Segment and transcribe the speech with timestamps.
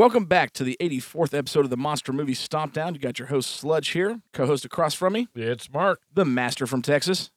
[0.00, 2.94] welcome back to the 84th episode of the Monster Movie Stomp Down.
[2.94, 6.00] You got your host Sludge here, co-host across from me, It's Mark.
[6.10, 7.30] the Master from Texas.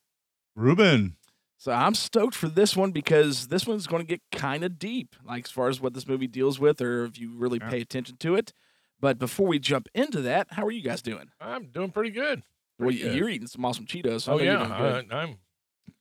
[0.56, 1.18] Ruben.
[1.58, 5.14] So I'm stoked for this one because this one's going to get kind of deep,
[5.26, 7.70] like as far as what this movie deals with, or if you really Yeah.
[7.70, 8.54] pay attention to it.
[9.02, 11.32] But before we jump into that, how are you guys doing?
[11.42, 12.44] I'm doing pretty good.
[12.80, 13.14] Well, good.
[13.14, 14.22] you're eating some awesome Cheetos.
[14.22, 15.14] So I oh know you're yeah, doing good.
[15.14, 15.36] I, I'm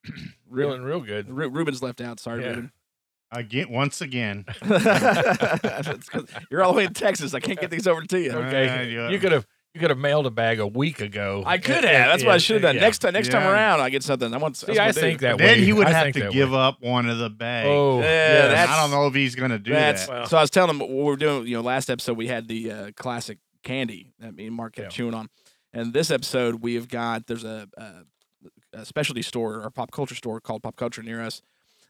[0.48, 0.70] Really?
[0.70, 1.28] feeling real good.
[1.28, 2.20] Ru- Ruben's left out.
[2.20, 2.50] Sorry, Yeah.
[2.50, 2.72] Ruben.
[3.34, 4.44] Again, once again.
[6.50, 7.34] You're all the way in Texas.
[7.34, 8.30] I can't get these over to you.
[8.32, 9.08] Okay, Uh, yeah.
[9.10, 11.42] you could have you could have mailed a bag a week ago.
[11.46, 11.84] I could have.
[12.10, 12.74] That's what I should have done.
[12.74, 12.82] yeah.
[12.82, 14.34] Next time, next time around, I get something.
[14.34, 14.58] I want.
[14.58, 15.64] See, I think that then way.
[15.64, 16.58] he would I have to give way.
[16.58, 17.68] up one of the bags.
[17.70, 18.68] Oh, Yeah, yes.
[18.68, 20.12] I don't know if he's going to do That's that.
[20.12, 20.36] Well- so.
[20.36, 21.46] I was telling him what we're doing.
[21.46, 24.86] You know, last episode we had the uh, classic candy that me and Mark kept
[24.86, 24.90] Yeah.
[24.90, 25.30] chewing on,
[25.72, 27.92] and this episode we have got there's a, a,
[28.80, 31.40] a specialty store or pop culture store called Pop Culture near us,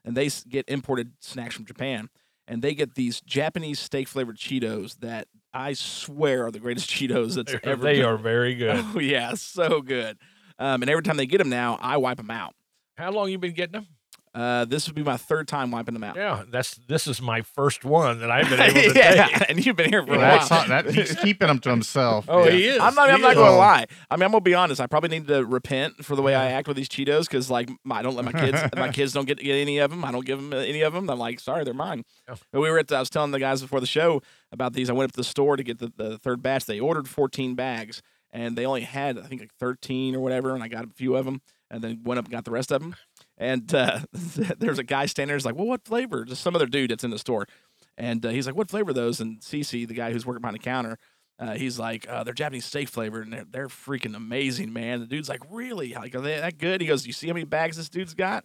[0.05, 2.09] and they get imported snacks from Japan,
[2.49, 7.35] and they get these Japanese steak flavored Cheetos that I swear are the greatest Cheetos
[7.37, 7.83] that's ever.
[7.83, 8.05] they been.
[8.05, 8.85] are very good.
[8.95, 10.19] Oh yeah, so good.
[10.59, 12.55] Um, and every time they get them now, I wipe them out.
[12.97, 13.87] How long you been getting them?
[14.35, 16.17] Uh, this would be my third time wiping them out.
[16.17, 19.51] Yeah, that's this is my first one that I've been able to yeah, take.
[19.51, 20.67] and you've been here for a that's while.
[20.69, 22.25] not, that he's keeping them to himself.
[22.29, 22.51] Oh, Yeah.
[22.53, 22.79] he is.
[22.81, 23.11] I'm not.
[23.11, 23.37] I'm He not is.
[23.37, 23.87] going to lie.
[24.11, 24.81] I mean, I'm gonna be honest.
[24.81, 27.69] I probably need to repent for the way I act with these Cheetos because, like,
[27.85, 28.59] my- I don't let my kids.
[28.77, 30.03] my kids don't get get any of them.
[30.03, 31.11] I don't give them any of them.
[31.11, 32.03] I'm like, sorry, they're mine.
[32.27, 32.37] Yeah.
[32.53, 32.89] But we were at.
[32.89, 34.89] The, I was telling the guys before the show about these.
[34.89, 36.65] I went up to the store to get the, the third batch.
[36.65, 38.01] They ordered 14 bags,
[38.33, 40.55] and they only had I think like 13 or whatever.
[40.55, 42.73] And I got a few of them, and then went up and got the rest
[42.73, 42.97] of them.
[43.39, 44.01] And uh,
[44.59, 45.37] there's a guy standing there.
[45.37, 47.47] He's like, "Well, what flavor?" Just some other dude that's in the store,
[47.97, 50.61] and uh, he's like, "What flavor those?" And Cece, the guy who's working behind the
[50.61, 50.99] counter,
[51.43, 55.01] uh, he's like, uh, they're Japanese steak flavored and they're, they're freaking amazing, man.
[55.01, 55.93] The dude's like, really?
[55.93, 56.81] Like, are they that good?
[56.81, 58.45] He goes, you see how many bags this dude's got?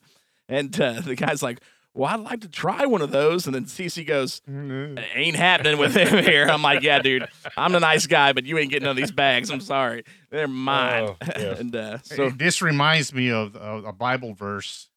[0.49, 1.59] And uh, the guy's like,
[1.97, 3.47] well, I'd like to try one of those.
[3.47, 6.45] And then CC goes, ain't happening with him here.
[6.45, 7.27] I'm like, yeah, dude,
[7.57, 9.49] I'm the nice guy, but you ain't getting none of these bags.
[9.49, 10.03] I'm sorry.
[10.29, 11.09] They're mine.
[11.09, 11.59] Oh, yes.
[11.59, 14.89] and uh, so, this reminds me of, of a Bible verse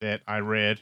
[0.00, 0.80] that I read,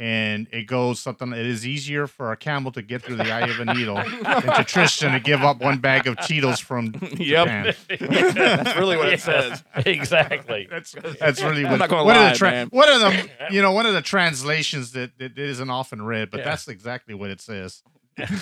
[0.00, 1.30] and it goes something.
[1.32, 4.42] It is easier for a camel to get through the eye of a needle than
[4.54, 7.46] to Tristan to give up one bag of Cheetos from yep.
[7.46, 7.74] Japan.
[8.00, 9.64] That's really what it Yeah, says.
[9.86, 10.66] Exactly.
[10.70, 11.78] That's that's really I'm what.
[11.80, 12.68] not gonna one lie, of the tra- man.
[12.68, 16.38] one of them, you know, one of the translations that, that isn't often read, but
[16.38, 16.44] Yeah.
[16.44, 17.82] that's exactly what it says.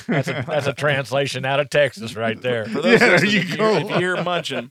[0.07, 2.65] That's a, that's a translation out of Texas right there.
[2.67, 3.73] For those Yeah, there you if, go.
[3.73, 4.71] You're, if you hear munching,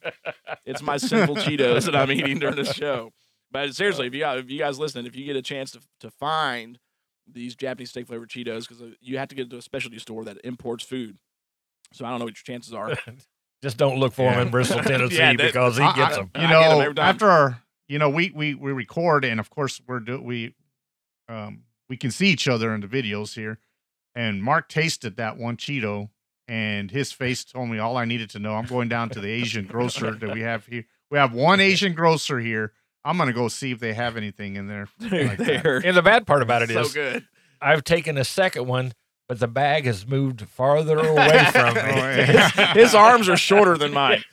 [0.65, 3.11] it's my simple Cheetos that I'm eating during this show.
[3.51, 6.11] But seriously, if you if you guys listening, if you get a chance to to
[6.11, 6.79] find
[7.31, 10.37] these Japanese steak flavored Cheetos, because you have to get to a specialty store that
[10.43, 11.17] imports food.
[11.93, 12.97] So I don't know what your chances are.
[13.63, 16.21] Just don't look for him in Bristol, Tennessee, Yeah, that- because he I- gets I-
[16.21, 16.31] them.
[16.35, 19.39] You I get 'em know, every after our, you know, we we we record, and
[19.39, 20.53] of course we're do we,
[21.29, 23.59] um, we can see each other in the videos here.
[24.15, 26.09] And Mark tasted that one Cheeto,
[26.47, 28.55] and his face told me all I needed to know.
[28.55, 30.85] I'm going down to the Asian grocer that we have here.
[31.11, 32.73] We have one Asian grocer here.
[33.07, 34.89] I'm gonna go see if they have anything in there.
[34.99, 35.63] like that.
[35.63, 37.25] They're And the bad part about it is, so good.
[37.61, 38.91] I've taken a second one,
[39.29, 41.81] but the bag has moved farther away from me.
[41.81, 42.49] Oh, yeah.
[42.73, 44.25] His arms are shorter than mine.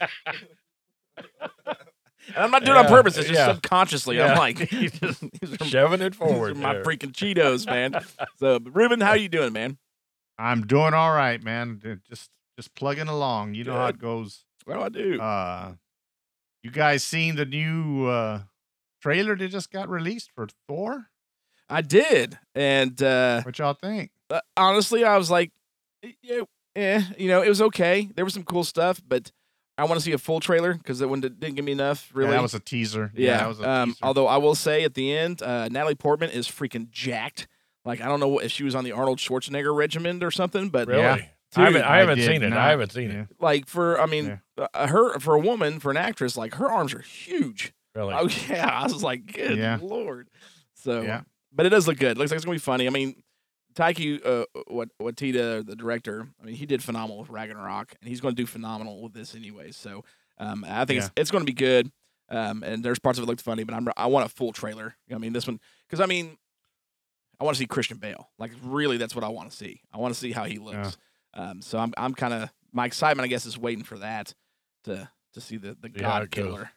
[1.17, 3.17] And I'm not doing it on purpose.
[3.17, 3.53] It's just yeah.
[3.53, 4.17] subconsciously.
[4.17, 4.33] Yeah.
[4.33, 6.57] I'm like, he's just these shoving it these forward.
[6.57, 7.95] are my freaking Cheetos, man.
[8.39, 9.79] So, but Ruben, how you doing, man?
[10.37, 11.81] I'm doing all right, man.
[12.09, 13.55] Just just plugging along.
[13.55, 14.45] You know how it goes.
[14.65, 15.21] What do I do?
[15.21, 15.73] Uh,
[16.65, 18.41] you guys seen the new uh
[19.05, 21.11] trailer that just got released for Thor?
[21.69, 24.11] I did, and uh, What y'all think?
[24.31, 25.51] uh, honestly, I was like,
[26.03, 26.41] eh, yeah,
[26.77, 28.09] eh, you know, it was okay.
[28.17, 29.31] There was some cool stuff, but
[29.77, 32.11] I want to see a full trailer because that one did- didn't give me enough.
[32.15, 33.13] Yeah, Really, that was a teaser.
[33.15, 33.39] yeah.
[33.39, 33.99] that was a um, teaser.
[34.05, 37.47] although I will say at the end, uh, Natalie Portman is freaking jacked.
[37.85, 40.69] Like I don't know what, if she was on the Arnold Schwarzenegger regiment or something,
[40.71, 41.03] but Really?
[41.03, 41.19] Yeah.
[41.57, 42.49] I haven't, I I haven't did seen it.
[42.51, 43.29] not- I haven't seen it.
[43.41, 46.93] like for I mean, uh, her for a woman, for an actress, like her arms
[46.95, 47.73] are huge.
[47.95, 48.15] Really.
[48.15, 49.79] Oh yeah, I was like, good Yeah.
[49.81, 50.29] lord.
[50.75, 51.23] So, Yeah.
[51.53, 52.19] but it does look good.
[52.19, 52.87] Looks like it's gonna be funny.
[52.87, 53.23] I mean,
[53.75, 55.33] Taika, uh, what Waititi,
[55.67, 59.03] the director, I mean, he did phenomenal with Ragnarok, and he's going to do phenomenal
[59.03, 59.73] with this anyway.
[59.73, 60.05] So,
[60.39, 61.91] um, I think it's it's going to be good.
[62.31, 64.97] Um, and there's parts of it looked funny, but I'm I want a full trailer.
[65.13, 65.59] I mean, this one
[65.89, 66.37] because I mean,
[67.41, 68.31] I want to see Christian Bale.
[68.39, 69.83] Like, really, that's what I want to see.
[69.93, 70.97] I want to see how he looks.
[71.35, 74.35] Um, so I'm I'm kind of my excitement, I guess, is waiting for that
[74.85, 76.31] to to see the the See how God.
[76.31, 76.71] Killer,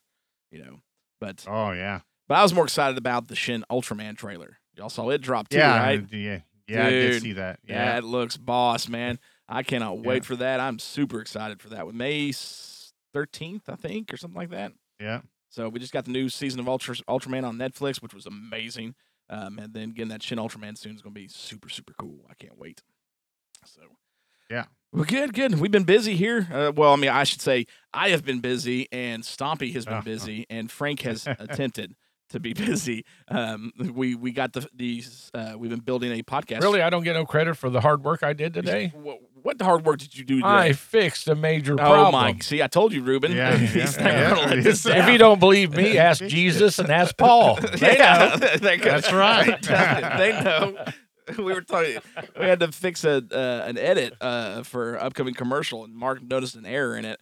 [0.51, 0.81] you know.
[1.19, 4.57] But Oh yeah, but I was more excited about the Shin Ultraman trailer.
[4.75, 6.03] Y'all saw it drop too, yeah, right?
[6.11, 6.39] yeah.
[6.67, 7.59] Yeah, I did see that.
[7.65, 7.93] Yeah.
[7.95, 9.19] That looks boss, man.
[9.47, 10.27] I cannot wait Yeah.
[10.27, 10.59] for that.
[10.59, 11.87] I'm super excited for that.
[11.87, 12.33] With May
[13.13, 14.73] thirteenth, I think, or something like that.
[14.99, 15.21] Yeah.
[15.49, 18.95] So we just got the new season of Ultra Ultraman on Netflix, which was amazing.
[19.29, 22.25] Um, and then getting that Shin Ultraman soon is going to be super super cool.
[22.29, 22.81] I can't wait.
[23.65, 23.81] So
[24.49, 24.65] Yeah.
[24.91, 25.59] Well, good, good.
[25.59, 26.47] We've been busy here.
[26.51, 29.95] Uh, well, I mean, I should say I have been busy, and Stompy has been
[29.95, 30.03] Oh, oh.
[30.03, 31.95] busy, and Frank has attempted
[32.29, 33.05] to be busy.
[33.29, 35.29] Um, we we got the these.
[35.33, 36.61] Uh, we've been building a podcast.
[36.61, 38.91] Really, I don't get no credit for the hard work I did today.
[38.95, 40.47] What, what hard work did you do today?
[40.47, 42.11] I fixed a major oh problem.
[42.13, 42.37] my!
[42.41, 43.31] See, I told you, Ruben.
[43.31, 46.89] Yeah, He's yeah, not yeah, let this If you don't believe me, ask Jesus and
[46.89, 47.55] ask Paul.
[47.55, 48.35] They know.
[48.37, 49.61] They That's right.
[49.61, 50.85] they know.
[51.37, 51.97] We were talking.
[52.39, 56.55] We had to fix a uh, an edit uh, for upcoming commercial, and Mark noticed
[56.55, 57.19] an error in it.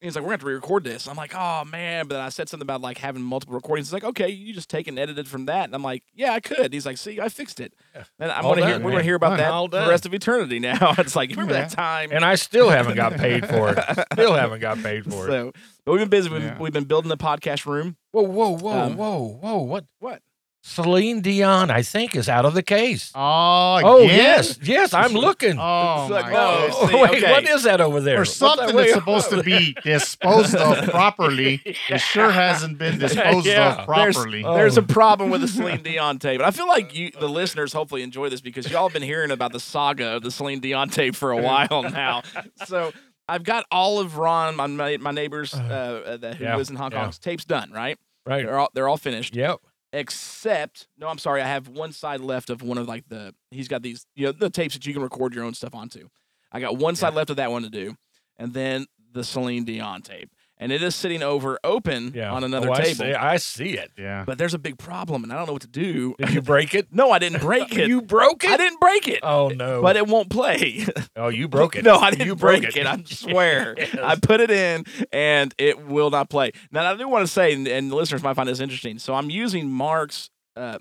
[0.00, 2.30] He's like, "We're gonna have to re-record this." I'm like, "Oh man!" But then I
[2.30, 3.86] said something about like having multiple recordings.
[3.86, 6.32] He's like, "Okay, you just take and edit it from that." And I'm like, "Yeah,
[6.32, 7.72] I could." He's like, "See, I fixed it."
[8.18, 8.90] And I'm All gonna hear, we're man.
[8.94, 9.38] gonna hear about Done.
[9.38, 9.88] that All for the done.
[9.90, 10.58] rest of eternity.
[10.58, 12.10] Now it's like, remember that time?
[12.10, 13.78] And I still haven't got paid for it.
[14.14, 15.30] Still haven't got paid for it.
[15.30, 15.52] So,
[15.86, 16.30] but we've been busy.
[16.30, 16.58] We've, Yeah.
[16.58, 17.96] we've been building the podcast room.
[18.10, 19.58] Whoa, whoa, whoa, Um, whoa, whoa!
[19.58, 19.84] What?
[20.00, 20.20] What?
[20.64, 23.10] Celine Dion, I think, is out of the case.
[23.16, 24.16] Oh, Oh again?
[24.16, 25.56] yes, yes, I'm looking.
[25.58, 26.76] Oh, It's like, my no, goodness.
[26.78, 27.30] Oh, see, wait, okay.
[27.32, 28.16] what is that over there?
[28.16, 28.56] Or What's that?
[28.58, 31.60] something that's supposed to be disposed of properly.
[31.90, 33.70] It sure hasn't been disposed Yeah.
[33.82, 34.44] of There's- properly.
[34.44, 34.54] Oh.
[34.54, 36.38] There's a problem with the Celine Dion tape.
[36.40, 39.32] And I feel like you, the listeners, hopefully enjoy this because y'all have been hearing
[39.32, 42.22] about the saga of the Celine Dion tape for a while now.
[42.66, 42.92] So
[43.28, 46.70] I've got all of Ron, my my, my neighbors uh, uh, that who Yeah, lives
[46.70, 47.02] in Hong yeah.
[47.02, 47.72] Kong's tapes done.
[47.72, 47.98] Right?
[48.24, 48.46] right.
[48.46, 49.34] They're all they're all finished.
[49.34, 49.58] Yep.
[49.92, 53.34] Except, no, I'm sorry, I have one side left of one of like the.
[53.50, 56.08] He's got these, you know, the tapes that you can record your own stuff onto.
[56.50, 57.96] I got one side left of that one to do,
[58.38, 60.30] and then the Celine Dion tape,
[60.62, 62.32] and it is sitting over open Yeah.
[62.32, 63.04] on another oh, I table.
[63.04, 63.90] see, I see it.
[63.98, 64.24] yeah.
[64.24, 66.14] But there's a big problem, and I don't know what to do.
[66.18, 66.88] Did you break it?
[66.92, 67.88] No, I didn't break it.
[67.88, 68.50] You broke it?
[68.50, 69.20] I didn't break it.
[69.22, 69.82] Oh no!
[69.82, 70.86] But it won't play.
[71.16, 71.84] oh, you broke it.
[71.84, 72.86] no, I didn't You broke break it.
[72.86, 73.74] I swear.
[74.02, 76.52] I put it in and it will not play.
[76.70, 78.98] Now, I do want to say, and, and the listeners might find this interesting.
[78.98, 80.78] So I'm using Mark's, uh,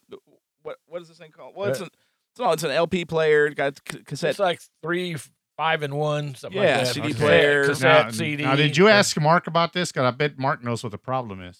[0.63, 1.53] what what is this thing called?
[1.55, 1.89] Well, it's Uh, an,
[2.33, 4.29] it's, all, it's an LP player, got c- cassette.
[4.31, 5.15] it's like three,
[5.61, 6.93] five, and one, something Yeah, like that.
[6.95, 7.65] CD Cassette- player.
[7.67, 8.43] cassette, now, CD.
[8.43, 9.91] now, did you ask Mark about this?
[9.91, 11.59] Because I bet Mark knows what the problem is.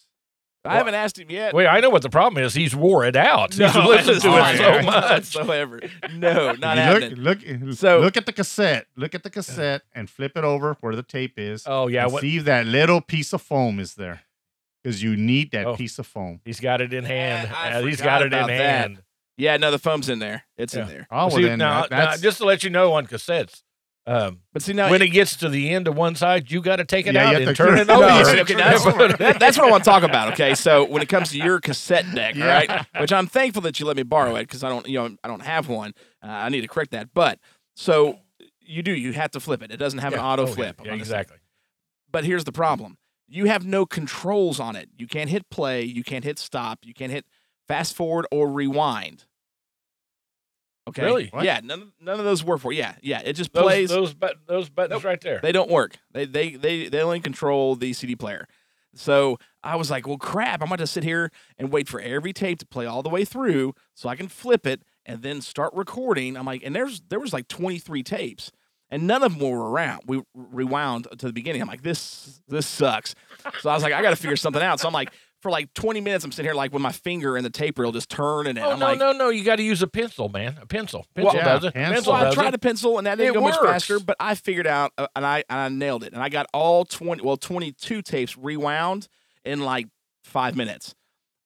[0.65, 1.53] I haven't asked him yet.
[1.53, 2.53] Wait, I know what the problem is.
[2.55, 3.53] He's wore it out.
[3.53, 4.81] He's No, listened to it so yeah.
[4.81, 5.09] much.
[5.11, 5.79] whatsoever.
[6.13, 7.15] No, not You happening.
[7.15, 8.85] look, look, So- look at the cassette.
[8.95, 11.63] Look at the cassette and flip it over where the tape is.
[11.67, 12.21] Oh yeah, what?
[12.21, 14.21] see that little piece of foam is there.
[14.83, 15.75] Because you need that Oh.
[15.75, 16.41] piece of foam.
[16.43, 17.49] He's got it in hand.
[17.55, 18.49] I Uh, he's forgot got it in that.
[18.49, 19.03] hand.
[19.37, 20.43] Yeah, no, the foam's in there.
[20.57, 21.07] It's in there.
[21.11, 23.63] Oh, well, See, then now, that- now, just to let you know, on cassettes,
[24.07, 26.77] um, But see now, when it gets to the end of one side, you got
[26.77, 28.07] to take it Yeah, you out have and to turn it clear- over.
[28.07, 30.33] No, you okay, that's, that- that's what I want to talk about.
[30.33, 32.45] Okay, so when it comes to your cassette deck, Yeah.
[32.45, 32.85] right?
[32.99, 35.27] Which I'm thankful that you let me borrow it because I don't, you know, I
[35.27, 35.93] don't have one.
[36.23, 37.09] Uh, I need to correct that.
[37.13, 37.39] But
[37.75, 38.19] so
[38.59, 39.71] you do, you have to flip it.
[39.71, 40.81] It doesn't have an auto Oh, flip.
[40.83, 41.37] Yeah, exactly.
[42.11, 44.89] But here's the problem: you have no controls on it.
[44.97, 45.83] You can't hit play.
[45.83, 46.79] You can't hit stop.
[46.83, 47.25] You can't hit
[47.67, 49.25] fast forward or rewind.
[50.89, 51.03] Okay.
[51.03, 51.27] Really?
[51.27, 51.43] What?
[51.45, 51.59] Yeah.
[51.63, 52.71] None, of- none of those work for.
[52.73, 52.95] Yeah.
[53.01, 53.21] Yeah.
[53.23, 53.89] It just Those, plays.
[53.89, 55.03] those, but, those buttons Nope.
[55.05, 55.39] right there.
[55.41, 55.97] They don't work.
[56.11, 58.47] They they they they only control the CD player.
[58.93, 60.61] So I was like, well, crap.
[60.61, 63.23] I'm going to sit here and wait for every tape to play all the way
[63.23, 66.35] through so I can flip it and then start recording.
[66.35, 68.51] I'm like, and there's there was like 23 tapes,
[68.89, 70.01] and none of them were around.
[70.07, 71.61] We rewound to the beginning.
[71.61, 73.15] I'm like, this this sucks.
[73.61, 74.79] So I was like, I got to figure something out.
[74.81, 77.43] So I'm like, for like 20 minutes, I'm sitting here like with my finger in
[77.43, 78.61] the tape reel just turning it.
[78.61, 79.29] Oh I'm no, like, no, no!
[79.29, 80.57] You got to use a pencil, man.
[80.61, 81.05] A pencil.
[81.15, 81.73] Pencil yeah, does it.
[81.73, 81.93] pencil.
[81.93, 82.55] Pencil So I does tried it.
[82.55, 85.25] a pencil and that didn't It go much faster, but I figured out uh, and
[85.25, 86.13] I and I nailed it.
[86.13, 89.07] And I got all 20 well 22 tapes rewound
[89.43, 89.87] in like
[90.25, 90.93] 5 minutes.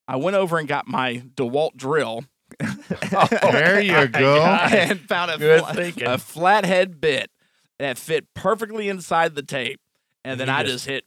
[0.07, 2.25] I went over and got my DeWalt drill
[2.61, 4.41] oh, there you go.
[4.43, 5.61] and found a, Good
[5.95, 7.31] fla- a flathead bit
[7.79, 9.79] that fit perfectly inside the tape.
[10.23, 11.05] And then You I just- just hit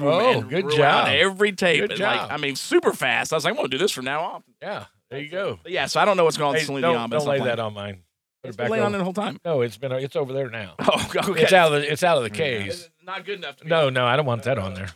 [0.00, 1.08] Oh, good job.
[1.08, 1.80] Every tape.
[1.80, 2.30] Good And, like.
[2.30, 3.32] I mean super fast.
[3.32, 4.42] I was like, I'm gonna do this from now on.
[4.62, 5.58] Yeah, there you go.
[5.62, 7.28] But yeah, so I don't know what's going on with Celine don't Dion, but don't
[7.28, 7.56] lay playing.
[7.56, 8.02] that on mine.
[8.42, 9.40] Put It's it back laying on it the whole time.
[9.44, 10.74] No, it's been it's over there now.
[10.80, 11.42] Oh, okay.
[11.42, 12.88] It's out of the it's out of the case.
[13.02, 14.88] Not good enough to No, no, I don't want that on there.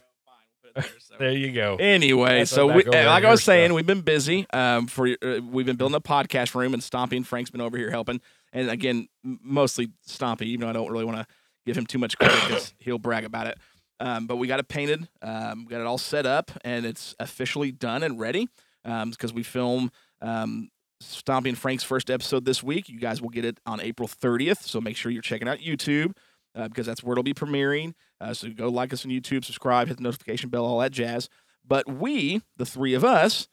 [1.19, 1.77] There you go.
[1.77, 3.77] Anyway, That's so we, like I was saying, stuff.
[3.77, 4.47] we've been busy.
[4.53, 7.25] Um, for uh, we've been building a podcast room and Stompy.
[7.25, 8.21] Frank's been over here helping,
[8.55, 10.43] and again, mostly Stompy.
[10.45, 11.27] Even though I don't really want to
[11.67, 13.59] give him too much credit because he'll brag about it.
[14.03, 17.71] Um, but we got it painted, um, got it all set up, and it's officially
[17.71, 18.49] done and ready.
[18.85, 20.69] Because we film um,
[21.01, 22.89] Stompy and Frank's first episode this week.
[22.89, 26.17] You guys will get it on April 30th, so make sure you're checking out YouTube
[26.57, 27.95] uh, because that's where it'll be premiering.
[28.21, 31.29] Uh, so go like us on YouTube, subscribe, hit the notification bell, all that jazz.
[31.65, 33.49] But we, the three of us,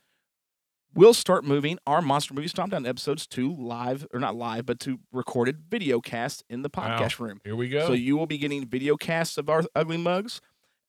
[0.94, 4.80] we'll start moving our Monster Movie Stomp Down episodes to live, or not live, but
[4.82, 7.40] to recorded video cast in the podcast room.
[7.44, 7.88] Here we go.
[7.88, 10.42] So you will be getting video casts of our ugly mugs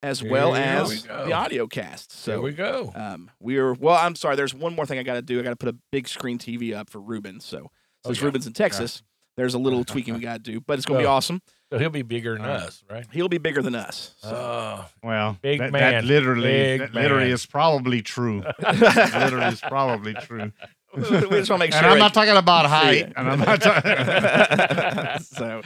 [0.02, 2.12] as well as we the audio cast.
[2.12, 2.90] Here So we go.
[2.94, 3.96] um, we are well.
[3.96, 4.34] I'm sorry.
[4.36, 5.38] There's one more thing I got to do.
[5.38, 7.40] I got to put a big screen TV up for Ruben.
[7.40, 7.70] So
[8.06, 8.24] since Okay.
[8.26, 9.02] Ruben's in Texas,
[9.36, 11.42] there's a little tweaking we got to do, but it's going to be So- awesome.
[11.72, 13.06] So he'll be bigger than Uh, us, right?
[13.12, 14.16] He'll be bigger than us.
[14.22, 14.28] So.
[14.34, 15.92] Oh, Well, Big that, man.
[15.92, 17.32] that literally, Big that literally man.
[17.32, 18.42] is probably true.
[18.60, 20.50] literally is probably true.
[20.96, 21.78] we just want to make sure.
[21.84, 23.12] And I'm not talking about height.
[23.16, 25.22] And I'm not talking.
[25.22, 25.62] so,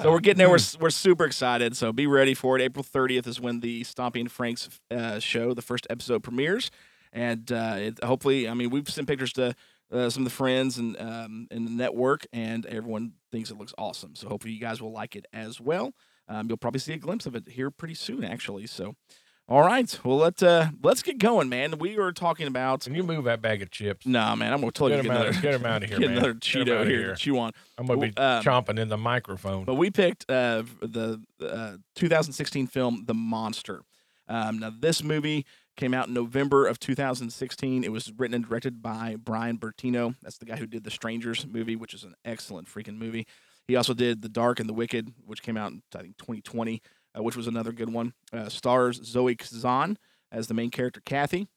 [0.00, 0.50] so we're getting there.
[0.50, 1.76] We're, we're super excited.
[1.76, 2.62] So be ready for it.
[2.62, 6.72] April 30th is when the Stompy and Frank's uh, show, the first episode premieres,
[7.12, 9.54] and uh, it, hopefully, I mean, we've sent pictures to
[9.92, 13.74] uh, some of the friends and um, in the network, and everyone thinks it looks
[13.78, 14.14] awesome.
[14.14, 15.92] So hopefully, you guys will like it as well.
[16.28, 18.66] Um, you'll probably see a glimpse of it here pretty soon, actually.
[18.66, 18.94] So.
[19.48, 21.78] All right, well let uh let's get going, man.
[21.78, 24.04] We were talking about can you move that bag of chips?
[24.04, 24.52] no, man.
[24.52, 26.18] I'm gonna totally Get get, him another get 'em out of here, get man.
[26.18, 27.08] another Cheeto here, here.
[27.10, 27.52] to chew on.
[27.78, 29.64] I'm gonna be Um, chomping in the microphone.
[29.64, 33.82] But we picked uh, the uh, 2016 film The Monster.
[34.26, 35.46] Um, now, this movie
[35.76, 37.84] came out in November of 2016.
[37.84, 40.14] It was written and directed by Brian Bertino.
[40.22, 43.26] That's the guy who did the Strangers movie, which is an excellent freaking movie.
[43.68, 46.80] He also did The Dark and the Wicked, which came out in, I think, 2020,
[47.18, 48.14] uh, which was another good one.
[48.32, 49.98] Uh, stars Zoe Kazan
[50.32, 51.48] as the main character, Kathy.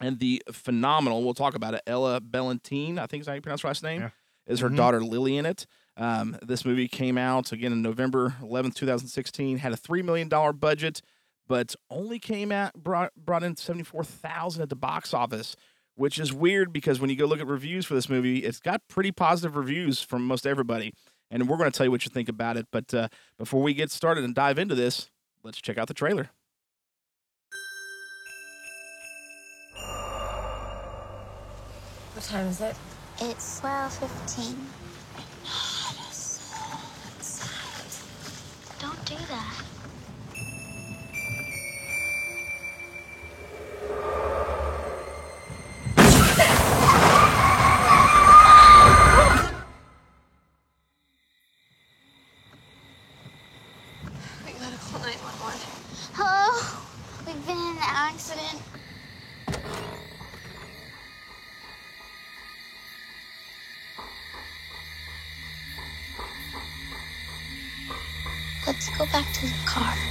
[0.00, 3.62] And the phenomenal, we'll talk about it, Ella Ballantine, I think is how you pronounce
[3.62, 4.10] her last name, Yeah.
[4.46, 4.76] is her Mhm.
[4.76, 5.66] daughter Lily in it.
[5.96, 9.58] Um, this movie came out again in November 11th, 2016.
[9.58, 11.00] Had a three million dollar budget,
[11.48, 15.56] but only came at brought brought in 74,000 at the box office,
[15.94, 18.82] which is weird because when you go look at reviews for this movie, it's got
[18.88, 20.92] pretty positive reviews from most everybody.
[21.30, 22.66] And we're going to tell you what you think about it.
[22.70, 25.10] But uh, before we get started and dive into this,
[25.42, 26.30] let's check out the trailer.
[32.14, 32.76] What time is it?
[33.20, 34.56] It's twelve fifteen.
[38.80, 39.65] Don't do that.
[56.18, 56.86] Oh,
[68.66, 70.05] Let's go back to the car.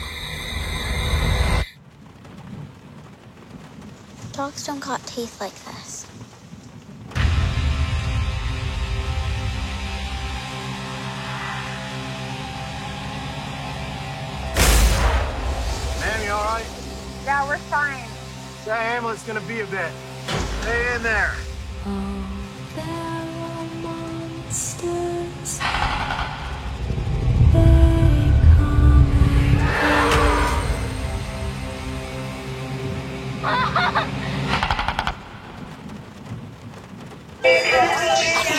[4.45, 6.05] Dogs don't got teeth like this.
[15.99, 16.63] Ma'am, you all right?
[17.25, 18.07] Yeah, we're fine.
[18.65, 19.91] That ambulance gonna be a bit.
[20.61, 21.33] Stay in there.
[33.41, 34.11] Mama?
[38.17, 38.54] Yeah.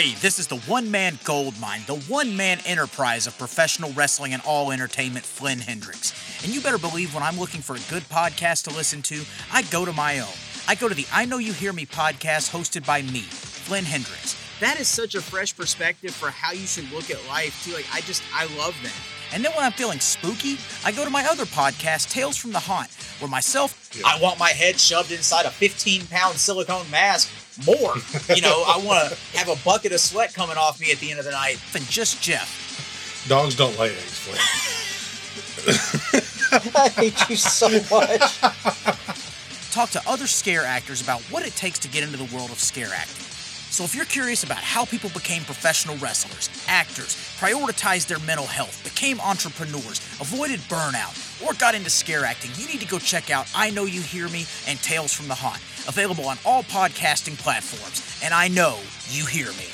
[0.00, 4.32] Hey, this is the one man gold mine, the one man enterprise of professional wrestling
[4.32, 6.16] and all entertainment, Flynn Hendricks.
[6.42, 9.60] And you better believe when I'm looking for a good podcast to listen to, I
[9.70, 10.38] go to my own.
[10.66, 14.40] I go to the I Know You Hear Me podcast hosted by me, Flynn Hendricks.
[14.58, 17.74] That is such a fresh perspective for how you should look at life, too.
[17.74, 19.02] Like, I just, I love that.
[19.34, 22.58] And then when I'm feeling spooky, I go to my other podcast, Tales from the
[22.58, 22.88] Haunt,
[23.18, 27.28] where myself, I want my head shoved inside a 15 pound silicone mask
[27.66, 27.94] more.
[28.34, 31.10] You know, I want to have a bucket of sweat coming off me at the
[31.10, 33.26] end of the night than just Jeff.
[33.28, 34.38] Dogs don't lay eggs, Flynn.
[36.76, 38.40] I hate you so much.
[39.72, 42.58] Talk to other scare actors about what it takes to get into the world of
[42.58, 43.26] scare acting.
[43.70, 48.82] So if you're curious about how people became professional wrestlers, actors, prioritized their mental health,
[48.82, 53.50] became entrepreneurs, avoided burnout, or got into scare acting, you need to go check out
[53.54, 58.20] I Know You Hear Me and Tales from the Haunt, available on all podcasting platforms.
[58.22, 58.78] And I know
[59.08, 59.66] you hear me.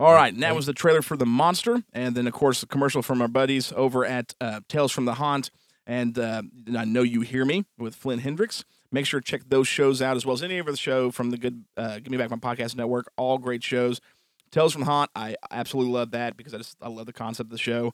[0.00, 2.66] All right, and that was the trailer for the monster, and then of course the
[2.66, 5.50] commercial from our buddies over at uh, Tales from the Haunt,
[5.88, 8.64] and uh, and I know you hear me with Flynn Hendricks.
[8.92, 11.30] Make sure to check those shows out as well as any of other show from
[11.30, 13.10] the good uh, Give Me Back My Podcast Network.
[13.16, 14.00] All great shows.
[14.50, 17.52] Tales from Haunt, I absolutely love that because I just I love the concept of
[17.52, 17.92] the show.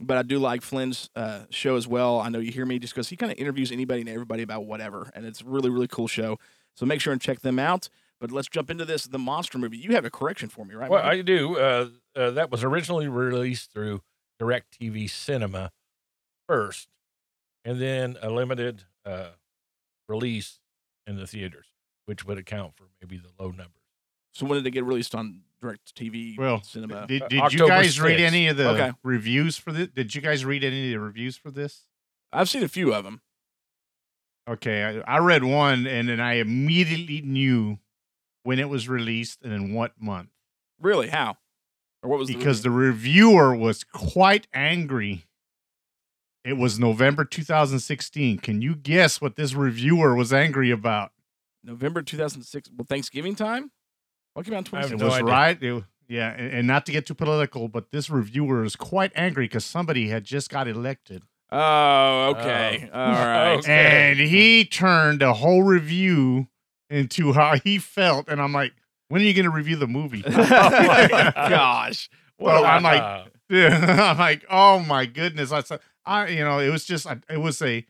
[0.00, 2.20] But I do like Flynn's uh, show as well.
[2.20, 4.66] I know you hear me just because he kind of interviews anybody and everybody about
[4.66, 6.38] whatever, and it's a really really cool show.
[6.76, 7.88] So make sure and check them out.
[8.20, 9.76] But let's jump into this the monster movie.
[9.76, 10.90] You have a correction for me, right?
[10.90, 11.12] Well, Mike?
[11.12, 11.58] I do.
[11.58, 14.02] Uh, uh, that was originally released through
[14.40, 15.70] DirecTV Cinema
[16.48, 16.88] first,
[17.64, 19.30] and then a limited uh,
[20.08, 20.60] release
[21.06, 21.66] in the theaters,
[22.06, 23.82] which would account for maybe the low numbers.
[24.32, 27.06] So when did it get released on DirecTV Well, cinema?
[27.06, 28.24] Did, did you October guys read 6th.
[28.24, 28.92] any of the Okay.
[29.02, 29.88] reviews for this?
[29.88, 31.82] Did you guys read any of the reviews for this?
[32.32, 33.22] I've seen a few of them.
[34.48, 37.78] Okay, I, I read one and then I immediately knew
[38.42, 40.28] when it was released and in what month
[40.80, 41.08] Really?
[41.08, 41.38] How?
[42.02, 45.24] Or what was because the, the reviewer was quite angry.
[46.44, 48.38] It was November 2016.
[48.38, 51.12] Can you guess what this reviewer was angry about?
[51.62, 52.68] November 2006?
[52.76, 53.70] Well, Thanksgiving time.
[54.34, 54.98] What came out in I have It 2016?
[54.98, 55.62] no was right.
[55.62, 59.46] it- yeah, and, and not to get too political, but this reviewer is quite angry
[59.46, 61.22] because somebody had just got elected.
[61.50, 62.34] Oh, oh.
[62.36, 62.90] okay.
[62.92, 63.00] Oh.
[63.00, 63.54] All right.
[63.54, 63.72] Okay.
[64.10, 66.48] and he turned a whole review
[66.90, 68.72] into how he felt, and I'm like,
[69.08, 70.22] when are you going to review the movie?
[70.26, 72.10] oh my gosh.
[72.38, 75.52] well, What a- I'm like, I'm like, oh my goodness!
[75.52, 77.86] I said, I, you know, it was just, it was a,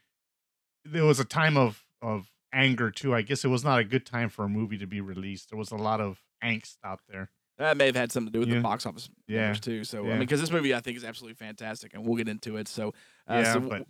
[0.84, 3.12] there was a time of of anger too.
[3.14, 5.50] I guess it was not a good time for a movie to be released.
[5.50, 7.30] There was a lot of angst out there.
[7.56, 8.56] that may have had something to do with Yeah.
[8.56, 9.42] the box office Yeah.
[9.42, 9.84] numbers too.
[9.84, 12.56] So I mean, because this movie I think is absolutely fantastic, and we'll get into
[12.56, 12.66] it.
[12.66, 12.88] So,
[13.30, 13.86] uh, yeah, so but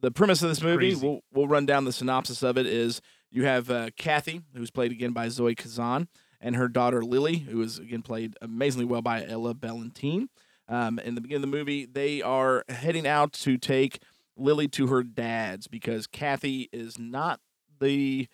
[0.00, 1.06] the premise of this movie, Crazy.
[1.06, 2.64] we'll we'll run down the synopsis of it.
[2.66, 6.08] Is you have uh, Kathy, who's played again by Zoe Kazan,
[6.40, 10.30] and her daughter Lily, who is again played amazingly well by Ella Ballantine.
[10.68, 14.00] Um, in the beginning of the movie, they are heading out to take
[14.38, 17.40] Lily to her dad's because Kathy is not
[17.78, 18.26] the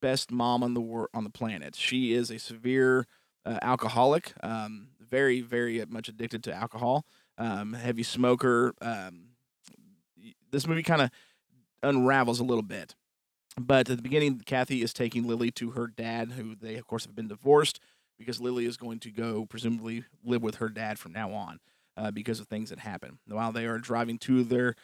[0.00, 1.76] best mom on the wor- on the planet.
[1.76, 3.06] She is a severe
[3.44, 7.04] uh, alcoholic, um, very very much addicted to alcohol,
[7.38, 8.74] um, heavy smoker.
[8.80, 9.30] Um,
[10.50, 11.10] this movie kind of
[11.82, 12.94] unravels a little bit.
[13.58, 17.04] But at the beginning, Kathy is taking Lily to her dad, who they, of course,
[17.04, 17.80] have been divorced
[18.18, 21.58] because Lily is going to go, presumably, live with her dad from now on
[21.96, 23.18] uh, because of things that happen.
[23.26, 24.76] While they are driving to their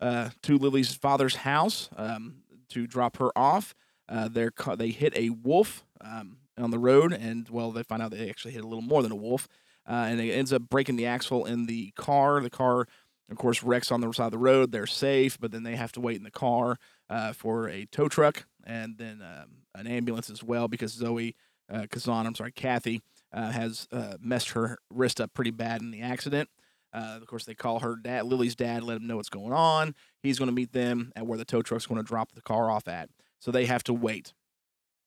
[0.00, 3.74] uh, to Lily's father's house um, to drop her off,
[4.08, 8.02] uh, they're ca- they hit a wolf um, on the road, and well, they find
[8.02, 9.48] out they actually hit a little more than a wolf,
[9.88, 12.40] uh, and it ends up breaking the axle in the car.
[12.40, 12.86] The car,
[13.30, 14.72] of course, wrecks on the side of the road.
[14.72, 16.76] They're safe, but then they have to wait in the car
[17.08, 21.34] uh, for a tow truck and then um, an ambulance as well because Zoe
[21.72, 23.00] uh, Kazan, I'm sorry, Kathy,
[23.32, 26.48] uh, has uh, messed her wrist up pretty bad in the accident.
[26.92, 29.94] Uh, of course, they call her dad, Lily's dad, let him know what's going on.
[30.22, 32.70] He's going to meet them at where the tow truck's going to drop the car
[32.70, 33.08] off at.
[33.42, 34.32] So they have to wait.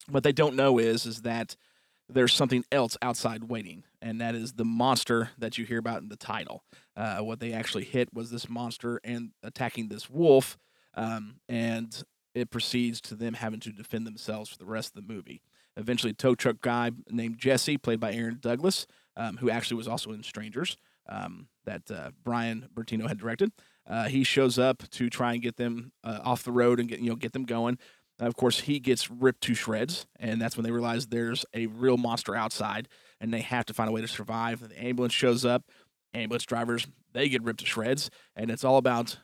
[0.10, 1.56] What they don't know is is that
[2.10, 6.10] there's something else outside waiting, and that is the monster that you hear about in
[6.10, 6.62] the title.
[6.98, 10.58] Uh, what they actually hit was this monster and attacking this wolf,
[10.96, 15.14] um, and it proceeds to them having to defend themselves for the rest of the
[15.14, 15.42] movie.
[15.78, 19.88] Eventually, a tow truck guy named Jesse, played by Aaron Douglas, um, who actually was
[19.88, 23.54] also in Strangers, um, that uh, Brian Bertino had directed.
[23.88, 27.00] Uh, he shows up to try and get them uh, off the road and get
[27.00, 27.78] you know get them going.
[28.20, 31.98] Of course, he gets ripped to shreds, and that's when they realize there's a real
[31.98, 32.88] monster outside,
[33.20, 34.68] and they have to find a way to survive.
[34.68, 35.64] The ambulance shows up.
[36.14, 39.18] Ambulance drivers they get ripped to shreds, and it's all about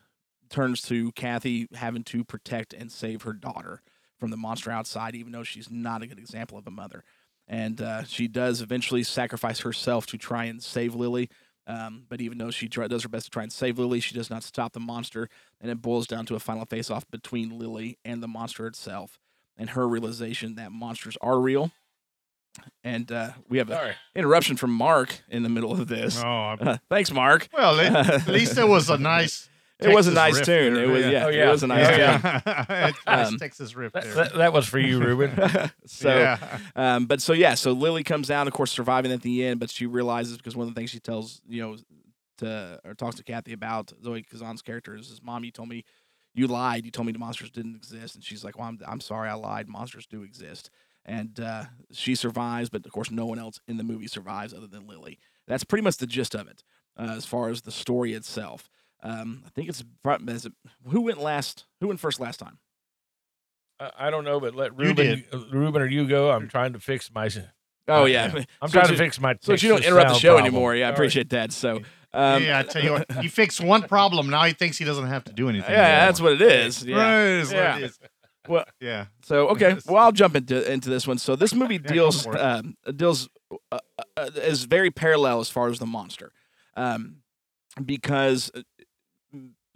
[0.49, 3.81] turns to Kathy having to protect and save her daughter
[4.19, 7.03] from the monster outside, even though she's not a good example of a mother.
[7.47, 11.29] And uh, she does eventually sacrifice herself to try and save Lily.
[11.67, 14.15] Um, but even though she try, does her best to try and save Lily, she
[14.15, 15.29] does not stop the monster.
[15.61, 19.19] And it boils down to a final face off between Lily and the monster itself.
[19.57, 21.71] And her realization that monsters are real.
[22.83, 26.21] And uh, we have an interruption from Mark in the middle of this.
[26.21, 27.47] oh, Uh, thanks, Mark.
[27.53, 29.47] well, at, at least it was a nice.
[29.81, 30.73] It was a nice riff tune.
[30.75, 31.11] there, It was yeah.
[31.11, 32.41] yeah, Oh, it was a nice Yeah, tune.
[32.45, 32.91] yeah.
[33.07, 34.13] nice Um, Texas riff That, there.
[34.15, 35.31] that, that was for you, Ruben.
[35.85, 36.59] so, yeah.
[36.75, 39.69] um, but so yeah, so Lily comes down, of course, surviving at the end, but
[39.69, 41.77] she realizes because one of the things she tells you know
[42.37, 45.83] to or talks to Kathy about Zoe Kazan's character is, "Mom, you told me,
[46.33, 46.85] you lied.
[46.85, 49.33] You told me the monsters didn't exist." And she's like, "Well, I'm I'm sorry, I
[49.33, 49.67] lied.
[49.67, 50.69] Monsters do exist."
[51.05, 54.67] And uh, she survives, but of course, no one else in the movie survives other
[54.67, 55.17] than Lily.
[55.47, 56.63] That's pretty much the gist of it,
[56.95, 58.69] uh, as far as the story itself.
[59.03, 60.29] Um, I think it's front.
[60.29, 60.53] Is it,
[60.87, 61.65] who went last?
[61.79, 62.59] Who went first last time?
[63.79, 66.31] I, I don't know, but let You Ruben, uh, Ruben or you go.
[66.31, 67.29] I'm trying to fix my.
[67.87, 69.35] Oh uh, yeah, I'm So trying you- to fix my.
[69.41, 70.45] So you don't interrupt the show problem.
[70.53, 70.75] anymore.
[70.75, 71.51] Yeah, I appreciate that.
[71.51, 71.77] So,
[72.13, 74.29] um, yeah, I tell you what, he fixed one problem.
[74.29, 75.71] Now he thinks he doesn't have to do anything.
[75.71, 76.83] yeah, that's what it is.
[76.83, 76.95] Yeah.
[76.97, 77.77] Right, that's what Yeah.
[77.77, 77.99] it is.
[78.49, 79.05] Well, Yeah.
[79.23, 81.19] So okay, well I'll jump into into this one.
[81.19, 83.29] So this movie deals for um, deals
[83.71, 83.77] uh,
[84.17, 86.31] uh, is very parallel as far as the monster,
[86.75, 87.17] um,
[87.85, 88.61] because uh,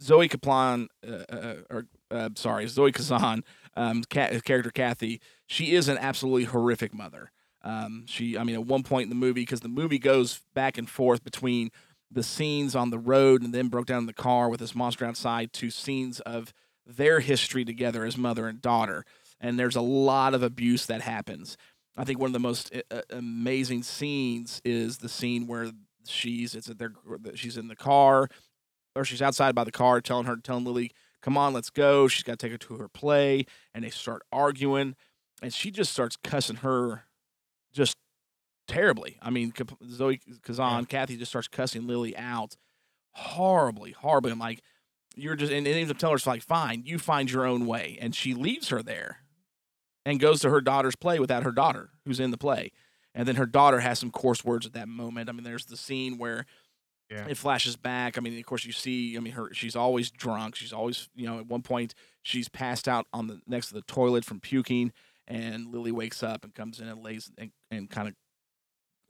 [0.02, 3.44] Zoe Kaplan, uh, uh, or uh, sorry, Zoe Kazan,
[3.76, 7.30] um, character Kathy, she is an absolutely horrific mother.
[7.62, 10.78] Um, she, I mean, at one point in the movie, because the movie goes back
[10.78, 11.70] and forth between
[12.10, 15.04] the scenes on the road and then broke down in the car with this monster
[15.04, 16.52] outside to scenes of
[16.86, 19.04] their history together as mother and daughter.
[19.40, 21.56] And there's a lot of abuse that happens.
[21.96, 25.72] I think one of the most uh, amazing scenes is the scene where
[26.06, 26.92] she's it's at their
[27.34, 28.28] she's in the car
[28.96, 32.22] or she's outside by the car telling her telling Lily, "Come on, let's go." She's
[32.22, 34.96] got to take her to her play, and they start arguing,
[35.42, 37.04] and she just starts cussing her,
[37.72, 37.96] just
[38.66, 39.18] terribly.
[39.22, 39.52] I mean,
[39.88, 42.56] Zoe Kazan, Kathy just starts cussing Lily out,
[43.12, 44.32] horribly, horribly.
[44.32, 44.60] I'm like,
[45.14, 47.66] you're just, and it ends up telling her, it's like, fine, you find your own
[47.66, 49.20] way, and she leaves her there,
[50.04, 52.72] and goes to her daughter's play without her daughter, who's in the play.
[53.14, 55.30] And then her daughter has some coarse words at that moment.
[55.30, 56.44] I mean, there's the scene where
[57.10, 57.26] Yeah.
[57.28, 58.18] it flashes back.
[58.18, 59.16] I mean, of course, you see.
[59.16, 60.56] I mean, her she's always drunk.
[60.56, 63.82] She's always, you know, at one point she's passed out on the next to the
[63.82, 64.92] toilet from puking,
[65.28, 68.14] and Lily wakes up and comes in and lays and, and kind of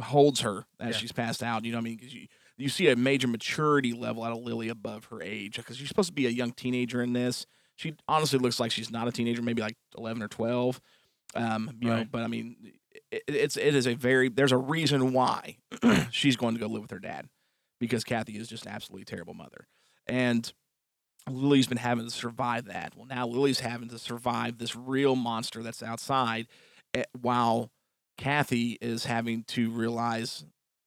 [0.04, 0.98] holds her as Yeah.
[1.00, 1.64] she's passed out.
[1.64, 2.26] You know, what I mean, because you
[2.58, 6.08] you see a major maturity level out of Lily above her age because she's supposed
[6.08, 7.46] to be a young teenager in this.
[7.76, 10.80] She honestly looks like she's not a teenager, maybe like eleven or twelve.
[11.34, 12.56] Um, you know, but I mean,
[13.10, 15.56] it, it's it is a very there's a reason why
[16.10, 17.26] she's going to go live with her dad
[17.78, 19.66] because Kathy is just an absolutely terrible mother.
[20.06, 20.52] And
[21.28, 22.92] Lily's been having to survive that.
[22.96, 26.46] Well, now Lily's having to survive this real monster that's outside
[26.94, 27.70] eh, while
[28.16, 30.44] Kathy is having to realize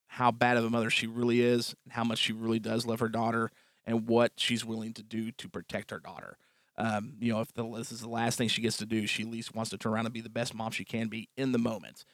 [0.08, 3.00] how bad of a mother she really is and how much she really does love
[3.00, 3.52] her daughter
[3.86, 6.38] and what she's willing to do to protect her daughter.
[6.78, 9.24] Um, you know, if the, this is the last thing she gets to do, she
[9.24, 11.52] at least wants to turn around and be the best mom she can be in
[11.52, 12.06] the moment.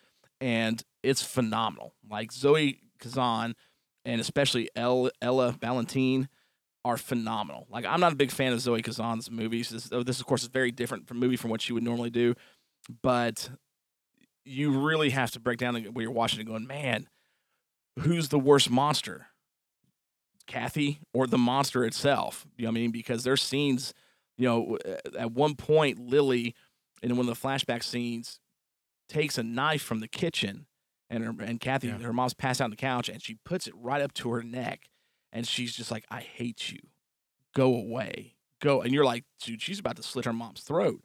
[0.41, 1.93] And it's phenomenal.
[2.09, 3.55] Like Zoe Kazan
[4.05, 6.29] and especially El, Ella Valentine
[6.85, 7.65] are phenomenal.
[7.69, 9.69] Like I'm not a big fan of Zoe Kazan's movies.
[9.69, 12.35] This, this of course is very different from movie from what she would normally do,
[13.01, 13.49] but
[14.45, 17.07] you really have to break down when you're watching it, going, man,
[17.99, 19.27] who's the worst monster?
[20.47, 22.45] Kathy or the monster itself?
[22.55, 22.91] You know what I mean?
[22.91, 23.95] Because there's scenes,
[24.37, 26.53] you know, uh, at one point Lily
[27.01, 28.39] in one of the flashback scenes
[29.09, 30.67] takes a knife from the kitchen
[31.09, 31.97] and her, and Kathy, Yeah.
[31.99, 34.43] her mom's passed out on the couch and she puts it right up to her
[34.43, 34.89] neck
[35.31, 36.79] and she's just like, I hate you.
[37.53, 38.35] Go away.
[38.61, 38.81] Go.
[38.81, 41.01] And you're like, dude, she's about to slit her mom's throat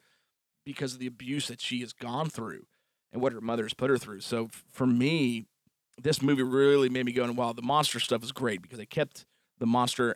[0.65, 2.65] because of the abuse that she has gone through
[3.11, 4.21] and what her mother has put her through.
[4.21, 5.45] So f- for me,
[6.01, 8.85] this movie really made me go, and wow, the monster stuff is great because they
[8.85, 9.25] kept
[9.59, 10.15] the monster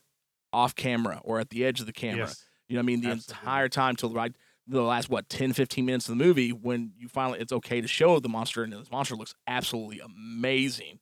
[0.54, 2.26] off camera or at the edge of the camera.
[2.28, 2.46] Yes.
[2.68, 3.02] You know what I mean?
[3.02, 3.42] The Absolutely.
[3.42, 4.34] entire time till the right
[4.68, 7.88] the last what 10 15 minutes of the movie when you finally it's okay to
[7.88, 11.00] show the monster and this monster looks absolutely amazing.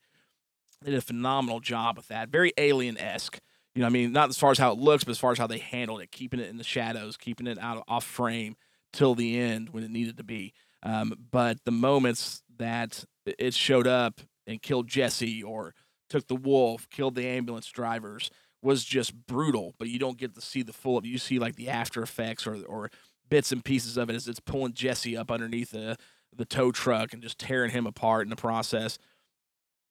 [0.81, 2.29] They did a phenomenal job with that.
[2.29, 3.39] Very alien-esque.
[3.73, 4.11] You know I mean?
[4.11, 6.11] Not as far as how it looks, but as far as how they handled it,
[6.11, 8.55] keeping it in the shadows, keeping it out of, off frame
[8.91, 10.53] till the end when it needed to be.
[10.83, 15.73] Um, but the moments that it showed up and killed Jesse or
[16.09, 18.29] took the wolf, killed the ambulance drivers
[18.61, 19.73] was just brutal.
[19.79, 21.05] But you don't get to see the full of.
[21.05, 22.91] You see like the after effects or or
[23.29, 25.97] bits and pieces of it as it's pulling Jesse up underneath the
[26.35, 28.97] the tow truck and just tearing him apart in the process.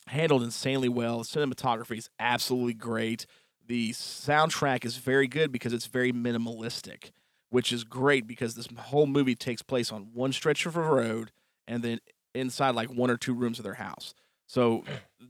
[0.09, 1.19] Handled insanely well.
[1.19, 3.27] The cinematography is absolutely great.
[3.65, 7.13] The soundtrack is very good because it's very minimalistic,
[7.51, 11.31] which is great because this whole movie takes place on one stretch of a road
[11.69, 12.01] and then
[12.35, 14.15] inside like one or two rooms of their house.
[14.47, 14.83] So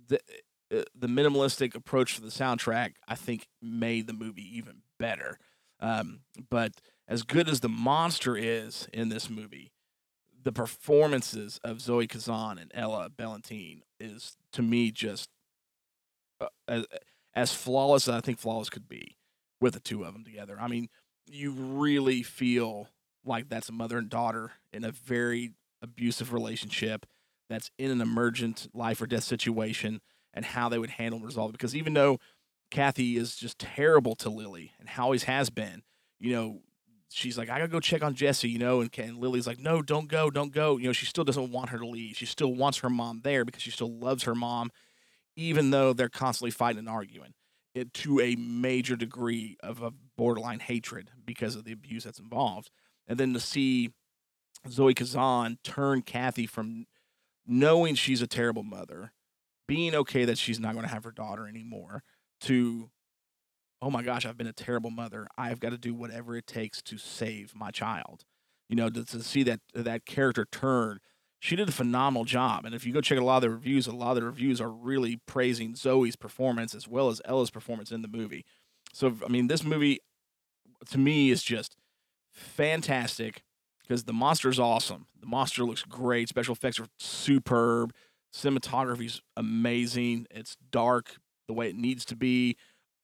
[0.08, 0.18] the
[0.74, 5.38] uh, the minimalistic approach to the soundtrack, I think, made the movie even better.
[5.80, 6.72] Um, but
[7.12, 9.70] as good as the monster is in this movie,
[10.42, 15.28] the performances of Zoe Kazan and Ella Ballantine is to me just
[16.40, 16.86] uh, as,
[17.34, 19.18] as flawless as I think flawless could be
[19.60, 20.56] with the two of them together.
[20.58, 20.88] I mean,
[21.26, 22.88] you really feel
[23.26, 27.04] like that's a mother and daughter in a very abusive relationship
[27.50, 30.00] that's in an emergent life or death situation
[30.32, 31.52] and how they would handle and resolve it.
[31.52, 32.18] Because even though
[32.70, 35.82] Kathy is just terrible to Lily and always has been,
[36.18, 36.62] you know,
[37.12, 39.82] she's like, I gotta go check on Jesse, you know, and, and Lily's like, no,
[39.82, 40.76] don't go, don't go.
[40.76, 42.16] You know, she still doesn't want her to leave.
[42.16, 44.70] She still wants her mom there because she still loves her mom,
[45.36, 47.34] even though they're constantly fighting and arguing.
[47.74, 52.70] It to a major degree of a borderline hatred because of the abuse that's involved.
[53.06, 53.90] And then to see
[54.68, 56.86] Zoe Kazan turn Kathy from
[57.46, 59.12] knowing she's a terrible mother,
[59.66, 62.02] being okay that she's not going to have her daughter anymore,
[62.42, 62.90] to
[63.82, 65.26] oh my gosh, I've been a terrible mother.
[65.36, 68.24] I've got to do whatever it takes to save my child.
[68.68, 71.00] You know, to, to see that that character turn,
[71.40, 72.64] she did a phenomenal job.
[72.64, 74.60] And if you go check a lot of the reviews, a lot of the reviews
[74.60, 78.46] are really praising Zoe's performance as well as Ella's performance in the movie.
[78.92, 79.98] So I mean, this movie
[80.90, 81.76] to me is just
[82.30, 83.42] fantastic
[83.82, 85.06] because the monster is awesome.
[85.20, 86.28] The monster looks great.
[86.28, 87.92] Special effects are superb.
[88.32, 90.28] Cinematography is amazing.
[90.30, 91.16] It's dark
[91.48, 92.56] the way it needs to be.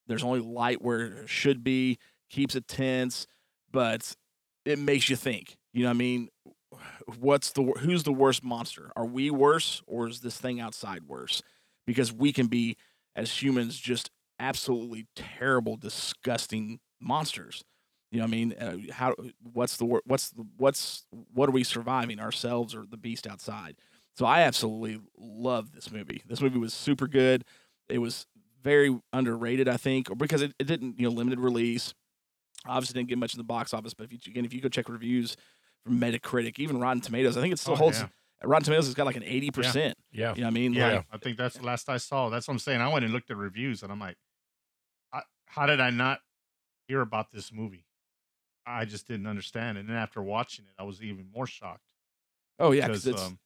[0.09, 1.99] There's only light where it should be.
[2.31, 3.27] Keeps it tense,
[3.71, 4.15] but
[4.65, 5.57] it makes you think.
[5.73, 6.29] You know what I mean?
[7.19, 8.91] What's the who's the worst monster?
[8.97, 11.43] Are we worse or is this thing outside worse?
[11.87, 12.77] Because we can be
[13.17, 17.65] as humans just absolutely terrible, disgusting monsters.
[18.11, 18.53] You know what I mean?
[18.55, 19.15] Uh, how
[19.53, 23.77] what's the what's the, what's what are we surviving ourselves or the beast outside?
[24.17, 26.23] So I absolutely love this movie.
[26.27, 27.45] This movie was super good.
[27.89, 28.27] It was
[28.69, 31.95] very underrated, I think, or because it, it didn't, you know, limited release.
[32.67, 34.69] Obviously didn't get much in the box office, but if you again, if you go
[34.69, 35.37] check reviews
[35.85, 38.01] from Metacritic, even Rotten Tomatoes, I think it still Oh, holds.
[38.01, 38.09] yeah.
[38.45, 39.97] Rotten Tomatoes has got like an eighty percent.
[40.13, 40.35] Yeah.
[40.35, 40.73] You know what I mean?
[40.75, 42.29] Yeah, Like, I think that's the last I saw.
[42.29, 42.81] That's what I'm saying.
[42.81, 44.17] I went and looked at reviews, and I'm like,
[45.13, 46.19] I, how did I not
[46.89, 47.85] hear about this movie?
[48.67, 49.79] I just didn't understand.
[49.79, 51.89] And then after watching it, I was even more shocked.
[52.59, 53.39] oh yeah, because because, it's um,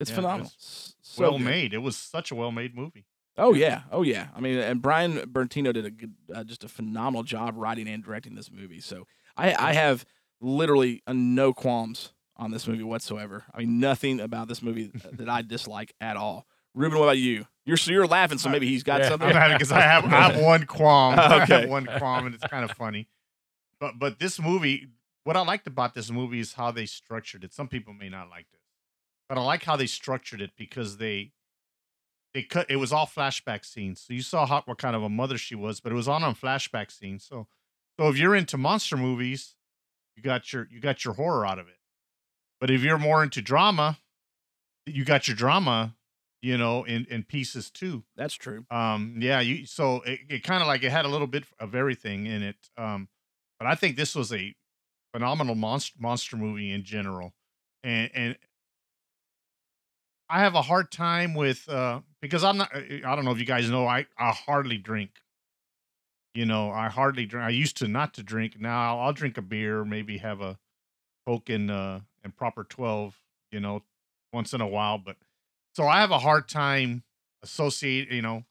[0.00, 0.46] it's yeah, phenomenal.
[0.54, 1.44] it's so well good.
[1.44, 1.74] made.
[1.74, 3.04] It was such a well made movie.
[3.36, 4.28] Oh yeah, oh yeah.
[4.34, 8.02] I mean, and Brian Bertino did a good, uh, just a phenomenal job writing and
[8.04, 8.80] directing this movie.
[8.80, 10.04] So I, I have
[10.40, 13.44] literally uh, no qualms on this movie whatsoever.
[13.52, 16.46] I mean, nothing about this movie that I dislike at all.
[16.74, 17.46] Ruben, what about you?
[17.66, 19.08] You're so you're laughing, so maybe he's got Yeah.
[19.10, 19.28] something.
[19.28, 21.14] Because I have I have one qualm.
[21.18, 23.08] I have one qualm, and it's kind of funny.
[23.80, 24.88] But but this movie,
[25.24, 27.52] what I liked about this movie is how they structured it.
[27.52, 28.60] Some people may not like this,
[29.28, 31.32] but I like how they structured it because they
[32.34, 32.66] they cut.
[32.70, 35.54] It was all flashback scenes, so you saw how, what kind of a mother she
[35.54, 37.24] was, but it was all on flashback scenes.
[37.24, 37.46] So
[37.98, 39.54] so if you're into monster movies,
[40.16, 41.78] you got your you got your horror out of it.
[42.60, 43.98] But if you're more into drama,
[44.86, 45.96] you got your drama,
[46.42, 48.66] you know, in in pieces too That's true.
[48.70, 51.74] um yeah you so it, it kind of like it had a little bit of
[51.74, 53.08] everything in it um
[53.58, 54.54] but i think this was a
[55.12, 57.32] phenomenal monster monster movie in general
[57.82, 58.36] and and
[60.28, 63.44] i have a hard time with uh because i'm not i don't know if you
[63.44, 65.10] guys know i i hardly drink
[66.34, 69.36] you know i hardly drink i used to not to drink now i'll, I'll drink
[69.36, 70.58] a beer maybe have a
[71.26, 73.14] coke and uh and Proper 12
[73.52, 73.82] you know
[74.32, 75.16] once in a while but
[75.74, 77.02] so i have a hard time
[77.42, 78.44] associate you know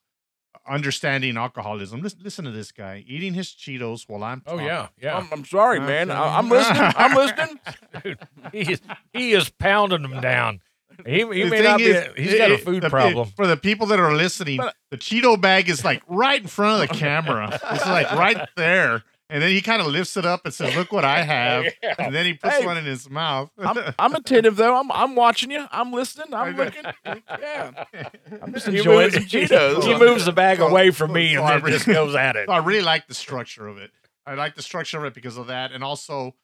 [0.68, 5.16] understanding alcoholism listen, listen to this guy eating his cheetos while i'm Oh yeah, yeah.
[5.18, 6.12] I'm, I'm sorry, man.
[6.12, 6.92] I, I'm listening.
[6.96, 7.60] I'm listening.
[8.04, 8.18] Dude,
[8.52, 8.80] he is
[9.12, 10.60] he is pounding them down.
[11.06, 11.84] He, he may not be.
[11.84, 13.28] is, He's it- got a food the- it- problem.
[13.36, 16.82] for the people that are listening, But- the Cheeto bag is like right in front
[16.82, 17.50] of the camera.
[17.70, 19.02] It's like right there.
[19.30, 21.64] And then he kind of lifts it up and says, Look what I have.
[21.98, 22.66] And then he puts Hey.
[22.66, 23.50] one in his mouth.
[23.58, 24.76] I'm, I'm attentive though.
[24.78, 25.66] I'm I'm watching you.
[25.72, 26.32] I'm listening.
[26.34, 26.82] I I'm looking.
[27.04, 27.84] Yeah.
[28.42, 29.82] I'm just enjoying some Cheetos.
[29.82, 32.36] He moves the bag So- away from me so and then really- just goes at
[32.36, 32.48] it.
[32.50, 33.90] I really like the structure of it.
[34.26, 35.72] I like the structure of it because of that.
[35.72, 36.34] And also,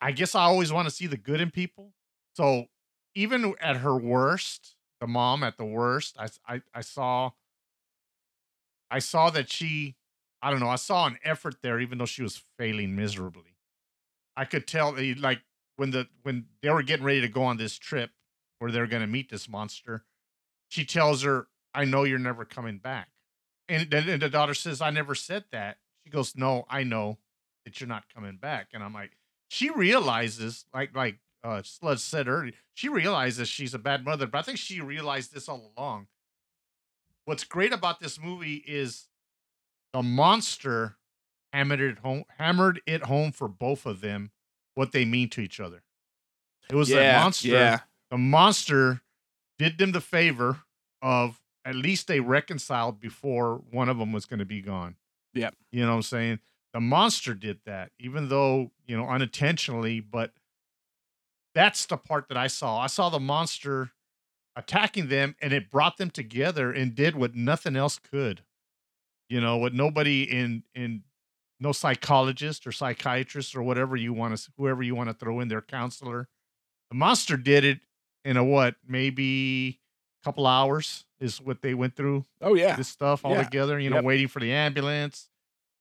[0.00, 1.92] I guess I always want to see the good in people.
[2.34, 2.66] So
[3.14, 7.30] even at her worst, the mom at the worst, I, I, I saw,
[8.90, 9.96] I saw that she,
[10.42, 13.56] I don't know, I saw an effort there, even though she was failing miserably.
[14.36, 15.40] I could tell, eh, like
[15.76, 18.10] when the when they were getting ready to go on this trip
[18.58, 20.04] where they're going to meet this monster,
[20.68, 23.08] she tells her, "I know you're never coming back."
[23.70, 25.78] And then the daughter says, I never said that.
[26.04, 27.18] She goes, No, I know
[27.64, 28.68] that you're not coming back.
[28.74, 29.12] And I'm like,
[29.48, 34.38] she realizes, like like uh Sludge said earlier, she realizes she's a bad mother, but
[34.38, 36.06] I think she realized this all along.
[37.24, 39.08] What's great about this movie is
[39.92, 40.96] the monster
[41.52, 44.30] hammered it home hammered it home for both of them
[44.74, 45.82] what they mean to each other.
[46.70, 47.78] It was the yeah, monster yeah.
[48.10, 49.00] the monster
[49.58, 50.60] did them the favor
[51.02, 54.96] of at least they reconciled before one of them was going to be gone.
[55.34, 55.54] Yep.
[55.70, 56.38] You know what I'm saying?
[56.72, 60.32] The monster did that, even though, you know, unintentionally, but
[61.54, 62.78] that's the part that I saw.
[62.78, 63.92] I saw the monster
[64.56, 68.44] attacking them and it brought them together and did what nothing else could.
[69.28, 71.04] You know, what nobody in in
[71.60, 75.48] no psychologist or psychiatrist or whatever you want to whoever you want to throw in
[75.48, 76.28] their counselor.
[76.90, 77.80] The monster did it
[78.24, 79.80] in a what maybe
[80.22, 82.76] a couple hours is what they went through Oh yeah.
[82.76, 83.44] this stuff all Yeah.
[83.44, 83.78] together.
[83.80, 84.04] You know, Yep.
[84.04, 85.30] waiting for the ambulance,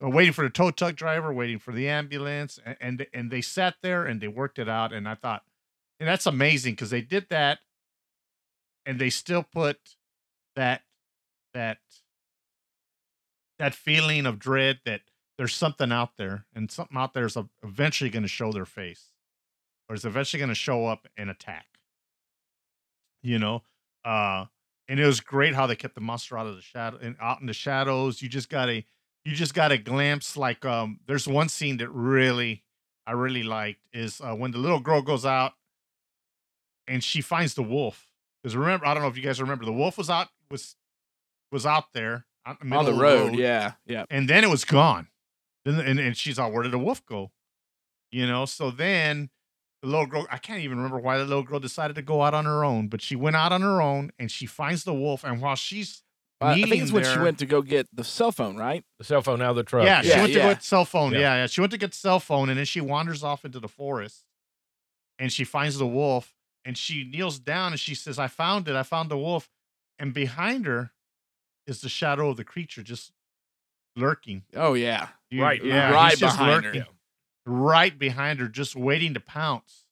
[0.04, 3.42] uh, waiting for the tow truck driver, waiting for the ambulance, and and, and they
[3.42, 4.94] sat there and they worked it out.
[4.94, 5.44] And I thought,
[6.00, 7.60] and that's amazing because they did that,
[8.86, 9.78] and they still put
[10.56, 10.82] that
[11.54, 11.80] that
[13.58, 15.02] that feeling of dread that
[15.38, 19.08] there's something out there, and something out there is eventually going to show their face,
[19.88, 21.66] or is eventually going to show up and attack.
[23.22, 23.64] You know,
[24.06, 24.46] uh,
[24.88, 27.42] and it was great how they kept the monster out of the shadow and out
[27.42, 28.22] in the shadows.
[28.22, 28.86] You just got a
[29.26, 30.38] you just got a glimpse.
[30.38, 32.64] Like um, there's one scene that really
[33.06, 35.54] I really liked is uh, when the little girl goes out
[36.90, 38.08] and she finds the wolf.
[38.44, 40.76] Because remember, I don't know if you guys remember, the wolf was out was
[41.52, 43.36] was out there out the On middle the of road.
[43.36, 43.74] Yeah.
[43.86, 44.06] Yeah.
[44.10, 45.08] and then it was gone.
[45.66, 47.32] Then and, and she's all, where did the wolf go?
[48.12, 49.30] You know, so then
[49.82, 52.34] the little girl, I can't even remember why the little girl decided to go out
[52.34, 55.24] on her own, but she went out on her own and she finds the wolf.
[55.24, 56.02] And while she's
[56.42, 58.84] Uh, I think it's when she went to go get the cell phone, right?
[58.98, 59.86] The cell phone out of the truck.
[59.86, 60.46] yeah, she Yeah, went to yeah.
[60.48, 61.12] go get cell phone.
[61.12, 61.20] Yeah.
[61.20, 61.36] Yeah.
[61.36, 64.24] yeah, she went to get cell phone, and then she wanders off into the forest,
[65.20, 66.34] and she finds the wolf,
[66.70, 68.76] and she kneels down and she says, "I found it.
[68.76, 69.50] I found the wolf,"
[69.98, 70.92] and behind her
[71.66, 73.12] is the shadow of the creature just
[73.96, 74.44] lurking.
[74.56, 75.10] Oh yeah.
[75.32, 76.74] You- Right, yeah, right he's just behind her.
[76.74, 76.94] lurking
[77.46, 79.86] right behind her, just waiting to pounce.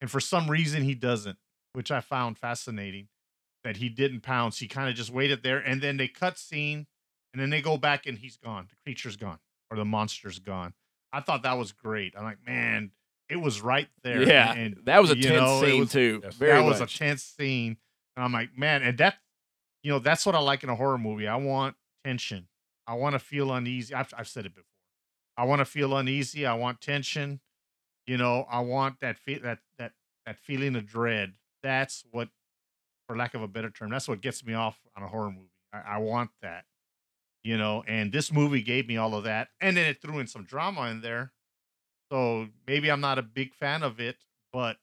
[0.00, 1.36] And for some reason, he doesn't,
[1.74, 3.08] which I found fascinating
[3.64, 4.58] that he didn't pounce.
[4.60, 6.86] He kind of just waited there, and then they cut scene,
[7.34, 8.68] and then they go back, and he's gone.
[8.70, 9.38] The creature's gone,
[9.70, 10.72] or the monster's gone.
[11.12, 12.14] I thought that was great.
[12.16, 12.92] I'm like, man,
[13.28, 14.22] it was right there.
[14.22, 14.52] Yeah.
[14.54, 16.20] and that was a tense know, scene was- too.
[16.24, 16.36] Yes.
[16.38, 17.76] That was a tense scene.
[18.16, 19.16] And I'm like, man, and that,
[19.82, 21.28] you know, that's what I like in a horror movie.
[21.28, 22.48] I want tension.
[22.86, 23.94] I want to feel uneasy.
[23.94, 24.64] I've, I've said it before.
[25.36, 26.46] I want to feel uneasy.
[26.46, 27.40] I want tension.
[28.06, 29.92] You know, I want that fe- that that
[30.26, 31.34] that feeling of dread.
[31.62, 32.28] That's what,
[33.06, 35.52] for lack of a better term, that's what gets me off on a horror movie.
[35.72, 36.64] I, I want that.
[37.44, 40.26] You know, and this movie gave me all of that, and then it threw in
[40.26, 41.32] some drama in there.
[42.10, 44.16] So maybe I'm not a big fan of it,
[44.52, 44.78] but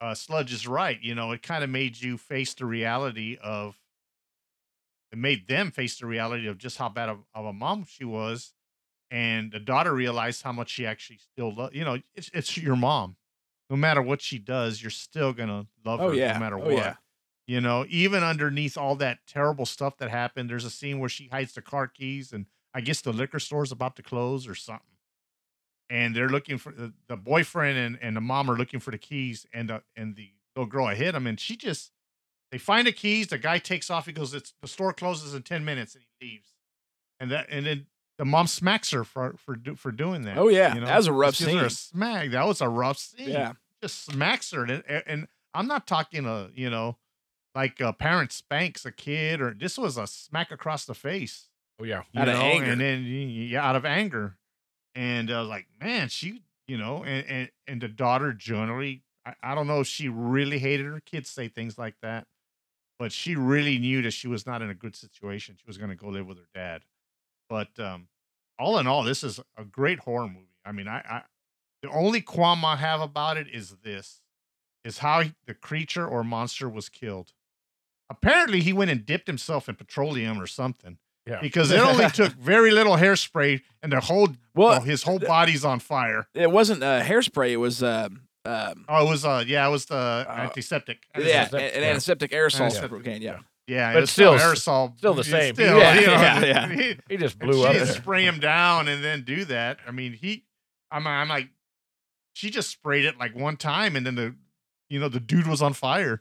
[0.00, 1.00] uh, Sludge is right.
[1.00, 3.76] You know, it kind of made you face the reality of,
[5.12, 8.04] it made them face the reality of just how bad of, of a mom she
[8.04, 8.54] was.
[9.10, 11.76] And the daughter realized how much she actually still loved.
[11.76, 13.16] You know, it's, it's your mom.
[13.68, 16.32] No matter what she does, you're still going to love Oh her yeah.
[16.32, 16.72] no matter oh what.
[16.72, 16.94] yeah.
[17.46, 21.28] You know, even underneath all that terrible stuff that happened, there's a scene where she
[21.28, 24.86] hides the car keys, and I guess the liquor store's about to close or something.
[25.92, 28.98] And they're looking for the, the boyfriend and, and the mom are looking for the
[28.98, 31.90] keys, and the and the little girl hit him, and she just
[32.50, 33.26] they find the keys.
[33.28, 34.06] The guy takes off.
[34.06, 36.48] He goes, "It's the store closes in ten minutes," and he leaves.
[37.20, 37.86] And that and then
[38.18, 40.38] the mom smacks her for for for doing that.
[40.38, 40.74] Oh yeah.
[40.74, 40.86] you know?
[40.86, 41.70] That was a rough her a scene.
[41.70, 42.30] smack.
[42.30, 43.52] That was a rough scene Yeah.
[43.82, 46.96] just smacks her and, and i'm not talking a you know
[47.54, 51.48] like uh, a parent spanks a kid or this was a smack across the face
[51.80, 52.02] Oh yeah.
[52.12, 52.70] you Out of know, anger.
[52.72, 54.36] and then yeah out of anger
[54.94, 59.34] and i was like man she you know and and, and the daughter generally I,
[59.42, 62.26] I don't know if she really hated her kids say things like that
[62.98, 65.56] but she really knew that she was not in a good situation.
[65.58, 66.82] She was going to go live with her dad.
[67.48, 68.08] But um
[68.58, 70.56] all in all this is a great horror movie.
[70.64, 71.22] I mean i i
[71.82, 74.20] the only qualm I have about it is this:
[74.84, 77.32] is how he- the creature or monster was killed.
[78.08, 81.40] Apparently, he went and dipped himself in petroleum or something Yeah.
[81.40, 85.64] because it only took very little hairspray and the whole Well, well, his whole body's
[85.64, 86.26] on fire.
[86.34, 87.50] it wasn't uh, hairspray.
[87.50, 91.04] It was um, um, Oh, it was uh, yeah, it was the antiseptic.
[91.16, 91.88] yeah, Antiseptic, an yeah.
[91.90, 93.22] antiseptic aerosol Antiseptic, spray can.
[93.22, 93.38] Yeah.
[93.68, 95.54] yeah, But it's still- aerosol, still the same.
[95.54, 96.68] Still, Yeah, you know, yeah, yeah.
[96.68, 97.72] he- He just blew up.
[97.72, 99.78] didn't spray him down and then do that.
[99.86, 100.44] I mean, he,
[100.90, 101.48] I'm, I'm like,
[102.34, 104.34] she just sprayed it like one time, and then the,
[104.90, 106.20] you know, the dude was on fire.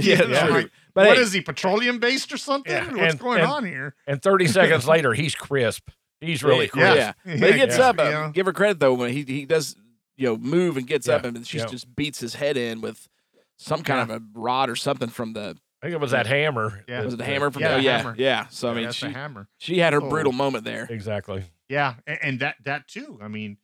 [0.00, 2.72] Yeah, I'm like, But what hey, is he petroleum based or something?
[2.72, 3.94] Yeah, What's and- going and- on here?
[4.06, 5.88] And 30 seconds later, he's crisp.
[6.20, 6.96] He's really crisp.
[6.96, 7.12] yeah.
[7.24, 7.98] But he gets yeah, up.
[7.98, 8.30] Uh, yeah.
[8.32, 9.74] Give her credit though when he he does
[10.16, 11.66] you know move and gets up and she yeah.
[11.66, 13.08] just beats his head in with
[13.56, 16.84] some kind of a rod or something from the I think it was that hammer.
[16.86, 17.02] Yeah.
[17.02, 18.14] was it the hammer from Yeah, the, the yeah hammer.
[18.16, 18.46] yeah.
[18.50, 19.48] So I Yeah, mean that's she a hammer.
[19.58, 20.08] she had her Oh.
[20.08, 20.86] brutal moment there.
[20.88, 21.44] Exactly.
[21.68, 23.18] Yeah, and, and that that too.
[23.20, 23.56] I mean,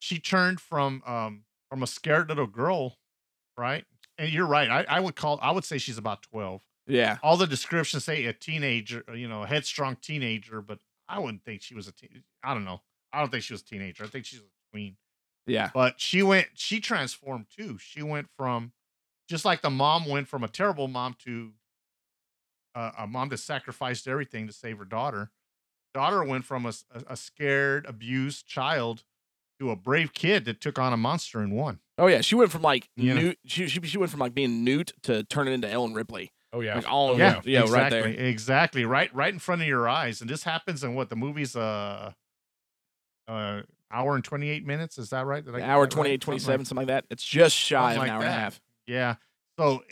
[0.00, 2.98] she turned from um from a scared little girl,
[3.56, 3.86] right?
[4.18, 4.70] And you're right.
[4.70, 5.38] I, I would call.
[5.42, 6.62] I would say she's about twelve.
[6.86, 7.18] Yeah.
[7.22, 11.62] All the descriptions say a teenager, you know, a headstrong teenager, but I wouldn't think
[11.62, 12.22] she was a teen.
[12.42, 12.82] I don't know.
[13.12, 14.04] I don't think she was a teenager.
[14.04, 14.96] I think she's a tween.
[15.46, 15.70] Yeah.
[15.72, 16.48] But she went.
[16.54, 17.78] She transformed too.
[17.78, 18.72] She went from
[19.28, 21.52] just like the mom went from a terrible mom to
[22.74, 25.30] uh, a mom that sacrificed everything to save her daughter.
[25.92, 26.72] daughter went from a
[27.06, 29.04] a scared, abused child
[29.58, 31.78] to a brave kid that took on a monster and won.
[31.98, 33.14] Oh yeah, she went from like know?
[33.14, 33.38] Newt.
[33.46, 36.32] She, she she went from like being Newt to turning into Ellen Ripley.
[36.52, 36.76] Oh yeah.
[36.76, 38.26] Like all oh, yeah, yeah, right exactly, there.
[38.26, 40.20] exactly, right, right in front of your eyes.
[40.20, 42.12] And this happens in what the movie's uh,
[43.28, 44.98] uh, hour and twenty eight minutes.
[44.98, 45.44] Is that right?
[45.44, 46.20] Did I hour that right?
[46.20, 47.04] 28, Something 27, like- something like that.
[47.10, 48.38] It's just shy something of an like hour and a that.
[48.40, 48.60] half.
[48.86, 49.14] Yeah.
[49.58, 49.82] So,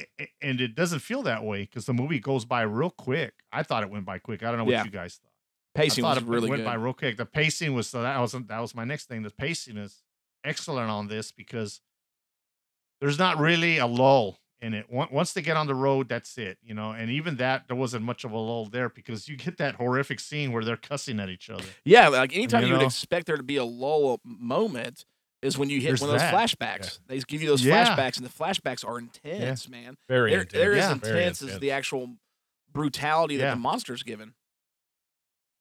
[0.41, 3.33] and it doesn't feel that way because the movie goes by real quick.
[3.53, 4.43] I thought it went by quick.
[4.43, 4.85] I don't know what Yeah.
[4.85, 5.31] you guys thought.
[5.77, 6.67] Pacing I thought was it really went good.
[6.67, 7.17] by real quick.
[7.17, 9.23] The pacing was so that was that was my next thing.
[9.23, 10.03] The pacing is
[10.45, 11.81] excellent on this because
[13.03, 14.89] there's not really a lull in it.
[14.89, 16.93] Once once they get on the road, that's it, you know.
[16.93, 20.21] And even that, there wasn't much of a lull there because you get that horrific
[20.21, 21.65] scene where they're cussing at each other.
[21.85, 22.87] Yeah, like anytime You you, would know?
[22.87, 25.05] expect there to be a lull moment
[25.43, 26.33] is when you hit There's one of those that.
[26.33, 27.01] flashbacks.
[27.09, 27.85] They give you those Yeah.
[27.97, 29.97] flashbacks, and the flashbacks are intense, man.
[30.09, 30.53] Very They're, intense.
[30.53, 30.95] they're as Yeah.
[30.95, 31.61] Very intense as intense.
[31.61, 32.17] the actual
[32.73, 33.51] brutality that Yeah.
[33.55, 34.35] the monster's given.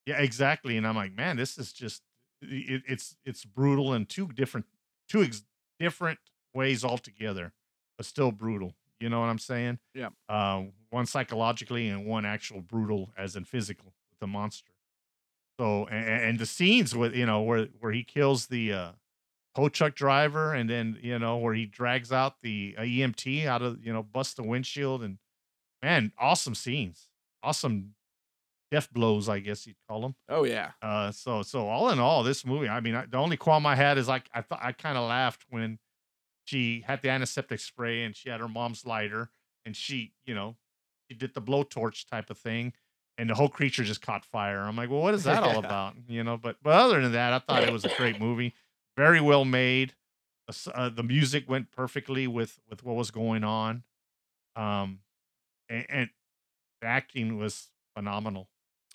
[0.05, 0.77] Yeah, exactly.
[0.77, 2.03] And I'm like, man, this is just
[2.43, 4.65] it, it's it's brutal in two different
[5.07, 5.43] two ex-
[5.79, 6.19] different
[6.53, 7.53] ways altogether,
[7.97, 8.75] but still brutal.
[8.99, 9.79] You know what I'm saying?
[9.95, 10.09] Yeah.
[10.29, 14.71] Uh, one psychologically and one actual brutal, as in physical, with the monster.
[15.59, 18.91] So and, and the scenes with you know where where he kills the uh,
[19.55, 23.61] tow truck driver, and then you know where he drags out the uh, EMT out
[23.61, 25.17] of you know bust the windshield, and
[25.81, 27.07] man, awesome scenes,
[27.43, 27.95] awesome
[28.71, 30.15] death blows, I guess you'd call them.
[30.29, 33.37] Oh yeah, Uh, so so all in all, this movie, I mean, I, the only
[33.37, 35.77] qualm I had is like I thought I kind of laughed when
[36.45, 39.29] she had the antiseptic spray and she had her mom's lighter
[39.65, 40.55] and she, you know,
[41.09, 42.73] she did the blowtorch type of thing,
[43.17, 44.61] and the whole creature just caught fire.
[44.61, 45.95] I'm like, well, what is that all about?
[46.07, 48.53] You know, but but other than that, I thought it was a great movie,
[48.97, 49.93] very well made.
[50.47, 53.83] The Uh, the music went perfectly with with what was going on,
[54.55, 55.01] um,
[55.69, 56.09] and, and
[56.81, 58.49] the acting was phenomenal.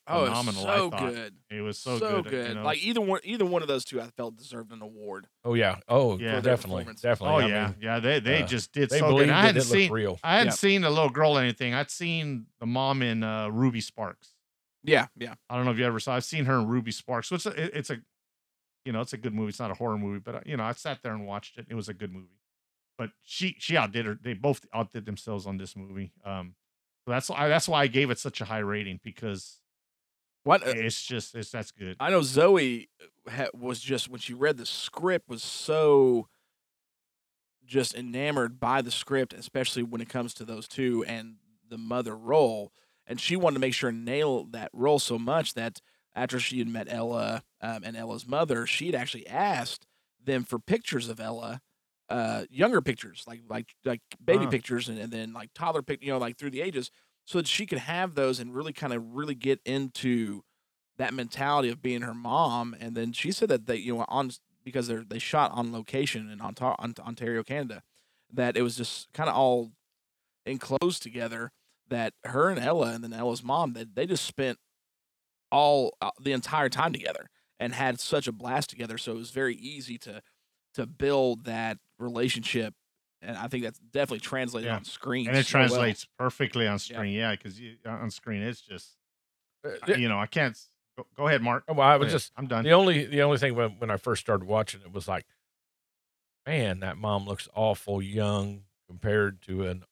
[0.09, 1.13] Oh, it's Phenomenal, I so thought.
[1.13, 2.31] good, It was so, so, good.
[2.31, 2.49] good.
[2.49, 2.63] you know?
[2.63, 5.27] Like either one, either one of those two, I felt deserved an award.
[5.45, 5.77] Oh yeah.
[5.89, 6.41] Oh Yeah.
[6.41, 6.85] definitely.
[6.85, 7.29] Definitely.
[7.29, 7.99] Oh I yeah, mean, yeah.
[8.01, 9.31] They they uh, just did they so good.
[9.31, 10.19] I hadn't seen real.
[10.23, 10.55] I hadn't Yep.
[10.59, 11.75] seen the little girl or anything.
[11.75, 14.31] I'd seen the mom in uh, Ruby Sparks.
[14.85, 15.35] Yeah, yeah.
[15.51, 16.15] I don't know if you ever saw.
[16.15, 17.29] I've seen her in Ruby Sparks.
[17.29, 17.97] So it's a, it- it's a,
[18.85, 19.49] you know, it's a good movie.
[19.49, 21.67] It's not a horror movie, but uh, you know, I sat there and watched it.
[21.69, 22.29] It was a good movie.
[22.99, 24.17] But she she outdid her.
[24.23, 26.13] They both outdid themselves on this movie.
[26.25, 26.55] Um,
[27.05, 29.61] so that's why that's why I gave it such a high rating because
[30.47, 31.99] What uh, it's just it's that's good.
[31.99, 32.89] I know Zoe
[33.29, 36.29] ha- was just when she read the script was so
[37.65, 41.37] just enamored by the script, especially when it comes to those two and
[41.69, 42.73] the mother role,
[43.07, 45.81] and she wanted to make sure and nail that role so much that
[46.15, 49.87] after she had met Ella um, and Ella's mother, she'd actually asked
[50.23, 51.61] them for pictures of Ella,
[52.09, 54.47] uh, younger pictures, like like like baby Huh.
[54.47, 56.91] pictures, and, and then like toddler pic, you know, like through the ages,
[57.27, 60.43] so that she could have those and really kind of really get into
[60.97, 62.75] that mentality of being her mom.
[62.81, 64.31] And then she said that they, you know, on
[64.65, 67.83] because they they shot on location in Ontario, Canada,
[68.33, 69.73] that it was just kind of all
[70.47, 71.53] enclosed together.
[71.89, 74.59] That her and Ella and then Ella's mom, that they just spent
[75.53, 78.99] all uh, the entire time together and had such a blast together.
[78.99, 80.23] So it was very easy to
[80.75, 82.75] to build that relationship.
[83.23, 84.77] And I think that's definitely translated Yeah.
[84.77, 85.29] on screen.
[85.29, 85.69] And it so well.
[85.69, 87.13] translates perfectly on screen.
[87.15, 88.97] Yeah, because on screen it's just
[89.65, 90.57] uh, you know I can't.
[90.97, 91.65] Go, go ahead, Mark.
[91.69, 92.65] Oh, well, I was just I'm done.
[92.65, 95.27] the only the only thing when when I first started watching it was like,
[96.47, 99.85] man, that mom looks awful young compared to an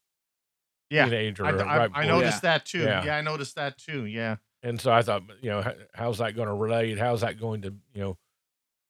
[0.89, 1.45] Yeah, teenager.
[1.45, 2.79] I, I, right I before- noticed that too.
[2.83, 3.03] Yeah.
[3.03, 3.17] Yeah.
[3.17, 4.05] I noticed that too.
[4.05, 6.97] Yeah, And so I thought, you know, how, how's that going to relate?
[6.97, 8.17] How's that going to, you know,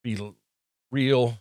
[0.04, 0.20] be
[0.92, 1.38] real?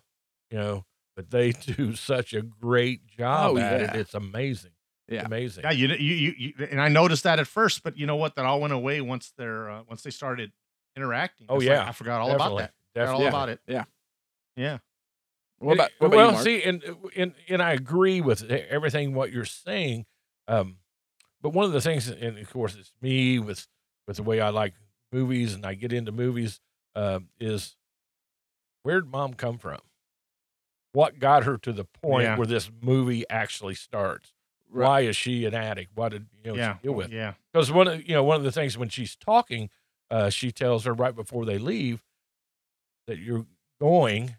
[0.51, 0.85] You know,
[1.17, 3.95] but they do such a great job Oh, at it.
[3.97, 4.73] It's amazing.
[5.09, 5.27] It's Yeah.
[5.27, 5.65] amazing.
[5.65, 5.71] yeah.
[5.73, 8.37] You, you, you, you, and I noticed that at first, but you know what?
[8.37, 10.53] That all went away once they're uh, once they started
[10.97, 11.47] interacting.
[11.51, 11.89] Oh, It's like, yeah.
[11.89, 12.47] I forgot all Definitely.
[12.47, 12.73] about that.
[12.95, 13.25] Forgot Definitely.
[13.25, 13.61] all about it.
[13.67, 13.85] Yeah.
[14.57, 14.79] Yeah.
[15.59, 16.45] What about, what about well, you, Mark?
[16.45, 16.83] see, and,
[17.17, 20.05] and and I agree with everything what you're saying.
[20.49, 20.77] Um,
[21.41, 23.67] but one of the things, and of course, it's me with
[24.07, 24.75] with the way I like
[25.13, 26.61] movies and I get into movies,
[26.97, 27.77] uh, is
[28.83, 29.79] where'd mom come from?
[30.95, 32.37] What got her to the point Yeah.
[32.39, 34.33] where this movie actually starts?
[34.71, 34.89] Right.
[34.89, 35.91] Why is she an addict?
[35.95, 36.75] What did you know yeah.
[36.75, 37.11] she deal with?
[37.13, 37.35] Yeah.
[37.53, 39.71] because one of you know one of the things when she's talking,
[40.11, 42.03] uh, she tells her right before they leave
[43.07, 43.45] that you're
[43.81, 44.37] going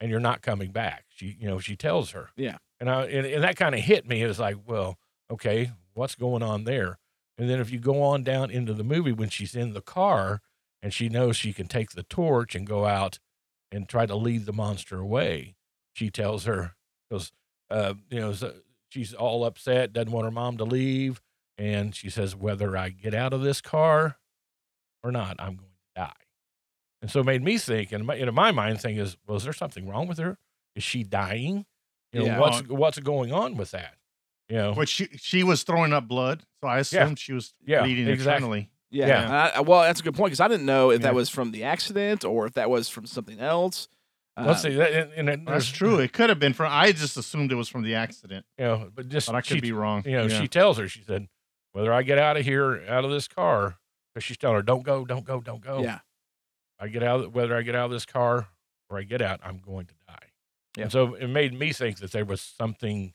[0.00, 1.04] and you're not coming back.
[1.08, 2.30] She you know she tells her.
[2.36, 2.58] Yeah.
[2.80, 4.22] And I and, and that kind of hit me.
[4.22, 4.98] It was like, well,
[5.30, 6.98] okay, what's going on there?
[7.38, 10.40] And then if you go on down into the movie when she's in the car
[10.82, 13.18] and she knows she can take the torch and go out
[13.74, 15.56] and try to lead the monster away,
[15.92, 16.76] she tells her
[17.08, 17.32] because
[17.70, 18.54] uh, you know so
[18.88, 21.20] she's all upset, doesn't want her mom to leave,
[21.58, 24.16] and she says, "Whether I get out of this car
[25.02, 26.12] or not, I'm going to die.
[27.02, 29.44] And so it made me think, and my, you know, my mind thing is, was
[29.44, 30.38] there something wrong with her?
[30.74, 31.66] Is she dying?
[32.12, 32.38] You know, Yeah.
[32.40, 33.96] what's what's going on with that?
[34.48, 37.82] You know, But she she was throwing up blood, so I assumed she was Yeah,
[37.82, 38.34] bleeding exactly.
[38.44, 38.70] internally.
[38.94, 39.06] Yeah.
[39.08, 39.50] Yeah.
[39.56, 41.08] I- well, that's a good point because I didn't know if Yeah.
[41.08, 43.88] that was from the accident or if that was from something else.
[44.36, 44.76] let's Um, see.
[44.76, 45.98] That, and, and it- That's true.
[46.00, 46.68] It could have been from.
[46.72, 49.56] I just assumed it was from the accident, You know, but just but I could
[49.56, 50.02] she, be wrong.
[50.04, 50.40] you know, Yeah.
[50.40, 51.28] she tells her, she said,
[51.72, 53.76] whether I get out of here, out of this car,
[54.12, 55.82] because she's telling her, don't go, don't go, don't go.
[55.82, 56.00] Yeah.
[56.80, 58.48] I get out, whether I get out of this car
[58.90, 60.30] or I get out, I'm going to die.
[60.76, 60.82] Yeah.
[60.84, 63.14] And so it made me think that there was something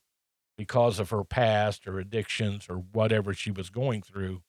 [0.58, 4.42] because of her past or addictions or whatever she was going through,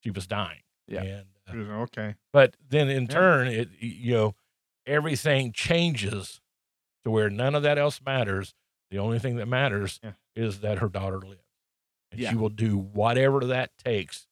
[0.00, 0.60] she was dying.
[0.88, 1.02] Yeah.
[1.02, 1.26] And,
[1.70, 2.14] uh, okay.
[2.32, 3.08] but then in Yeah.
[3.08, 4.34] turn, it you know,
[4.86, 6.40] everything changes
[7.04, 8.54] to where none of that else matters.
[8.90, 10.12] The only thing that matters Yeah.
[10.34, 11.44] is that her daughter lives,
[12.10, 12.30] and Yeah.
[12.30, 14.26] she will do whatever that takes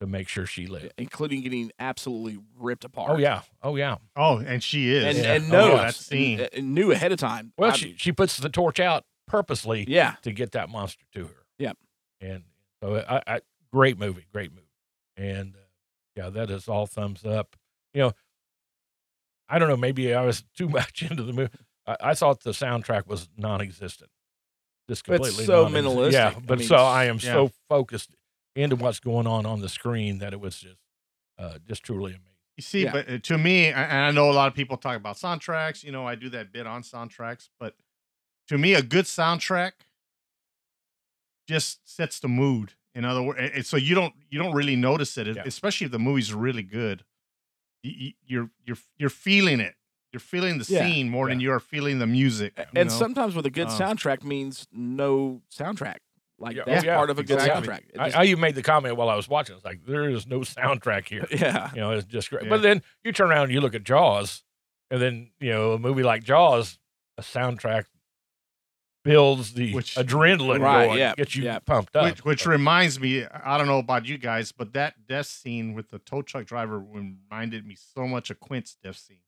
[0.00, 0.92] to make sure she lives.
[0.98, 3.10] including getting absolutely ripped apart.
[3.12, 3.98] Oh yeah, oh yeah.
[4.16, 5.04] Oh, and she is.
[5.04, 5.34] And, Yeah.
[5.34, 6.40] and Oh, knows yeah, that scene.
[6.40, 7.52] and, and knew ahead of time.
[7.56, 11.26] Well, I- she she puts the torch out purposely yeah, to get that monster to
[11.28, 11.46] her.
[11.58, 11.78] Yep.
[12.20, 12.42] And
[12.82, 13.40] so I, I
[13.72, 14.61] great movie, great movie,
[15.16, 15.58] and uh,
[16.16, 17.56] yeah, that is all thumbs up.
[17.94, 18.12] You know,
[19.48, 21.50] I don't know, maybe I was too much into the movie.
[21.86, 24.10] I, I thought the soundtrack was non-existent,
[24.88, 26.12] just But it's completely so non-existent.
[26.12, 26.36] Yeah, minimalistic.
[26.36, 27.32] I but mean, so I am yeah.
[27.32, 28.14] so focused
[28.54, 30.76] into what's going on on the screen that it was just,
[31.38, 32.28] uh, just truly amazing.
[32.56, 32.92] You see, Yeah.
[32.92, 35.82] but uh, to me, and I know a lot of people talk about soundtracks.
[35.82, 37.74] You know, I do that bit on soundtracks, but
[38.48, 39.72] to me, a good soundtrack
[41.48, 42.74] just sets the mood.
[42.94, 45.42] In other words, so you don't you don't really notice it, Yeah.
[45.46, 47.04] especially if the movie's really good.
[47.82, 49.74] You- you- You're you're you're feeling it.
[50.12, 50.86] You're feeling the Yeah.
[50.86, 52.52] scene more than you are feeling the music.
[52.74, 52.94] and know?
[52.94, 55.96] sometimes with a good Uh, soundtrack means no soundtrack.
[56.38, 57.68] Like Yeah, that's yeah, part of a good exactly.
[57.68, 57.82] soundtrack.
[57.94, 59.56] It I, just- I even made the comment while I was watching.
[59.56, 61.26] It's like there is no soundtrack here.
[61.30, 62.42] yeah, You know, it's just great.
[62.44, 62.48] Yeah.
[62.50, 64.42] But then you turn around and you look at Jaws,
[64.90, 66.78] and then you know a movie like Jaws,
[67.16, 67.84] a soundtrack
[69.04, 71.58] builds the Which- adrenaline Right, going, yeah, gets you yeah.
[71.58, 72.04] pumped up.
[72.04, 75.90] Which, which reminds me, I don't know about you guys, but that death scene with
[75.90, 79.18] the tow truck driver reminded me so much of Quint's death scene.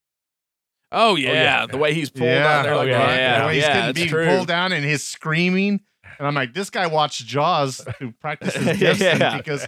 [0.93, 1.67] Oh, oh yeah, yeah.
[1.67, 3.15] the way he's pulled out there, Oh, yeah.
[3.15, 4.27] yeah, The way he's yeah, getting being true.
[4.27, 5.81] pulled down and his screaming.
[6.19, 9.67] And I'm like, this guy watched Jaws to practice his death scene because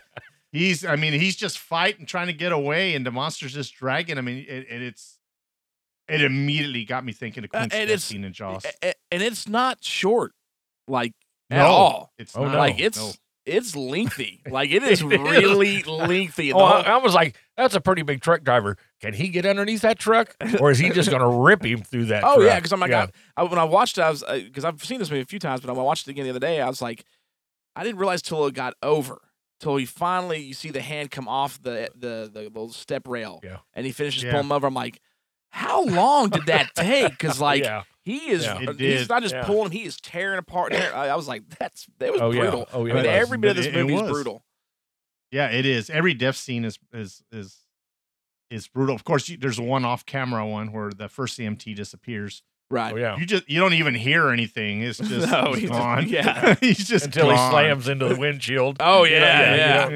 [0.52, 4.16] he's, I mean, he's just fighting, trying to get away, and the monster's just dragging
[4.18, 4.28] him.
[4.28, 5.15] And, and it's,
[6.08, 8.64] it immediately got me thinking of Uh, Quint's and death it's- scene in Jaws.
[8.64, 10.32] A- a- and it's not short,
[10.88, 11.12] like
[11.50, 12.12] at No, all.
[12.18, 12.52] It's Oh, not.
[12.52, 12.58] no.
[12.58, 13.12] like it's no.
[13.44, 14.42] it's lengthy.
[14.50, 15.18] Like it is It is.
[15.20, 16.52] really lengthy.
[16.52, 18.76] oh, I, whole- I was like, that's a pretty big truck driver.
[19.00, 22.06] Can he get underneath that truck, or is he just going to rip him through
[22.06, 22.24] that?
[22.24, 22.46] Oh truck?
[22.46, 23.06] yeah, because I'm like, Yeah.
[23.36, 25.38] I, I, when I watched it, I was because I've seen this movie a few
[25.38, 27.04] times, but when I watched it again the other day, I was like,
[27.74, 29.20] I didn't realize till it got over,
[29.60, 33.40] till he finally you see the hand come off the the the little step rail,
[33.44, 33.58] Yeah.
[33.74, 34.30] and he finishes Yeah.
[34.32, 34.66] pulling him over.
[34.66, 35.00] I'm like,
[35.50, 37.10] how long did that take?
[37.10, 37.82] Because like yeah.
[38.04, 38.54] he is, Yeah.
[38.68, 39.44] Uh, he's not just yeah.
[39.44, 40.72] pulling he is tearing apart.
[40.72, 42.40] tearing- I, I was like, that's that was Oh, yeah.
[42.42, 42.68] brutal.
[42.72, 44.10] Oh, yeah, I mean, every bit of this it- it movie is was.
[44.10, 44.42] brutal.
[45.32, 45.90] Yeah, it is.
[45.90, 47.58] Every death scene is is is
[48.50, 48.94] is brutal.
[48.94, 52.42] Of course, you, there's one off camera one where the first EMT disappears.
[52.70, 52.92] Right.
[52.94, 53.16] Oh yeah.
[53.16, 54.82] You just you don't even hear anything.
[54.82, 56.08] It's just No, he's he's- gone.
[56.08, 56.54] yeah.
[56.60, 58.76] he's just Until he slams into the windshield.
[58.80, 59.84] Oh You know, yeah, you yeah.
[59.84, 59.92] don't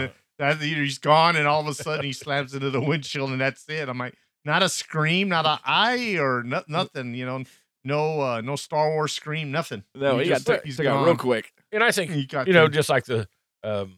[0.00, 0.08] yeah,
[0.38, 0.54] yeah.
[0.54, 3.68] That, he's gone, and all of a sudden he slams into the windshield, and that's
[3.68, 3.88] it.
[3.88, 4.14] I'm like,
[4.44, 7.14] not a scream, not a eye, or no, nothing.
[7.14, 7.44] You know,
[7.84, 9.84] no, uh, no Star Wars scream, nothing.
[9.94, 11.52] No, he, just- got took, he's took out real quick.
[11.72, 13.28] And I think He got you know, to- just like the
[13.62, 13.96] um,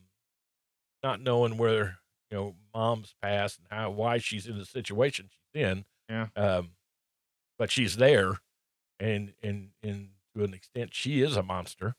[1.02, 1.98] not knowing where
[2.30, 5.84] you know mom's past and how why she's in the situation she's in.
[6.08, 6.26] Yeah.
[6.36, 6.70] Um,
[7.58, 8.38] but she's there,
[8.98, 11.94] and and and to an extent, she is a monster.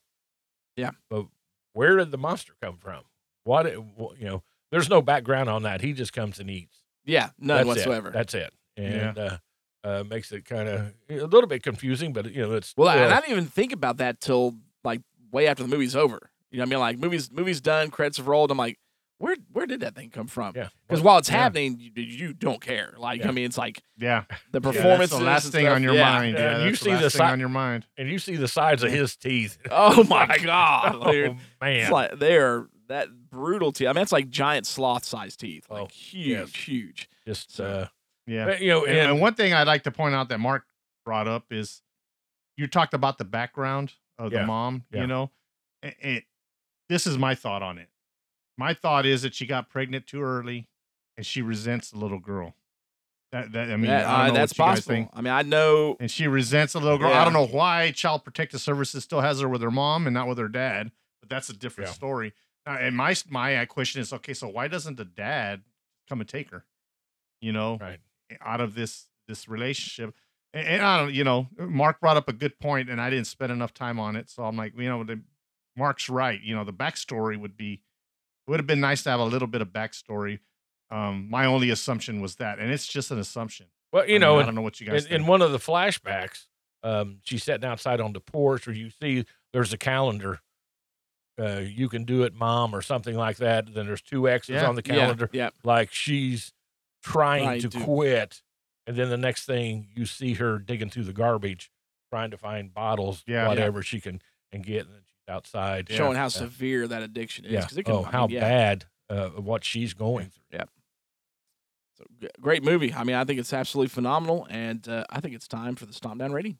[0.75, 0.91] Yeah.
[1.09, 1.27] But
[1.73, 3.03] where did the monster come from?
[3.43, 3.73] What it-
[4.19, 4.43] you know?
[4.71, 5.81] There's no background on that.
[5.81, 6.77] He just comes and eats.
[7.05, 8.09] Yeah, none That's whatsoever.
[8.09, 8.13] It.
[8.13, 8.53] That's it.
[8.77, 8.83] Yeah.
[9.09, 9.37] And uh,
[9.83, 12.97] uh, makes it kind of a little bit confusing, but you know, it's Well, I,
[12.97, 16.29] and I didn't even think about that till like way after the movie's over.
[16.51, 16.79] You know what I mean?
[16.79, 18.51] Like movies, movies done, credits have rolled.
[18.51, 18.77] I'm like,
[19.17, 20.53] where where did that thing come from?
[20.55, 20.69] yeah.
[20.87, 21.37] Because Well, while it's yeah.
[21.37, 22.93] happening, you, you don't care.
[22.97, 23.27] Like Yeah.
[23.27, 24.85] I mean, it's like yeah, the performance.
[24.85, 25.75] yeah, that's the last thing stuff.
[25.75, 26.11] on your Yeah.
[26.13, 26.37] mind.
[26.37, 27.85] Yeah, Yeah, you see the the last thing si- on your mind.
[27.97, 29.57] and you see the sides of his teeth.
[29.69, 31.37] Oh my god, oh, man.
[31.61, 33.87] It's like they're that brutal teeth.
[33.87, 36.55] I mean, it's like giant sloth sized teeth, like Oh, huge, yes.
[36.55, 37.09] huge.
[37.25, 37.87] just So- uh,
[38.27, 40.39] Yeah, but, you know, and, and, and one thing I'd like to point out that
[40.39, 40.65] Mark
[41.05, 41.81] brought up is
[42.57, 44.41] you talked about the background of Yeah.
[44.41, 44.83] the mom.
[44.91, 45.01] Yeah.
[45.01, 45.31] You know,
[45.81, 46.23] and, and
[46.89, 47.89] this is my thought on it.
[48.57, 50.67] My thought is that she got pregnant too early,
[51.17, 52.53] and she resents the little girl.
[53.31, 54.95] That, that I mean, That- I don't uh, know that's what you guys possible.
[54.95, 55.09] think.
[55.13, 55.95] I mean, I know.
[55.99, 57.13] And she resents the little girl.
[57.13, 60.27] I don't know why Child Protective Services still has her with her mom and not
[60.27, 61.93] with her dad, but that's a different Yeah.
[61.93, 62.33] story.
[62.67, 65.61] Uh, and my my question is, okay, so why doesn't the dad
[66.07, 66.65] come and take her,
[67.41, 67.99] you know, Right.
[68.41, 70.13] out of this this relationship.
[70.53, 73.27] And, and I don't, you know, Mark brought up a good point, and I didn't
[73.27, 75.21] spend enough time on it, so I'm like, you know, the,
[75.77, 76.39] Mark's right.
[76.41, 77.81] You know, the backstory would be
[78.47, 80.39] would have been nice to have a little bit of backstory.
[80.89, 83.67] Um, my only assumption was that, and it's just an assumption.
[83.93, 85.21] Well, I you mean, know, I don't know what you guys in, think.
[85.21, 86.45] in one of the flashbacks,
[86.83, 90.41] um, she's sitting outside on the porch, or you see there's a calendar.
[91.41, 93.73] Uh, you can do it, mom, or something like that.
[93.73, 94.67] Then there's two X's Yeah.
[94.67, 95.49] on the calendar, yeah.
[95.63, 96.53] like she's
[97.03, 97.79] trying Trying to, to.
[97.79, 98.41] quit.
[98.85, 101.71] And then the next thing you see her digging through the garbage,
[102.11, 103.47] trying to find bottles, Yeah.
[103.47, 104.21] whatever she can
[104.51, 106.27] and get, and then she's outside Showing how Yeah.
[106.29, 107.51] severe that addiction is.
[107.53, 107.61] Yeah.
[107.61, 108.41] 'cause it can, oh, I how mean, yeah.
[108.41, 110.59] bad uh, what she's going through.
[111.97, 112.93] So, g- great movie.
[112.93, 115.93] I mean, I think it's absolutely phenomenal, and uh, I think it's time for the
[115.93, 116.57] Stomp Down rating.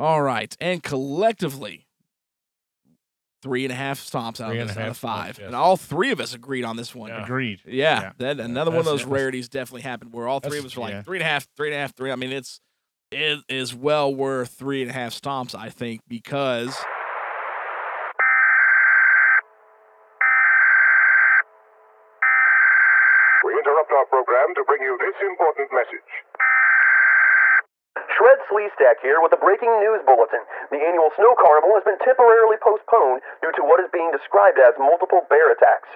[0.00, 1.86] All right, and collectively,
[3.42, 5.46] three and a half stomps out of this a out of five, stomps, yes.
[5.46, 7.10] and all three of us agreed on this one.
[7.10, 7.22] Yeah.
[7.22, 7.60] Agreed.
[7.66, 8.12] Yeah, Yeah.
[8.16, 10.92] that another one of those rarities definitely happened where all three of us were like
[10.92, 11.02] yeah.
[11.02, 12.10] three and a half, three and a half, three.
[12.10, 12.60] I mean, it's
[13.10, 16.76] it is well worth three and a half stomps, I think, because
[23.44, 26.10] We interrupt our program to bring you this important message.
[28.20, 30.44] Shred Sleestack here with a breaking news bulletin.
[30.68, 34.76] The annual snow carnival has been temporarily postponed due to what is being described as
[34.76, 35.88] multiple bear attacks.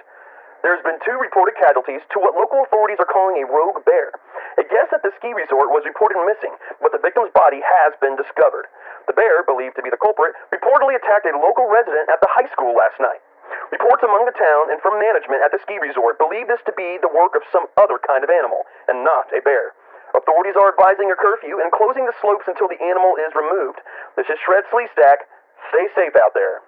[0.65, 4.09] There's been two reported casualties to what local authorities are calling a rogue bear.
[4.57, 8.17] A guest at the ski resort was reported missing, but the victim's body has been
[8.17, 8.73] discovered.
[9.05, 12.49] The bear, believed to be the culprit, reportedly attacked a local resident at the high
[12.49, 13.21] school last night.
[13.69, 16.97] Reports among the town and from management at the ski resort believe this to be
[17.05, 19.77] the work of some other kind of animal, and not a bear.
[20.15, 23.79] Authorities are advising a curfew and closing the slopes until the animal is removed.
[24.15, 25.27] This is Shred Sleestack.
[25.69, 26.61] Stay safe out there.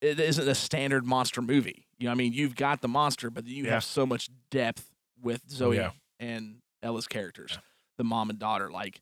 [0.00, 1.86] it isn't a standard monster movie.
[1.98, 3.70] You know, what I mean, you've got the monster, but you Yeah.
[3.72, 4.90] have so much depth
[5.22, 5.92] with Zoe yeah.
[6.20, 7.58] and Ella's characters,
[7.96, 8.70] the mom and daughter.
[8.70, 9.00] Like,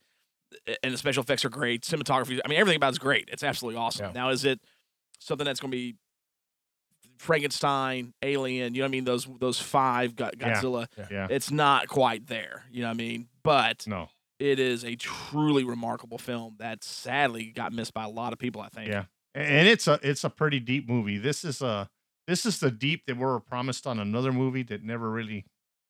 [0.84, 1.82] and the special effects are great.
[1.82, 3.28] Cinematography, I mean, everything about it's great.
[3.32, 4.06] It's absolutely awesome.
[4.06, 4.12] Yeah.
[4.12, 4.60] Now, is it
[5.18, 5.96] something that's going to be
[7.22, 8.74] Frankenstein, Alien?
[8.74, 9.04] You know what I mean?
[9.04, 10.60] Those those five Go- Yeah.
[10.60, 10.86] Godzilla.
[11.10, 11.26] Yeah.
[11.30, 12.64] It's not quite there.
[12.70, 13.28] You know what I mean?
[13.42, 14.08] But No.
[14.38, 18.60] it is a truly remarkable film that sadly got missed by a lot of people.
[18.60, 18.88] I think.
[18.88, 19.04] Yeah.
[19.34, 21.16] And it's a it's a pretty deep movie.
[21.18, 21.88] This is a
[22.26, 25.44] this is the deep that we were promised on another movie that never really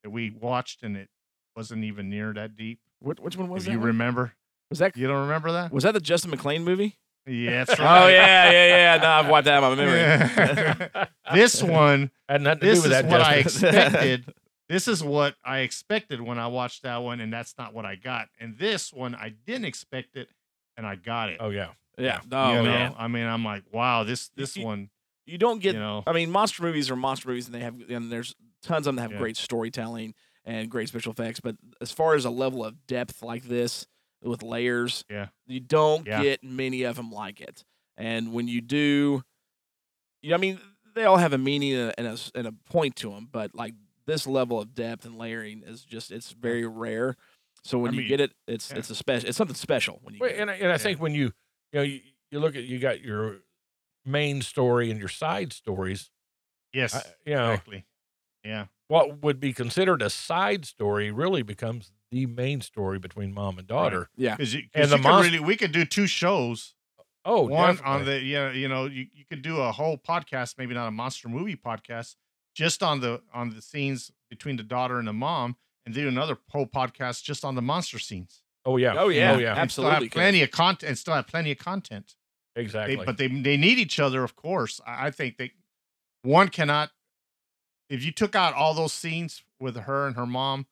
[0.05, 1.09] that we watched and it
[1.57, 2.79] wasn't even near that deep.
[3.01, 3.73] Which, which one was if that?
[3.73, 3.89] you one?
[3.89, 4.33] remember,
[4.71, 5.73] was that you don't remember that?
[5.73, 6.99] Was that the Justin McLean movie?
[7.27, 8.05] Yeah, that's right.
[8.05, 8.67] Oh yeah, yeah,
[8.97, 8.97] yeah.
[9.03, 9.99] No, I've wiped that out of my memory.
[10.01, 11.07] Yeah.
[11.35, 13.11] this one, Had nothing to this do with is that.
[13.11, 14.35] what I expected.
[14.69, 17.95] This is what I expected when I watched that one, and that's not what I
[17.97, 18.29] got.
[18.41, 20.29] And this one, I didn't expect it,
[20.77, 21.37] and I got it.
[21.41, 21.69] oh yeah.
[21.99, 22.21] yeah.
[22.33, 22.95] Oh you know, man.
[22.99, 24.89] I mean, I'm like, wow, this this you- one,
[25.27, 25.75] You don't get.
[25.75, 28.87] you know, I mean, monster movies are monster movies, and they have and there's tons
[28.87, 29.19] of them that have Yeah.
[29.19, 30.15] great storytelling
[30.45, 31.39] and great special effects.
[31.41, 33.87] But as far as a level of depth like this
[34.23, 35.29] with layers, Yeah.
[35.47, 36.23] you don't Yeah.
[36.23, 37.65] get many of them like it.
[37.97, 39.23] And when you do,
[40.23, 40.61] you know, I mean,
[40.95, 43.29] they all have a meaning and a, and a s- and a point to them,
[43.31, 43.75] but like
[44.07, 47.17] this level of depth and layering is just it's very rare.
[47.65, 48.79] So when I you mean, get it, it's yeah.
[48.79, 49.29] it's a special.
[49.29, 50.21] It's something special when you.
[50.21, 50.43] Well, get it.
[50.43, 51.33] and I, and I think when you
[51.73, 52.01] you know you,
[52.31, 53.39] you look at you got your
[54.05, 56.11] main story and your side stories.
[56.73, 57.85] yes, I, you know exactly.
[58.45, 63.59] Yeah, what would be considered a side story really becomes the main story between mom
[63.59, 64.09] and daughter.
[64.17, 64.37] yeah.
[64.37, 66.75] because you, And 'cause the you could monst- really we could do two shows.
[67.25, 67.91] Oh, one definitely.
[67.93, 70.91] on the yeah, you know, you, you could do a whole podcast, maybe not a
[70.91, 72.15] monster movie podcast,
[72.55, 75.57] just on the on the scenes between the daughter and the mom,
[75.87, 78.43] and do another whole podcast just on the monster scenes.
[78.65, 79.33] oh yeah Oh, yeah.
[79.33, 82.15] oh yeah And still have Absolutely plenty of content, and still have plenty of content.
[82.55, 82.97] They, exactly.
[82.97, 84.81] but they they need each other, of course.
[84.87, 85.53] I, I think they
[86.23, 86.91] one cannot.
[87.89, 90.67] If you took out all those scenes with her and her mom,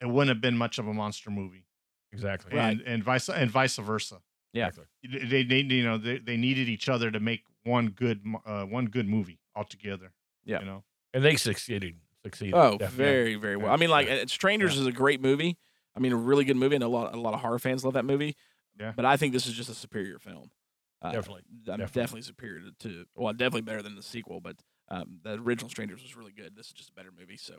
[0.00, 1.66] it wouldn't have been much of a monster movie,
[2.12, 4.18] exactly and and vice and vice versa.
[4.52, 4.68] Yeah.
[4.68, 5.28] Exactly.
[5.28, 8.86] They, they you know they, they needed each other to make one good uh, one
[8.86, 10.12] good movie altogether.
[10.44, 10.60] Yeah.
[10.60, 10.84] you know.
[11.12, 11.96] And they succeeded.
[12.24, 12.54] Succeeded.
[12.54, 12.96] Oh, definitely.
[12.96, 13.72] very, very well.
[13.72, 15.58] I mean, like, and Strangers is a great movie.
[15.96, 17.94] I mean, a really good movie, and a lot, a lot of horror fans love
[17.94, 18.36] that movie.
[18.78, 18.92] Yeah.
[18.94, 20.50] But I think this is just a superior film.
[21.00, 21.86] Uh, Definitely, I'm definitely.
[21.86, 24.40] definitely, superior to, to, well, definitely better than the sequel.
[24.40, 24.56] But
[24.88, 26.56] um, the original Strangers was really good.
[26.56, 27.36] This is just a better movie.
[27.36, 27.58] So, uh,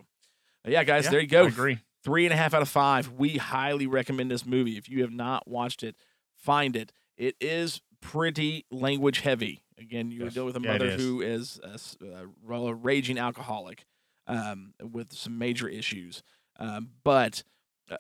[0.68, 1.44] yeah, guys, Yeah, there you go.
[1.46, 1.80] I agree.
[2.04, 3.12] Three and a half out of five.
[3.12, 4.78] We highly recommend this movie.
[4.78, 5.96] If you have not watched it,
[6.36, 6.92] find it.
[7.18, 9.64] It is pretty language heavy.
[9.80, 10.34] Again, you're Yes.
[10.34, 11.02] dealing with a Yeah, mother is.
[11.02, 13.86] who is a, s- a ra- raging alcoholic.
[14.30, 16.22] um, with some major issues.
[16.60, 17.44] Um, but
[17.90, 17.96] uh,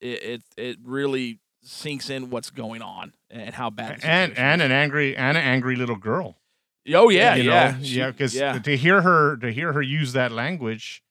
[0.00, 3.98] it, it it really sinks in what's going on and how bad.
[4.04, 6.36] and and an angry and an angry little girl.
[6.94, 7.78] oh yeah, you yeah, know?
[7.80, 8.10] Yeah.
[8.12, 8.56] Because yeah.
[8.58, 11.02] to hear her to hear her use that language,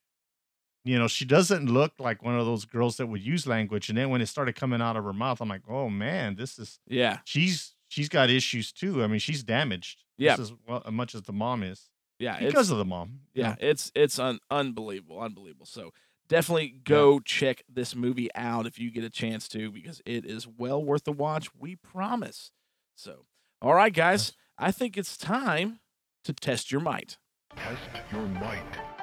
[0.88, 3.90] you know, she doesn't look like one of those girls that would use language.
[3.90, 6.58] And then when it started coming out of her mouth, I'm like, oh man, this
[6.58, 9.04] is yeah, she's she's got issues too.
[9.04, 10.04] I mean, she's damaged.
[10.18, 10.36] Yeah.
[10.36, 12.38] just as well as much as the mom is yeah.
[12.38, 13.20] it's- because of the mom.
[13.34, 15.66] you yeah, it's it's un- unbelievable, unbelievable.
[15.68, 15.92] So
[16.28, 20.48] definitely go check this movie out if you get a chance to, because it is
[20.48, 21.50] well worth the watch.
[21.58, 22.52] We promise.
[22.96, 23.26] So,
[23.62, 25.80] all right, guys, I think it's time
[26.24, 27.18] to test your might.
[27.56, 27.82] Test
[28.12, 28.97] your might.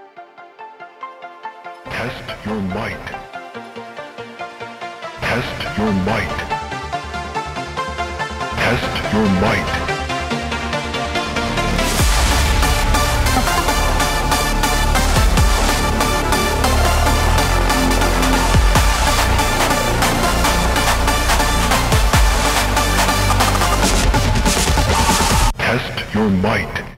[1.84, 3.06] Test your might.
[5.20, 6.38] Test your might.
[8.56, 9.70] Test your might.
[25.58, 26.96] Test your might.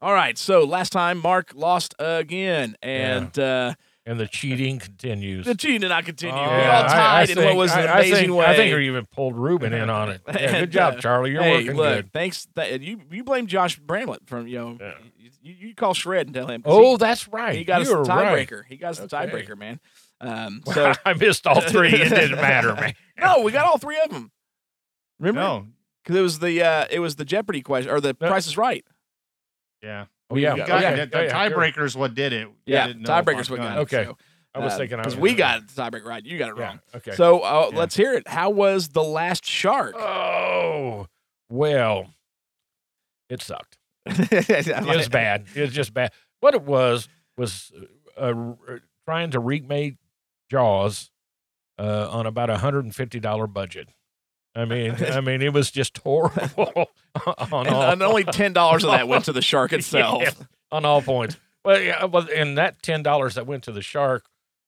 [0.00, 3.74] All right, so last time Mark lost again, and uh,
[4.08, 5.44] And the cheating continues.
[5.44, 6.34] the cheating did not continue.
[6.34, 8.14] Oh, we yeah, all I- I tied in what think- was an I- I amazing
[8.14, 8.46] think, way.
[8.46, 10.22] I think you even pulled Ruben in on it.
[10.26, 11.32] Yeah, good job, Charlie.
[11.32, 12.12] You're hey, working look, good.
[12.12, 12.46] Thanks.
[12.56, 14.94] Th- you you blame Josh Bramlett from you know Yeah.
[15.42, 16.62] you, you call Shred and tell him.
[16.64, 17.54] Oh, he, that's right.
[17.56, 18.48] he got us You're the right.
[18.48, 18.62] tiebreaker.
[18.66, 19.78] He got us the tiebreaker, man.
[20.20, 21.90] Um, so I missed all three.
[21.92, 22.94] It didn't matter, man.
[23.20, 24.30] no, we got all three of them.
[25.20, 25.40] Remember?
[25.40, 25.66] No,
[26.02, 28.28] because it was the uh, it was the Jeopardy question or the No.
[28.28, 28.84] Price is Right.
[29.82, 30.06] yeah.
[30.30, 30.54] Oh, yeah.
[30.56, 30.90] You Oh, yeah.
[30.90, 31.10] it.
[31.10, 31.44] The Oh, yeah.
[31.44, 32.48] You're- tiebreaker is what did it.
[32.66, 33.80] Yeah, didn't tiebreakers what got it.
[33.80, 34.04] Okay.
[34.04, 34.16] So,
[34.54, 36.24] I was thinking I because was we gonna- got the tiebreaker right.
[36.24, 36.64] You got it Yeah.
[36.64, 36.80] wrong.
[36.94, 37.12] Okay.
[37.12, 37.78] So uh, Yeah.
[37.78, 38.26] let's hear it.
[38.28, 39.94] How was the last shark?
[39.96, 41.06] oh,
[41.48, 42.10] well,
[43.30, 43.78] it sucked.
[44.06, 45.46] It was bad.
[45.54, 46.12] It was just bad.
[46.40, 47.70] What it was was
[48.16, 48.54] uh, uh,
[49.06, 49.96] trying to remake
[50.50, 51.10] Jaws
[51.78, 53.90] uh, on about a hundred and fifty dollar budget.
[54.58, 56.90] I mean, I mean, it was just horrible
[57.52, 60.22] on And, all and only ten dollars of that went to the shark itself.
[60.22, 60.30] Yeah,
[60.72, 61.36] on all points.
[61.64, 64.24] Well, yeah, well, and that ten dollars that went to the shark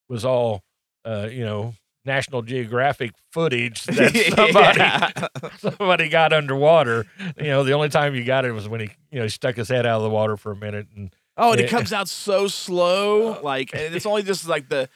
[0.09, 0.63] was all,
[1.05, 1.75] uh, you know,
[2.05, 5.11] National Geographic footage that somebody Yeah.
[5.59, 7.07] somebody got underwater.
[7.37, 9.57] You know, the only time you got it was when he, you know, he stuck
[9.57, 11.71] his head out of the water for a minute and Oh, and it Yeah.
[11.71, 14.89] comes out so slow, like, and it's only just like the,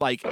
[0.00, 0.24] like,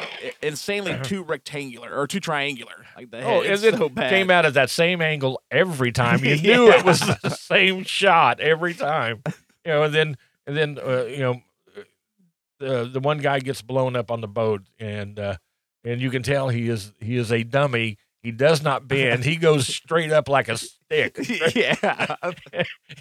[0.42, 2.86] insanely too rectangular or too triangular.
[2.96, 6.24] Like the oh, and it so came out at that same angle every time.
[6.24, 9.22] You knew it was the same shot every time.
[9.64, 11.42] You know, and then and then uh, you know,
[12.58, 15.36] the the one guy gets blown up on the boat, and uh,
[15.84, 17.98] and you can tell he is he is a dummy.
[18.26, 19.22] He does not bend.
[19.24, 21.16] He goes straight up like a stick.
[21.54, 22.16] yeah,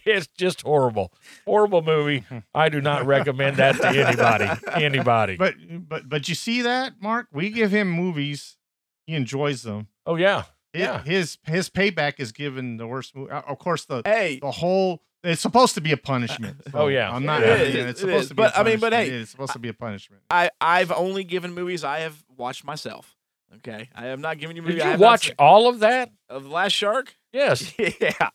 [0.05, 1.11] It's just horrible,
[1.45, 2.23] horrible movie.
[2.53, 4.47] I do not recommend that to anybody.
[4.85, 5.35] Anybody.
[5.35, 5.55] But
[5.89, 7.25] but but you see that, Mark?
[7.31, 8.57] We give him movies.
[9.07, 9.87] He enjoys them.
[10.05, 11.01] oh yeah, It- yeah.
[11.01, 13.31] His his payback is given the worst movie.
[13.31, 16.57] Uh, of course, the hey, the whole it's supposed to be a punishment.
[16.71, 17.09] Oh, yeah.
[17.11, 17.41] I'm not.
[17.41, 18.27] It yeah, is, it's it supposed is.
[18.29, 18.43] to be.
[18.43, 20.21] a But, I mean, but hey, it's supposed to be a punishment.
[20.29, 23.14] I I've only given movies I have watched myself.
[23.57, 24.83] Okay, I am not giving you movies.
[24.83, 26.11] Did you watch all of that?
[26.29, 27.15] of the Last Shark?
[27.31, 27.73] Yes.
[27.79, 28.29] yeah.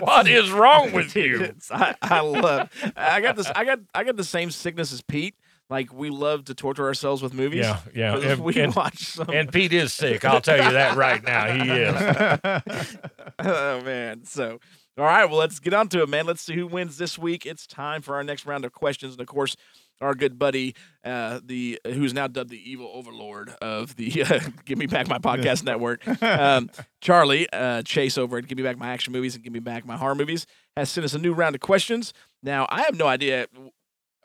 [0.00, 1.54] What is wrong with you?
[1.70, 2.68] I, I love.
[2.96, 3.46] I got this.
[3.54, 3.78] I got.
[3.94, 5.34] I got the same sickness as Pete.
[5.68, 7.64] Like we love to torture ourselves with movies.
[7.64, 8.16] Yeah, yeah.
[8.16, 9.30] And, we and- watch some.
[9.30, 10.24] and Pete is sick.
[10.24, 11.52] I'll tell you that right now.
[11.52, 12.96] He is.
[13.40, 14.24] oh man.
[14.24, 14.60] So,
[14.98, 15.24] all right.
[15.26, 16.26] Well, let's get on to it, man.
[16.26, 17.44] Let's see who wins this week.
[17.46, 19.56] It's time for our next round of questions, and of course,
[20.00, 20.74] our good buddy,
[21.04, 25.18] uh, the who's now dubbed the evil overlord of the uh, Give Me Back My
[25.18, 26.70] Podcast Network, um,
[27.00, 29.86] Charlie uh, Chase over at Give Me Back My Action Movies and Give Me Back
[29.86, 32.12] My Horror Movies has sent us a new round of questions.
[32.42, 33.46] Now, I have no idea.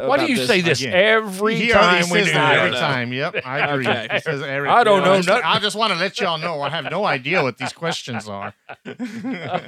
[0.08, 0.94] Why do about you say this again.
[0.94, 3.14] every he already time we says do that every time.
[3.14, 3.88] Yep, I agree.
[3.88, 4.08] Okay.
[4.12, 5.44] He says every, I don't you know it's- nothing.
[5.46, 8.54] I just want to let y'all know I have no idea what these questions are.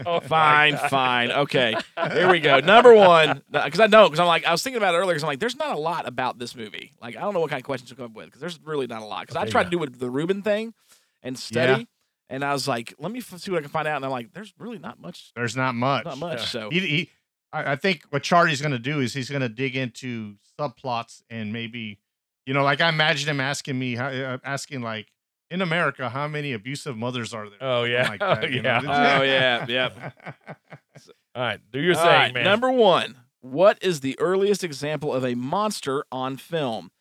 [0.06, 1.32] Oh, Fine, fine.
[1.32, 1.76] Okay.
[2.12, 2.60] Here we go.
[2.60, 5.24] Number one, because I know, because I'm like, I was thinking about it earlier, because
[5.24, 6.92] I'm like, there's not a lot about this movie.
[7.02, 8.88] Like, I don't know what kind of questions to come up with, because there's really
[8.88, 9.22] not a lot.
[9.22, 9.70] Because I tried yeah.
[9.72, 10.74] to do it the Ruben thing
[11.22, 11.88] and study,
[12.30, 13.98] and I was like, let me f- see what I can find out.
[13.98, 15.32] And I'm like, there's really not much.
[15.36, 16.06] There's not much.
[16.06, 16.50] Not much.
[16.50, 17.10] So, He, he,
[17.54, 21.22] I, I think what Charlie's going to do is he's going to dig into subplots
[21.30, 22.00] and maybe,
[22.46, 25.08] you know, like I imagine him asking me, how, uh, asking like,
[25.52, 27.60] in America, how many abusive mothers are there?
[27.62, 28.08] Oh, yeah.
[28.08, 28.80] Something like that, Oh, you know?
[28.84, 29.18] yeah.
[29.20, 30.14] Oh, yeah, yep.
[31.36, 32.44] All right, do your All thing, right, man.
[32.44, 36.92] Number one, what is the earliest example of a monster on film?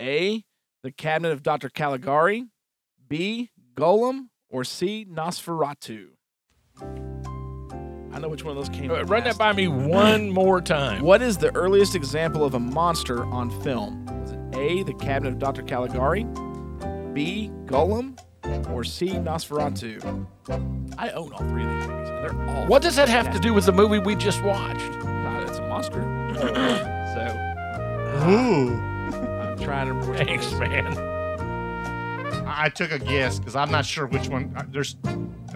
[0.00, 0.44] A,
[0.82, 1.68] The Cabinet of Dr.
[1.70, 2.46] Caligari,
[3.08, 6.08] B, Golem, or C, Nosferatu?
[8.12, 8.90] I know which one of those came.
[8.90, 11.02] Uh, Run that by me one more time.
[11.02, 14.04] What is the earliest example of a monster on film?
[14.06, 14.82] Was A.
[14.82, 15.62] The Cabinet of Dr.
[15.62, 16.24] Caligari,
[17.14, 17.50] B.
[17.64, 18.18] Golem,
[18.70, 19.08] or C.
[19.10, 20.26] Nosferatu?
[20.98, 22.08] I own all three of these movies.
[22.10, 22.66] and They're all.
[22.66, 24.92] What does that have to do with the movie we just watched?
[25.00, 26.02] God, it's a monster.
[27.14, 28.74] so Ooh.
[28.78, 30.12] I'm trying to remember.
[30.12, 30.60] which one Thanks, it is.
[30.60, 30.98] man.
[32.46, 34.54] I I took a guess because I'm not sure which one.
[34.70, 34.96] There's,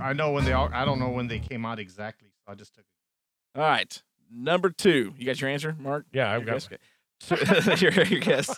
[0.01, 0.71] I know when they all.
[0.73, 2.26] I don't know when they came out exactly.
[2.47, 2.85] So I just took.
[2.85, 3.59] It.
[3.59, 5.15] All right, number two.
[5.19, 6.07] You got your answer, Mark?
[6.13, 7.81] Yeah, I've got guess?
[7.81, 8.55] your, your guess.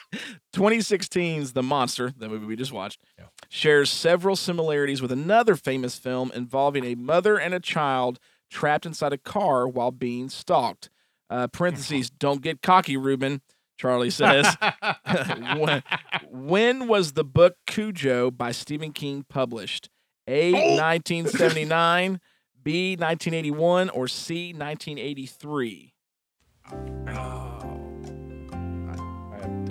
[0.55, 3.27] 2016's The Monster, the movie we just watched, Yeah.
[3.49, 8.19] shares several similarities with another famous film involving a mother and a child
[8.51, 10.91] trapped inside a car while being stalked.
[11.31, 13.43] Uh, parentheses, don't get cocky, Ruben,
[13.79, 14.57] Charlie says.
[15.57, 15.83] when,
[16.29, 19.89] when was the book Cujo by Stephen King published?
[20.27, 22.21] A, 1979,
[22.69, 25.95] B, 1981, or C, 1983?
[26.67, 26.75] I,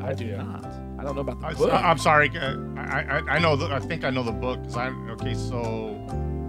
[0.01, 0.65] I do not.
[0.97, 1.71] I don't know about the I, book.
[1.71, 2.31] am sorry.
[2.35, 3.55] uh, I, I I know.
[3.55, 4.63] The, I think I know the book.
[4.63, 5.35] Cause I okay.
[5.35, 5.93] So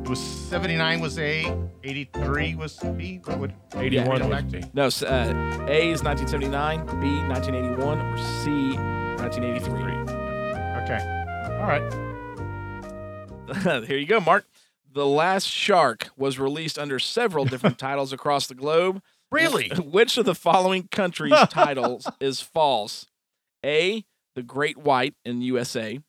[0.05, 3.21] it was 79 was A, 83 was B.
[3.25, 4.65] What would 81 Yeah, was B.
[4.73, 8.73] No, uh, A is 1979, B 1981, or C
[9.21, 10.17] 1983.
[10.81, 11.03] Okay.
[11.61, 11.85] All right.
[13.87, 14.47] Here you go, Mark.
[14.99, 19.01] The Last Shark was released under several different titles across the globe.
[19.31, 19.69] Really?
[19.79, 23.07] Which of the following countries' titles is false?
[23.65, 24.05] A.
[24.35, 26.01] The Great White in USA.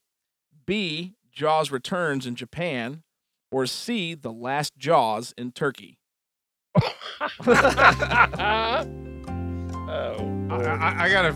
[0.66, 1.14] B.
[1.32, 3.04] Jaws Returns in Japan.
[3.52, 4.16] Or C.
[4.16, 6.00] The Last Jaws in Turkey.
[6.76, 6.84] oh,
[10.50, 11.30] I, I, I gotta.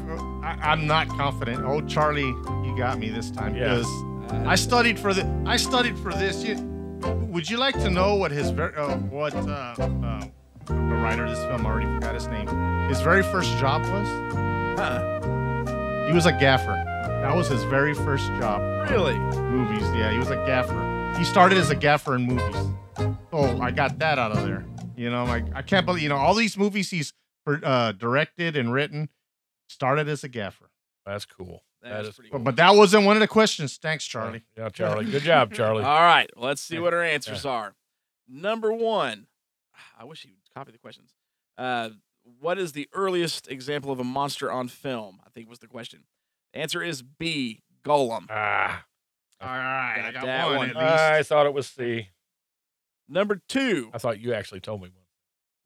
[0.44, 1.64] I, I'm not confident.
[1.64, 3.76] Oh, Charlie, you got me this time Yeah.
[3.76, 3.86] because
[4.32, 5.24] uh, I studied for the.
[5.46, 6.44] I studied for this.
[6.44, 6.73] You,
[7.08, 9.40] would you like to know what his very uh, what uh,
[9.78, 10.26] uh,
[10.66, 12.48] the writer of this film I already forgot his name.
[12.90, 14.08] His very first job was
[14.80, 16.06] Huh.
[16.08, 16.84] he was a gaffer.
[17.22, 18.62] That was his very first job.
[18.90, 19.18] Really?
[19.18, 21.16] Movies, yeah, he was a gaffer.
[21.18, 22.56] He started as a gaffer in movies.
[23.32, 24.66] Oh, I got that out of there.
[24.96, 27.14] You know, like I can't believe you know all these movies he's
[27.48, 29.10] uh, directed and written
[29.68, 30.70] started as a gaffer.
[31.06, 31.64] that's cool.
[31.84, 32.44] That That's is pretty But, cool.
[32.46, 33.78] but that wasn't one of the questions.
[33.78, 34.42] Thanks, Charlie.
[34.58, 35.06] Yeah, Charlie.
[35.06, 35.84] Good job, Charlie.
[35.84, 37.76] All right, let's see what our answers are.
[38.28, 39.28] Number one,
[40.00, 41.14] I wish you would copy the questions.
[41.58, 41.90] Uh,
[42.40, 45.20] what is the earliest example of a monster on film?
[45.26, 46.06] I think was the question.
[46.54, 47.62] Answer is B.
[47.84, 48.28] Golem.
[48.30, 48.86] Ah,
[49.42, 50.70] All right, Got I got that one, one.
[50.70, 51.04] at least.
[51.04, 52.08] I thought it was C.
[53.10, 54.90] Number two I thought you actually told me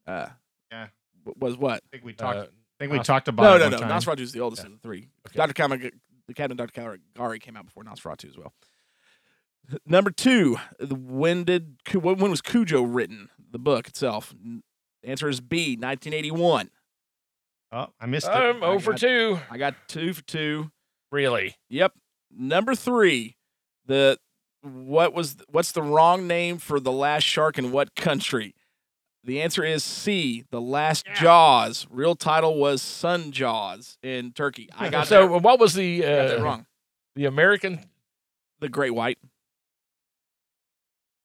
[0.04, 0.14] one.
[0.16, 0.30] uh,
[0.72, 0.88] Yeah.
[1.36, 1.74] was what?
[1.74, 2.36] I think we talked.
[2.38, 3.78] Uh, I think we Nos- talked about No, it no, one no.
[3.78, 3.90] time.
[3.90, 5.08] Nosferatu is the oldest of the three.
[5.28, 5.36] Okay.
[5.36, 5.52] Dr.
[5.52, 5.92] Kamag-
[6.28, 6.80] the Cabinet of Dr.
[7.16, 8.52] Caligari came out before Nosferatu as well.
[9.86, 10.56] Number two,
[10.90, 13.28] when did when when was Cujo written?
[13.50, 14.32] The book itself.
[14.44, 14.62] N-
[15.04, 15.76] Answer is B.
[15.80, 16.70] 1981.
[17.70, 18.30] Oh, I missed it.
[18.30, 19.38] I'm 0 for got- 2.
[19.50, 20.70] I got two for two.
[21.12, 21.56] Really?
[21.70, 21.92] Yep.
[22.30, 23.36] Number three,
[23.86, 24.18] the
[24.62, 28.54] what was what's the wrong name for the last shark in what country?
[29.24, 30.44] The answer is C.
[30.50, 31.86] The Last Jaws.
[31.90, 34.68] Real title was Son Jaws in Turkey.
[34.78, 35.28] I got so.
[35.28, 36.66] that, What was the got that uh, wrong.
[37.14, 37.80] the American?
[38.60, 39.18] The Great White.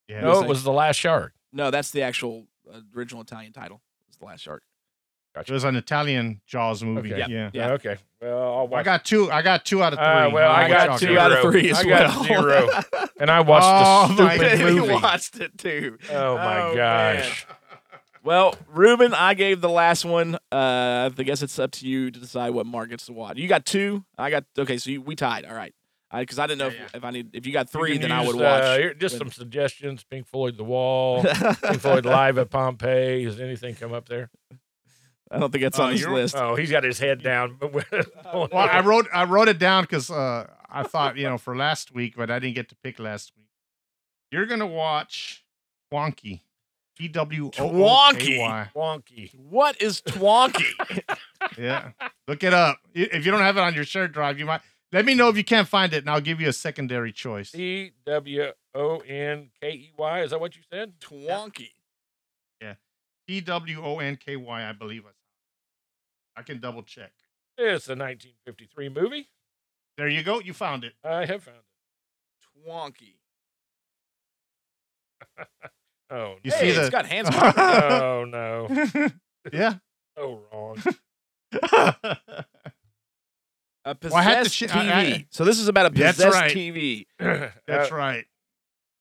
[0.08, 0.22] Yeah.
[0.22, 1.34] No, it was the Last Shark.
[1.52, 3.82] No, that's the actual uh, original Italian title.
[4.08, 4.64] It's the Last Shark.
[5.36, 7.12] It was an Italian Jaws movie.
[7.12, 7.26] Okay.
[7.28, 7.50] Yeah.
[7.54, 7.72] Yeah.
[7.72, 7.98] Okay.
[8.22, 8.82] Well, I'll watch.
[8.82, 9.32] I got two.
[9.32, 10.06] I got two out of three.
[10.06, 12.70] Uh, well, I I'll got watch two out of three as I got zero.
[13.20, 13.66] and I watched
[14.12, 14.70] Oh, the my stupid God.
[14.76, 15.98] you watched it too.
[16.12, 17.32] Oh my Oh, man.
[18.24, 18.28] Gosh!
[18.28, 20.36] Well, Ruben, I gave the last one.
[20.52, 23.38] Uh, I guess it's up to you to decide what Mark gets to watch.
[23.38, 24.04] You got two.
[24.18, 24.78] I got okay.
[24.78, 25.46] So you, we tied.
[25.46, 25.74] All right.
[26.16, 28.12] Because I, didn't know Yeah, if, if I need if you got three, can then
[28.12, 28.62] I would watch.
[28.64, 31.24] Uh, here, just with- some suggestions: Pink Floyd, The Wall,
[31.64, 33.26] Pink Floyd Live at Pompeii.
[33.26, 34.30] Does anything come up there?
[35.32, 36.36] I don't think that's Uh, on his list.
[36.38, 37.58] Oh, he's got his head down.
[38.34, 41.92] Well, I wrote I wrote it down because uh, I thought you know for last
[41.96, 43.48] week, but I didn't get to pick last week.
[44.32, 45.44] You're gonna watch
[45.92, 46.42] Twonky.
[47.04, 48.70] T W O O K Y.
[48.74, 49.36] wonky.
[49.36, 50.64] What is twonky?
[51.58, 51.92] Yeah,
[52.28, 52.78] look it up.
[52.96, 54.62] I- If you don't have it on your shared drive, you might.
[54.94, 57.52] Let me know if you can't find it, and I'll give you a secondary choice.
[57.52, 60.22] T W O N K E Y.
[60.22, 60.94] Is that what you said?
[61.02, 61.72] twonky.
[62.62, 62.76] Yeah.
[63.28, 65.04] T W O N K Y, I believe.
[66.38, 67.12] I can double check.
[67.58, 69.28] It's a 1953 movie.
[69.98, 70.40] There you go.
[70.40, 70.94] You found it.
[71.04, 72.68] I have found it.
[72.70, 73.16] Twonky.
[76.10, 76.58] Oh, You no.
[76.58, 77.30] see Hey, the- it's got hands.
[77.34, 79.10] oh no.
[79.54, 79.76] yeah.
[80.16, 80.78] So wrong.
[83.86, 84.76] A possessed Well, I had to ch- TV.
[84.92, 86.56] I- I- so this is about a That's possessed right.
[86.56, 87.06] TV.
[87.20, 88.26] That's out, right.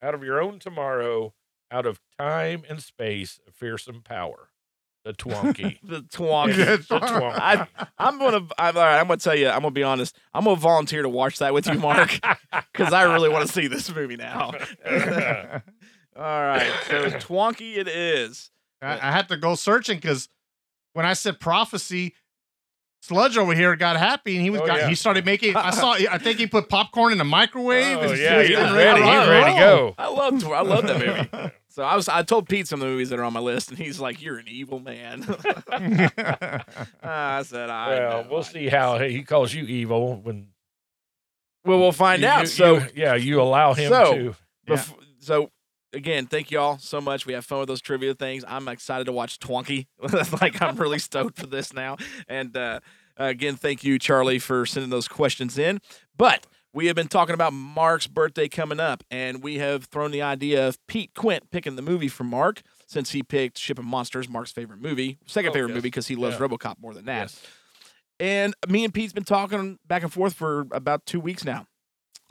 [0.03, 1.35] out of your own tomorrow,
[1.71, 4.49] out of time and space, a fearsome power.
[5.05, 5.79] The Twonky.
[5.83, 6.57] the twonky.
[6.59, 7.35] Yeah, The twonk.
[7.37, 7.67] I,
[7.99, 8.47] I'm gonna.
[8.57, 9.49] I'm, all right, I'm gonna tell you.
[9.49, 10.17] I'm gonna be honest.
[10.33, 12.21] I'm gonna volunteer to watch that with you, Mark,
[12.73, 14.53] because I really want to see this movie now.
[16.17, 18.51] All right, so Twonky it is.
[18.81, 20.29] I, I had to go searching because
[20.93, 22.15] when I said prophecy,
[23.01, 24.89] Sludge over here got happy and he was Oh, got, yeah.
[24.89, 25.57] he started making.
[25.57, 25.93] I saw.
[25.95, 27.99] I think he put popcorn in the microwave.
[27.99, 29.01] Oh, and yeah, he getting was ready.
[29.03, 29.95] He was ready to go.
[29.99, 30.45] I love.
[30.47, 30.99] I love that
[31.35, 31.53] movie.
[31.73, 32.07] So I was.
[32.07, 34.21] I told Pete some of the movies that are on my list, and he's like,
[34.21, 35.23] "You're an evil man."
[37.03, 40.49] Ah, I said, "I." well, know, we'll I see how he calls you evil when
[41.65, 42.41] Well, we'll find you- out.
[42.43, 44.35] you- so, you- yeah, you allow him So- to.
[44.67, 45.51] bef- so
[45.93, 47.26] again, thank y'all so much.
[47.26, 48.45] We have fun with those trivia things.
[48.47, 49.86] I'm excited to watch Twonky.
[50.40, 51.97] like I'm really stoked for this now.
[52.28, 52.80] And uh,
[53.16, 55.80] again, thank you, Charlie, for sending those questions in.
[56.16, 60.22] But we have been talking about Mark's birthday coming up, and we have thrown the
[60.22, 64.28] idea of Pete Quint picking the movie for Mark since he picked Ship of Monsters,
[64.28, 65.74] Mark's favorite movie, second Oh, favorite yes.
[65.76, 66.47] movie because he loves Yeah.
[66.47, 67.20] RoboCop more than that.
[67.22, 67.43] Yes.
[68.20, 71.66] And me and Pete's been talking back and forth for about two weeks now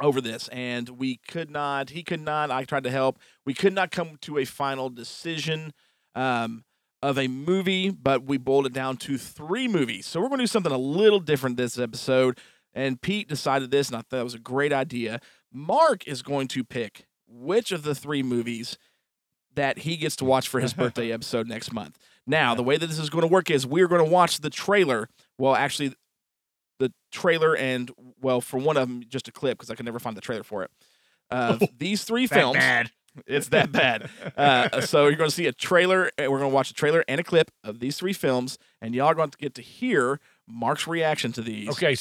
[0.01, 1.89] over this, and we could not.
[1.91, 2.49] He could not.
[2.49, 3.19] I tried to help.
[3.45, 5.73] We could not come to a final decision
[6.15, 6.63] um,
[7.01, 10.05] of a movie, but we boiled it down to three movies.
[10.05, 12.37] So we're going to do something a little different this episode.
[12.73, 15.19] And Pete decided this, and I thought it was a great idea.
[15.51, 18.77] Mark is going to pick which of the three movies
[19.55, 21.97] that he gets to watch for his birthday episode next month.
[22.25, 24.49] Now, the way that this is going to work is we're going to watch the
[24.49, 25.09] trailer.
[25.37, 25.93] Well, actually,
[26.79, 29.99] the trailer and well, for one of them, just a clip because I could never
[29.99, 30.71] find the trailer for it.
[31.29, 32.57] Uh, these three films.
[32.57, 32.91] bad.
[33.27, 34.09] It's that bad.
[34.37, 36.11] Uh, so you're going to see a trailer.
[36.17, 39.07] We're going to watch a trailer and a clip of these three films, and y'all
[39.07, 41.69] are going to get to hear Mark's reaction to these.
[41.69, 41.95] Okay,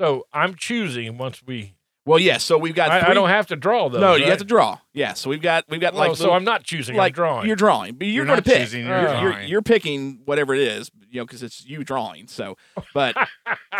[0.00, 1.74] so I'm choosing once we.
[2.10, 2.44] Well, yes.
[2.44, 2.90] so we've got.
[2.90, 4.00] I, I don't have to draw though.
[4.00, 4.78] No, you have to draw.
[4.92, 5.14] Yeah.
[5.14, 6.16] So we've got we've got Well, like.
[6.16, 6.96] so little- I'm not choosing.
[6.96, 7.46] like I'm drawing.
[7.46, 8.58] You're drawing, but you're, You're going to pick.
[8.62, 12.26] choosing, you're you're, you're, you're picking whatever it is, you know, because it's you drawing.
[12.26, 12.56] So,
[12.94, 13.16] but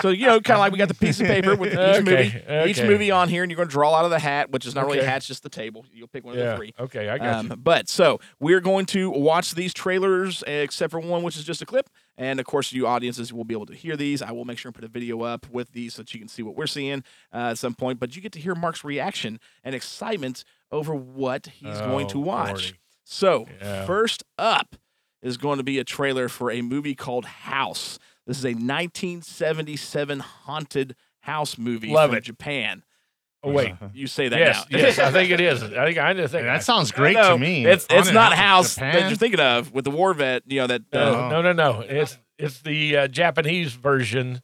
[0.01, 2.45] so you know, kind of like we got the piece of paper with each Okay,
[2.49, 4.67] movie, each movie on here, and you're going to draw out of the hat, which
[4.67, 5.85] is not really a hat, it's just the table.
[5.93, 6.53] You'll pick one of yeah.
[6.53, 6.75] the three.
[6.79, 7.51] Okay, I got you.
[7.53, 11.61] Um, but so we're going to watch these trailers, except for one, which is just
[11.63, 11.91] a clip.
[12.21, 14.21] And of course, you audiences will be able to hear these.
[14.21, 16.29] I will make sure and put a video up with these so that you can
[16.29, 17.03] see what we're seeing
[17.33, 17.99] uh, at some point.
[17.99, 22.21] But you get to hear Mark's reaction and excitement over what he's going to Oh,
[22.21, 22.51] watch.
[22.51, 22.73] Lordy.
[23.05, 23.87] So, Yeah.
[23.87, 24.77] first up
[25.23, 27.99] is going to be a trailer for a movie called House.
[28.27, 32.25] This is a 1977 haunted house movie Love from it.
[32.25, 32.83] Japan.
[33.43, 33.75] Oh wait.
[33.95, 34.79] You say that Yes, now.
[34.79, 35.63] yes, I think it is.
[35.63, 37.65] I think I just think that sounds great to me.
[37.65, 40.43] It's it's Haunted not House, House that you're thinking of with the war vet.
[40.47, 40.83] You know that.
[40.93, 40.99] Uh,
[41.31, 41.81] No, no, no, no.
[41.81, 44.43] It's it's the uh, Japanese version.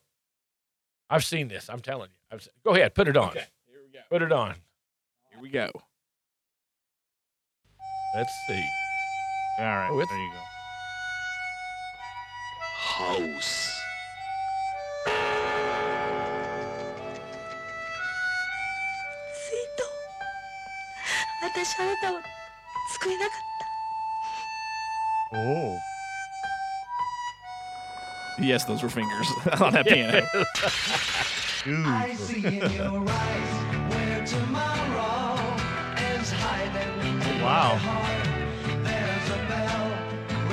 [1.11, 1.68] I've seen this.
[1.68, 2.16] I'm telling you.
[2.32, 3.28] I've se- go ahead, put it on.
[3.28, 4.01] Okay, here we go.
[4.11, 4.55] Put it on.
[5.30, 5.68] Here we go.
[8.14, 8.64] Let's see.
[9.59, 10.40] All right, Oh, it's- there you go.
[13.36, 13.75] House.
[21.55, 22.19] 私あなたを
[22.99, 23.39] 救えなかっ
[25.32, 25.77] た Oh,
[28.39, 29.27] Yes, those were fingers
[29.61, 30.21] on that piano.
[31.63, 33.11] dude.
[37.41, 37.77] Wow.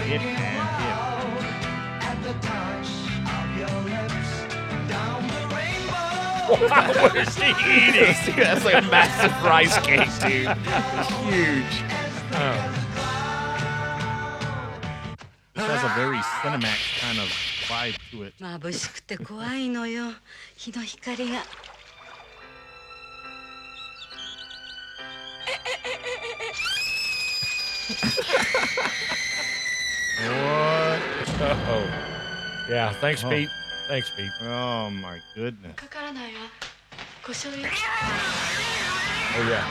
[0.07, 0.82] Hit and
[6.53, 8.37] what is he eating?
[8.37, 10.49] That's like a massive rice cake, dude.
[10.49, 11.83] It's huge.
[12.35, 12.75] Oh,
[15.55, 17.29] This has a very cinematic kind of
[17.69, 18.35] vibe to it.
[18.41, 20.13] 眩しくて怖いのよ
[20.57, 21.43] 日の光が
[30.19, 31.01] What?
[31.69, 32.67] oh.
[32.69, 32.93] Yeah.
[33.01, 33.31] Thanks, Oh.
[33.31, 33.49] Pete.
[33.94, 34.32] Thanks, Pete.
[34.42, 35.76] Oh my goodness.
[35.76, 35.88] Oh
[39.48, 39.64] yeah.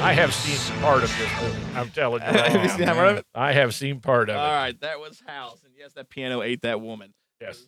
[0.00, 1.58] I have seen part of this movie.
[1.74, 2.28] I'm telling you.
[2.28, 3.26] Have you seen part of it?
[3.34, 4.46] I have seen part of All it.
[4.46, 7.14] All right, that was House, and yes, that piano ate that woman.
[7.46, 7.66] Yes.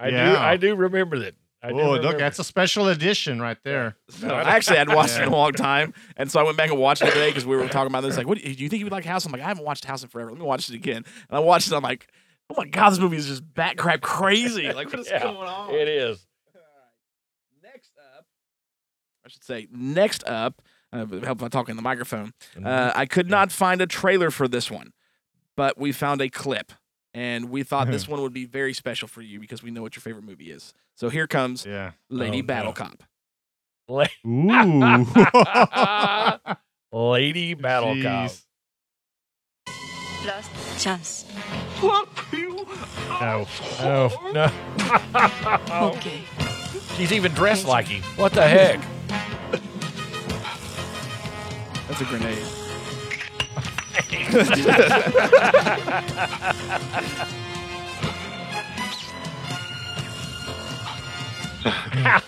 [0.00, 0.16] I do.
[0.16, 1.34] I do remember that.
[1.60, 3.96] I Oh, look, that's a special edition right there.
[4.10, 6.78] So actually, I'd watched it in a long time, and so I went back and
[6.78, 8.16] watched it today because we were talking about this.
[8.16, 9.26] Like, what do you think you would like House?
[9.26, 10.30] I'm like, I haven't watched House in forever.
[10.30, 10.98] Let me watch it again.
[11.28, 11.74] And I watched it.
[11.74, 12.06] I'm like,
[12.48, 14.72] oh my god, this movie is just bat crap crazy.
[14.72, 15.74] Like, what is Yeah, going on?
[15.74, 16.24] It is.
[17.62, 18.24] Next up,
[19.24, 20.62] I should say, next up,
[20.92, 22.32] uh, help if I talk in the microphone.
[22.62, 24.92] Uh, I could not find a trailer for this one,
[25.56, 26.72] but we found a clip,
[27.18, 29.96] and we thought this one would be very special for you because we know what
[29.96, 30.72] your favorite movie is.
[30.94, 31.90] So here comes Yeah.
[32.10, 32.74] Lady Oh, Battle no.
[32.74, 33.02] Cop.
[33.88, 34.06] La-
[36.92, 36.92] Ooh.
[37.10, 38.30] Lady Battle Cop.
[40.26, 40.50] Last
[40.82, 41.24] chance.
[41.82, 42.06] No,
[43.82, 44.50] no, no.
[45.96, 46.20] Okay.
[46.96, 48.02] She's even dressed like him.
[48.16, 48.80] What the heck?
[51.88, 52.38] That's a grenade.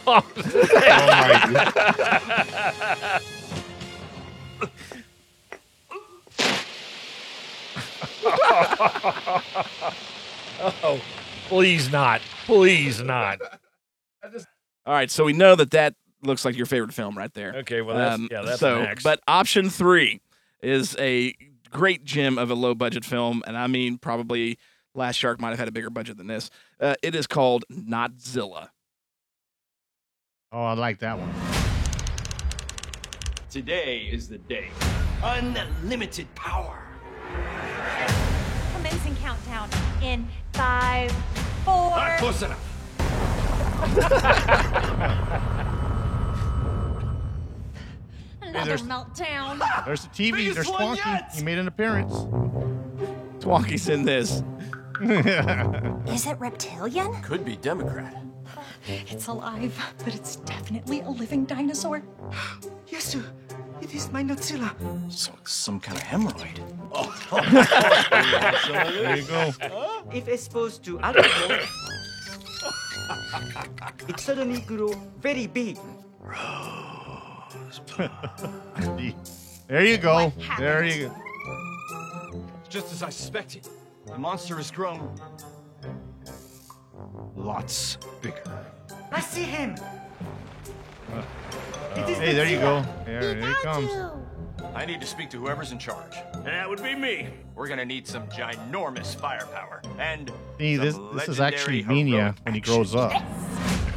[0.07, 3.21] Oh my God.
[10.83, 11.01] Oh,
[11.49, 12.21] please not.
[12.45, 13.39] Please not.
[14.87, 17.55] All right, so we know that that looks like your favorite film right there.
[17.59, 18.83] Okay, well, that's, Um, yeah, that's so.
[18.83, 19.03] next.
[19.05, 20.21] But option three
[20.63, 21.35] is a
[21.71, 24.59] great gem of a low budget film, and I mean probably
[24.95, 26.51] Last Shark might have had a bigger budget than this.
[26.81, 28.71] Uh, it is called Notzilla.
[30.53, 31.33] Oh, I like that one.
[33.51, 34.71] Today is the day.
[35.23, 36.83] Unlimited power.
[38.75, 39.69] Commencing countdown
[40.03, 41.13] in five,
[41.65, 41.91] four.
[41.91, 42.67] Not close enough.
[48.51, 49.61] Another there's- meltdown.
[49.87, 50.33] There's the TV.
[50.33, 51.07] Biggest There's one Twonky.
[51.07, 51.31] yet.
[51.35, 52.13] He made an appearance.
[53.43, 54.43] Twonky's in this.
[56.13, 57.23] Is it reptilian?
[57.23, 58.15] Could be Democrat.
[58.47, 59.73] Uh, it's alive,
[60.05, 62.03] but it's definitely a living dinosaur.
[62.89, 63.23] Yes, sir.
[63.81, 64.75] It is my Godzilla.
[65.13, 66.59] So it's some kind of hemorrhoid.
[68.93, 69.53] there you go.
[70.13, 71.57] If exposed to alcohol,
[74.09, 75.79] it suddenly grew very big.
[79.69, 80.33] there you go.
[80.59, 82.45] There you go.
[82.69, 83.69] Just as I suspected.
[84.07, 85.15] The monster has grown
[87.37, 88.43] lots bigger.
[89.13, 89.77] I see him.
[91.13, 91.23] Uh,
[91.97, 92.85] it is Hey, there you go.
[93.05, 93.91] There, there he comes.
[94.75, 96.17] I need to speak to whoever's in charge.
[96.35, 97.29] And that would be me.
[97.55, 102.55] We're gonna need some ginormous firepower and See, this this is actually legendary Minya when
[102.55, 103.13] he grows up.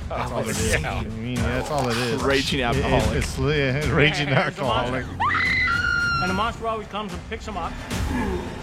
[0.09, 0.75] That's all it is.
[0.75, 2.21] Minya, that's all it is.
[2.21, 3.17] Raging It- it- alcoholic.
[3.17, 5.05] it's yeah, raging alcoholic.
[6.21, 7.71] And the monster always comes and picks him up.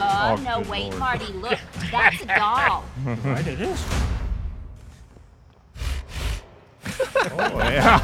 [0.00, 0.98] Uh, Oh, no, good wait, Lord.
[0.98, 1.58] Marty, look.
[1.90, 2.84] That's a doll.
[3.04, 3.84] right, it is.
[7.32, 7.96] Oh, yeah.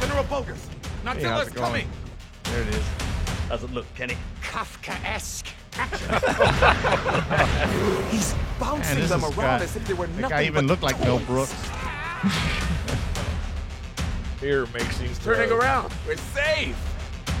[0.00, 1.88] General Bogus, Hey, how's Notzilla's coming.
[2.44, 2.84] There it is.
[3.48, 4.16] How's it look, Kenny?
[4.42, 5.46] Kafka-esque.
[8.10, 10.70] He's bouncing this them around guy, as if they were that nothing guy even but
[10.70, 11.26] looked like Mel toys.
[11.26, 11.54] Brooks.
[14.40, 15.58] Here makes these Turning throw.
[15.58, 15.92] around.
[16.06, 16.76] We're safe.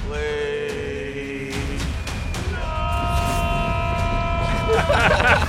[0.06, 1.52] Please.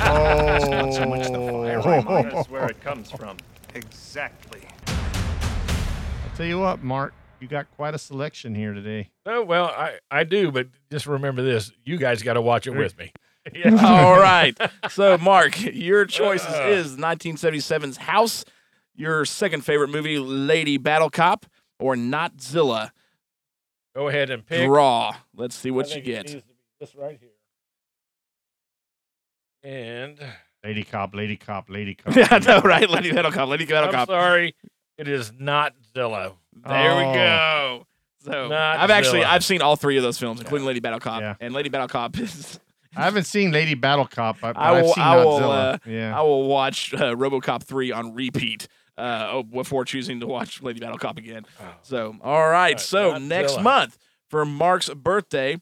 [0.05, 1.81] Oh, Not so much the fire,
[2.23, 2.43] That's oh.
[2.51, 3.38] where it comes from.
[3.73, 4.61] Exactly.
[4.88, 7.13] I'll tell you what, Mark,
[7.43, 9.09] you got quite a selection here today.
[9.25, 11.73] Oh, well, I, I do, but just remember this.
[11.83, 13.11] You guys got to watch it with me.
[13.81, 14.57] All right.
[14.89, 16.67] So, Mark, your choices Uh.
[16.70, 18.45] is 1977's House,
[18.95, 21.45] your second favorite movie, Lady Battle Cop,
[21.79, 22.91] or Notzilla.
[23.93, 24.65] Go ahead and pick.
[24.65, 25.13] Draw.
[25.36, 26.21] Let's see what you think it get.
[26.28, 27.29] needs to be This right here.
[29.70, 30.17] And
[30.63, 32.15] Lady Cop, Lady Cop, Lady Cop.
[32.15, 32.89] Yeah, I know, right?
[32.89, 34.07] Lady Battle Cop, Lady Battle I'm Cop.
[34.07, 34.55] sorry,
[34.97, 36.36] it is not Zillow.
[36.67, 36.97] There Oh.
[36.97, 37.87] we go.
[38.25, 39.32] So Not I've actually Zilla.
[39.33, 41.21] I've seen all three of those films, including Lady Battle Cop.
[41.21, 41.36] Yeah.
[41.41, 42.59] And Lady Battle Cop is
[42.95, 45.74] I haven't seen Lady Battle Cop, but, but I will I've seen I will Godzilla.
[45.74, 46.17] uh, yeah.
[46.17, 48.67] I will watch uh, RoboCop three on repeat.
[48.95, 51.45] Uh, oh, before choosing to watch Lady Battle Cop again.
[51.82, 52.75] So, all right.
[52.75, 53.63] Uh, so next Notzilla.
[53.63, 53.97] month
[54.29, 55.57] for Mark's birthday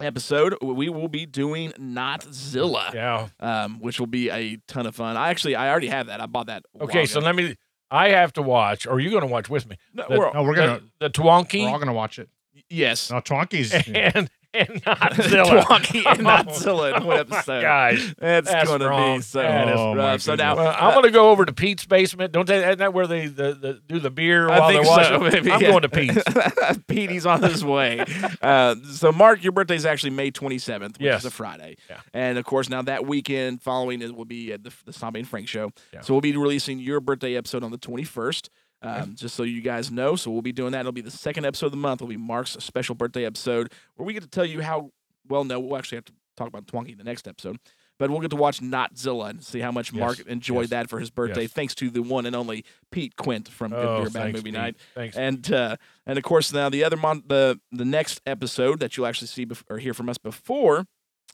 [0.00, 3.28] episode, we will be doing Notzilla, Yeah.
[3.40, 5.16] um, which will be a ton of fun.
[5.18, 6.20] I actually I already have that.
[6.20, 6.64] I bought that.
[6.80, 7.26] a Okay, while so ago.
[7.26, 7.56] let me.
[7.92, 9.76] I have to watch, or you're going to watch with me?
[9.92, 12.28] No, The- we're- no, we're gonna the, the Twonky we're all gonna watch it.
[12.70, 13.10] yes.
[13.10, 13.72] No, Twonky's.
[13.94, 15.62] and and not Zilla.
[15.62, 17.62] Twonky and Notzilla in one episode.
[17.62, 20.20] Guys, That's, that's going to be so Oh, rough.
[20.22, 22.32] So now Well, I'm going to go over to Pete's basement.
[22.32, 22.58] Don't they?
[22.58, 25.32] Isn't that where they the, the, do the beer I while think they're so, washing?
[25.34, 25.68] maybe, I'm yeah.
[25.70, 26.22] going to Pete's.
[26.86, 28.04] Pete, he's on his way.
[28.42, 31.20] Uh, so, Mark, your birthday is actually May 27th, which Yes.
[31.20, 31.76] is a Friday.
[31.88, 32.00] Yeah.
[32.12, 35.28] And of course, now that weekend following it will be at the, the Stompy and
[35.28, 35.70] Frank show.
[35.92, 36.00] Yeah.
[36.00, 38.48] So, we'll be releasing your birthday episode on the 21st.
[38.82, 40.16] Um, just so you guys know.
[40.16, 40.80] So, we'll be doing that.
[40.80, 42.02] It'll be the second episode of the month.
[42.02, 44.90] It'll be Mark's special birthday episode where we get to tell you how
[45.28, 47.58] well, no, we'll actually have to talk about Twonky in the next episode.
[47.98, 50.98] But we'll get to watch Notzilla and see how much Mark enjoyed yes, that for
[50.98, 51.52] his birthday, yes.
[51.52, 54.50] thanks to the one and only Pete Quint from Good Oh, Beer Bad thanks, Movie
[54.50, 54.54] Pete.
[54.54, 54.76] Night.
[54.94, 58.96] Thanks, and uh, and of course now the other mon- the the next episode that
[58.96, 60.86] you'll actually see bef- or hear from us before,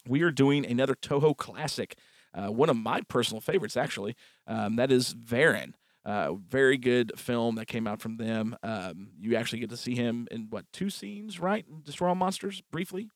[0.07, 1.97] we are doing another Toho classic,
[2.35, 4.15] uh, one of my personal favorites actually.
[4.47, 5.73] Um, that is Varan.
[6.09, 8.57] Uh, very good film that came out from them.
[8.63, 11.67] Um, you actually get to see him in what two scenes, right?
[11.85, 13.11] Destroy All Monsters briefly.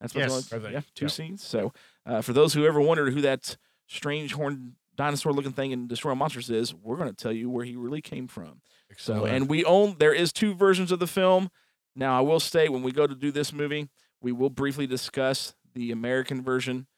[0.00, 1.08] That's what it Yes, think, Yeah, two yeah.
[1.08, 1.42] scenes.
[1.42, 1.72] So
[2.04, 3.56] uh, for those who ever wondered who that
[3.86, 7.48] strange horned dinosaur looking thing in Destroy All Monsters is, we're going to tell you
[7.48, 8.60] where he really came from.
[8.98, 9.34] So, Excellent.
[9.34, 11.48] and we own there is two versions of the film.
[11.94, 13.88] Now, I will say when we go to do this movie,
[14.20, 16.88] we will briefly discuss the American version.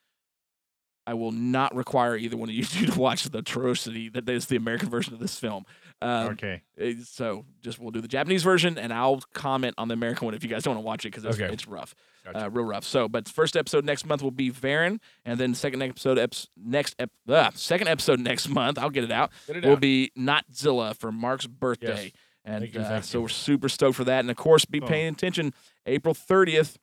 [1.08, 4.46] I will not require either one of you two to watch the atrocity that is
[4.46, 5.64] the American version of this film.
[6.00, 6.62] Um, okay.
[6.78, 10.34] eh, So just we'll do the Japanese version, and I'll comment on the American one
[10.34, 11.52] if you guys don't want to watch it because it's, Okay.
[11.52, 11.94] it's rough,
[12.24, 12.44] Gotcha.
[12.44, 12.84] uh, real rough.
[12.84, 16.94] So, but first episode next month will be Varan, and then second episode eps- next
[16.98, 18.78] ep- uh, second episode next month.
[18.78, 19.32] I'll get it out.
[19.48, 19.80] Get it will out.
[19.80, 22.12] be Notzilla for Mark's birthday.
[22.44, 24.20] And Thank you, uh, so we're super stoked for that.
[24.20, 24.86] And of course, be Oh.
[24.86, 25.52] paying attention.
[25.84, 26.76] April 30th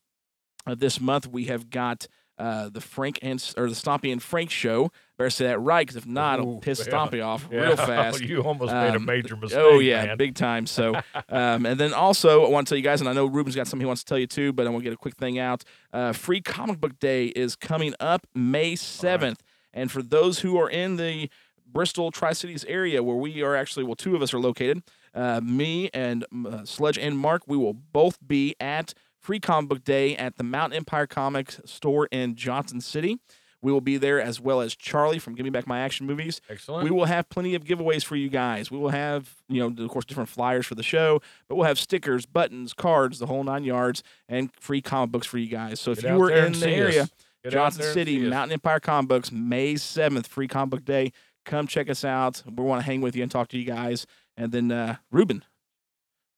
[0.68, 2.08] of this month, we have got
[2.38, 4.92] uh, the Frank and or the Stompy and Frank show.
[5.18, 6.92] Better say that right, because if not, it'll piss yeah.
[6.94, 8.20] Stompy off Yeah, real fast.
[8.22, 9.60] you almost made a Um, major mistake.
[9.62, 10.18] Oh yeah, man.
[10.18, 10.66] big time.
[10.66, 10.96] So,
[11.30, 13.68] um, and then also I want to tell you guys, and I know Ruben's got
[13.68, 15.40] something he wants to tell you too, but I want to get a quick thing
[15.40, 15.64] out.
[15.94, 19.42] Uh, Free Comic Book Day is coming up May seventh,
[19.74, 21.30] and for those who are in the
[21.66, 24.84] Bristol Tri Cities area, where we are actually, well, two of us are located.
[25.14, 28.94] Uh, me and uh, Sludge and Mark, we will both be at
[29.26, 33.18] Free Comic Book Day at the Mount Empire Comics store in Johnson City.
[33.60, 36.42] We will be there as well as Charlie from Give Me Back My Action Movies.
[36.48, 36.84] Excellent.
[36.84, 38.70] We will have plenty of giveaways for you guys.
[38.70, 41.80] We will have, you know, of course, different flyers for the show, but we'll have
[41.80, 45.80] stickers, buttons, cards, the whole nine yards, and free comic books for you guys.
[45.80, 47.10] So if Get you were in the area,
[47.44, 48.20] Get Johnson City.
[48.20, 51.12] Mountain Empire Comic Books, May 7th, free comic book day.
[51.46, 52.44] Come check us out.
[52.46, 54.06] We want to hang with you and talk to you guys.
[54.38, 55.44] And then, uh, Ruben,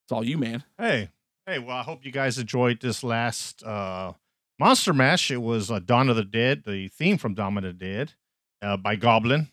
[0.06, 0.64] it's all you, man.
[0.78, 1.10] Hey,
[1.48, 1.60] hey.
[1.60, 4.14] Well, I hope you guys enjoyed this last uh,
[4.60, 5.32] Monster Mash.
[5.32, 8.14] It was uh, Dawn of the Dead, the theme from Dawn of the Dead
[8.62, 9.48] uh, by Goblin.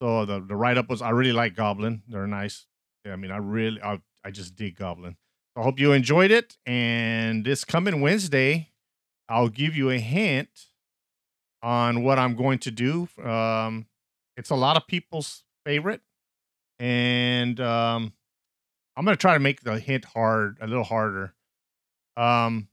[0.00, 2.02] So the the write up was I really like Goblin.
[2.06, 2.66] They're nice.
[3.04, 5.16] Yeah, I mean, I really, I, I just dig Goblin.
[5.56, 6.56] I hope you enjoyed it.
[6.66, 8.70] And this coming Wednesday,
[9.28, 10.66] I'll give you a hint
[11.62, 13.08] on what I'm going to do.
[13.22, 13.86] Um,
[14.36, 16.00] it's a lot of people's favorite,
[16.78, 18.12] and um,
[18.96, 21.34] I'm gonna try to make the hint hard, a little harder.
[22.16, 22.68] Um,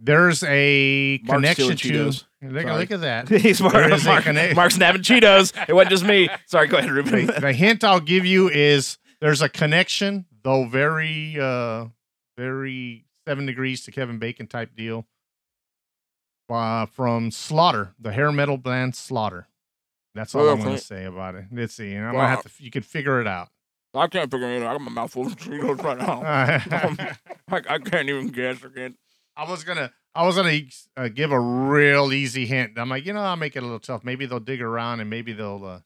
[0.00, 1.74] there's a Mark's connection to.
[1.74, 2.24] Cheetos.
[2.40, 2.78] Look, Sorry.
[2.78, 3.28] look at that.
[3.40, 5.52] He's Mark, There is a Mark, conne- Mark's nabbing Cheetos.
[5.68, 6.28] It wasn't just me.
[6.46, 7.26] Sorry, go ahead, Ruben.
[7.26, 11.86] the, the hint I'll give you is there's a connection, though very, uh,
[12.38, 15.04] very seven degrees to Kevin Bacon type deal.
[16.48, 19.48] Uh, from Slaughter, the hair metal band Slaughter.
[20.14, 21.44] That's all Oh, I'm going to say about it.
[21.52, 21.92] Let's see.
[21.92, 22.62] And I'm Well, gonna have to.
[22.64, 23.48] You can figure it out.
[23.94, 24.68] I can't figure it out.
[24.68, 26.22] I got my mouth full of Cheetos right now.
[27.48, 28.96] I, I can't even guess again.
[29.36, 30.60] I was gonna, I was gonna
[30.96, 32.78] uh, give a real easy hint.
[32.78, 34.04] I'm like, you know, I'll make it a little tough.
[34.04, 35.80] Maybe they'll dig around and maybe they'll, uh,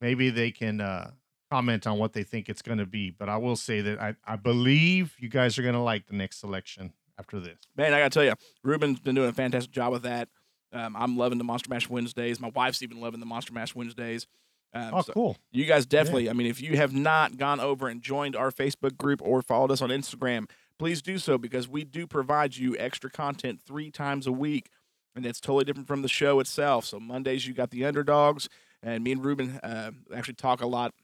[0.00, 1.12] maybe they can uh,
[1.50, 3.10] comment on what they think it's gonna be.
[3.10, 6.40] But I will say that I, I believe you guys are gonna like the next
[6.40, 7.58] selection after this.
[7.76, 10.28] Man, I gotta tell you, Ruben's been doing a fantastic job with that.
[10.72, 12.40] Um, I'm loving the Monster Mash Wednesdays.
[12.40, 14.26] My wife's even loving the Monster Mash Wednesdays.
[14.72, 15.36] Um, Oh, so cool.
[15.50, 16.30] You guys definitely.
[16.30, 19.70] I mean, if you have not gone over and joined our Facebook group or followed
[19.70, 20.48] us on Instagram,
[20.78, 24.70] please do so because we do provide you extra content three times a week,
[25.16, 26.84] and it's totally different from the show itself.
[26.84, 28.48] So Mondays you got the underdogs,
[28.82, 30.94] and me and Ruben uh, actually talk a lot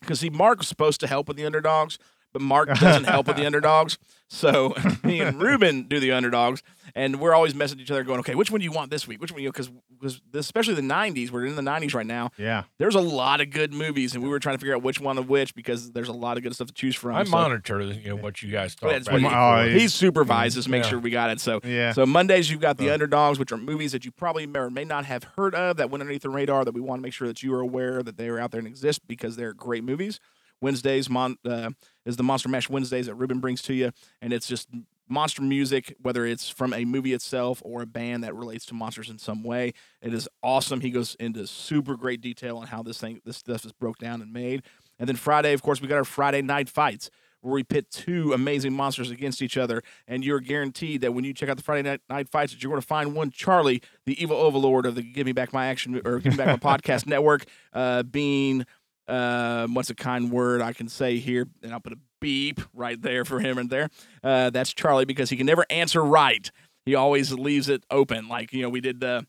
[0.00, 1.98] because see, Mark was supposed to help with the underdogs,
[2.32, 3.98] but Mark doesn't help with the underdogs.
[4.28, 4.74] So
[5.04, 6.62] me and Ruben do the underdogs,
[6.94, 9.20] and we're always messaging each other, going, "Okay, which one do you want this week?
[9.20, 9.48] Which one?" You?
[9.50, 12.30] Because because especially the '90s, we're in the '90s right now.
[12.38, 12.62] Yeah.
[12.78, 15.18] There's a lot of good movies, and we were trying to figure out which one
[15.18, 17.16] of which because there's a lot of good stuff to choose from.
[17.16, 19.22] I so- monitor you know what you guys oh, talk that's about.
[19.22, 19.78] what Oh, he, yeah.
[19.80, 20.90] he supervises, make Yeah.
[20.90, 21.40] sure we got it.
[21.40, 21.92] So Yeah.
[21.92, 22.94] so Mondays you've got the Oh.
[22.94, 25.90] underdogs, which are movies that you probably may or may not have heard of that
[25.90, 28.16] went underneath the radar that we want to make sure that you are aware that
[28.16, 30.20] they are out there and exist because they're great movies.
[30.60, 31.70] Wednesdays mon, uh,
[32.04, 34.68] is the Monster Mash Wednesdays that Ruben brings to you, and it's just
[35.08, 39.10] monster music, whether it's from a movie itself or a band that relates to monsters
[39.10, 39.72] in some way.
[40.00, 40.80] It is awesome.
[40.80, 44.22] He goes into super great detail on how this thing, this stuff is broke down
[44.22, 44.62] and made.
[44.98, 47.10] And then Friday, of course, we got our Friday night fights
[47.40, 51.32] where we pit two amazing monsters against each other, and you're guaranteed that when you
[51.32, 54.20] check out the Friday night, night fights, that you're going to find one Charlie, the
[54.22, 57.06] evil overlord of the Give Me Back My Action or Give Me Back My Podcast
[57.06, 58.66] Network, uh, being
[59.08, 63.00] um, what's a kind word I can say here, and I'll put a beep right
[63.00, 63.88] there for him and there.
[64.22, 66.50] Uh, that's Charlie because he can never answer right.
[66.86, 69.26] He always leaves it open, like you know we did the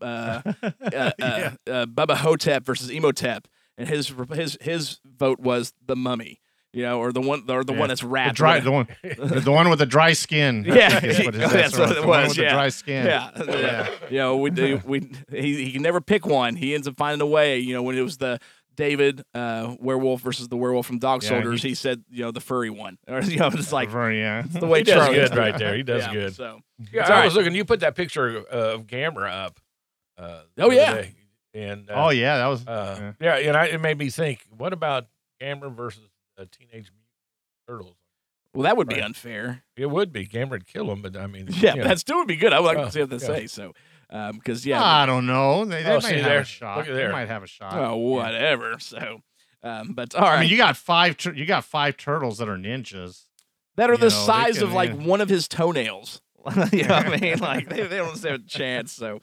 [0.00, 3.46] uh, uh, uh, uh, Bubba Ho-Tep versus Imhotep,
[3.78, 6.40] and his his his vote was the Mummy.
[6.72, 7.78] You know, or the one or the Yeah.
[7.78, 8.36] one that's The wrapped.
[8.36, 10.62] dry, the one, the one with the dry skin.
[10.68, 10.92] Yeah,
[11.24, 12.06] what that's what it the was.
[12.06, 12.44] One with yeah.
[12.44, 13.06] the dry skin.
[13.06, 13.88] Yeah, yeah.
[14.10, 14.82] You know, we do.
[14.84, 16.54] We he he can never pick one.
[16.56, 17.58] He ends up finding a way.
[17.60, 18.40] You know, when it was the
[18.76, 22.30] David uh, werewolf versus the werewolf from Dog Yeah, Soldiers, he- he, said, you know,
[22.30, 22.98] the furry one.
[23.08, 24.44] Or you know, it's like Very, yeah.
[24.44, 25.74] it's the way He does good right there.
[25.74, 26.34] He does Yeah, good.
[26.36, 26.60] So
[26.92, 27.38] Yeah, I all was right.
[27.42, 27.54] looking.
[27.56, 29.60] You put that picture of Gamera up.
[30.18, 31.04] Uh, Oh, yeah.
[31.54, 32.66] and uh, Oh yeah, that was.
[32.66, 34.44] uh, yeah, and I, it made me think.
[34.56, 35.06] What about
[35.42, 36.08] Gamera versus
[36.38, 37.02] uh, Teenage Mutant
[37.68, 37.96] Turtles?
[38.54, 39.64] Well, that would be unfair.
[39.76, 41.88] It would be Gamera would kill him, but I mean, Yeah, you know.
[41.88, 42.54] that still would be good.
[42.54, 43.26] I would like Oh, to see what they yeah.
[43.26, 43.46] say.
[43.48, 43.74] So,
[44.10, 45.64] because yeah, I don't know.
[45.64, 46.40] They, they Oh, might have there.
[46.40, 46.78] a shot.
[46.78, 47.72] Look at They might have a shot.
[47.74, 48.76] oh whatever.
[48.78, 49.20] So,
[49.62, 51.16] um, but all right, I mean, you got five.
[51.16, 53.24] Tur- you got five turtles that are ninjas.
[53.76, 54.96] that are you the know, size can- of like yeah.
[55.06, 56.20] one of his toenails.
[56.72, 57.38] you know what I mean?
[57.40, 58.92] Like they, they don't stand a chance.
[58.92, 59.20] So,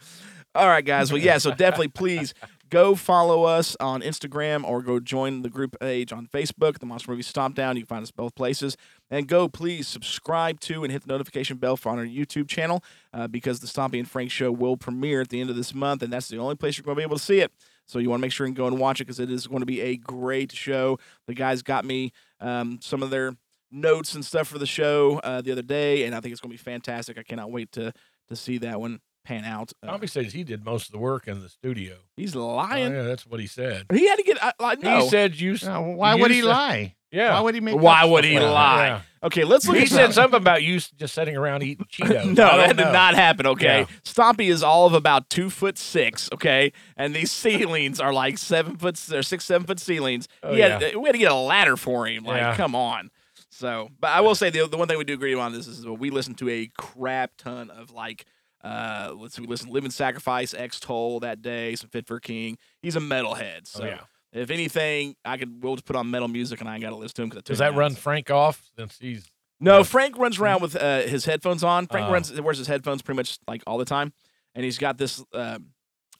[0.53, 1.11] all right, guys.
[1.11, 1.38] Well, yeah.
[1.38, 2.34] So definitely, please
[2.73, 7.11] go follow us on Instagram or go join the group page on Facebook, the Monster
[7.11, 7.75] Movie Stomp Down.
[7.75, 8.75] You can find us both places.
[9.11, 12.83] And go please subscribe to and hit the notification bell for on our YouTube channel
[13.13, 16.01] uh, because the Stompy and Frank show will premiere at the end of this month,
[16.01, 17.51] and that's the only place you're going to be able to see it.
[17.85, 19.59] So you want to make sure and go and watch it because it is going
[19.59, 20.97] to be a great show.
[21.27, 23.35] The guys got me um, some of their
[23.71, 26.49] notes and stuff for the show uh, the other day, and I think it's going
[26.49, 27.19] to be fantastic.
[27.19, 27.93] I cannot wait to
[28.29, 29.71] to see that one pan out.
[29.81, 31.95] Uh, Tommy says he did most of the work in the studio.
[32.17, 32.93] he's Oh, lying.
[32.93, 33.85] yeah, that's what he said.
[33.91, 34.43] He had to get.
[34.43, 35.01] I, I know.
[35.03, 35.53] He said you.
[35.53, 36.95] s- Yeah, well, why you would he said- lie?
[37.11, 37.33] Yeah.
[37.33, 37.75] Why would he make?
[37.75, 38.87] Why would he lie?
[38.87, 39.01] Yeah.
[39.21, 42.25] Okay, let's look He at said some- something about you just sitting around eating Cheetos.
[42.25, 43.45] No, that don't did not happen.
[43.45, 43.85] Okay, Yeah.
[44.03, 46.27] Stompy is all of about two foot six.
[46.33, 50.27] Okay, and these ceilings are like seven foot or six, seven foot ceilings.
[50.41, 50.95] Oh, he had, yeah.
[50.97, 52.23] We had to get a ladder for him.
[52.23, 52.55] Like, Yeah.
[52.55, 53.11] come on.
[53.51, 55.85] So, but I will say the the one thing we do agree on this is
[55.85, 58.25] we listen to a crap ton of like.
[58.64, 62.57] Uh, let's we listen to Living Sacrifice, Extol that day, some Fit for King.
[62.81, 63.68] He's a metalhead.
[63.68, 63.99] So Oh, yeah.
[64.31, 66.95] if anything, I could we'll just put on metal music and I ain't got to
[66.95, 69.30] listen to him because Does that run Frank off since he's
[69.60, 71.88] no, Frank runs around with uh, his headphones on.
[71.88, 72.11] Frank Oh.
[72.11, 74.11] runs wears his headphones pretty much like all the time,
[74.56, 75.23] and he's got this.
[75.34, 75.68] Um,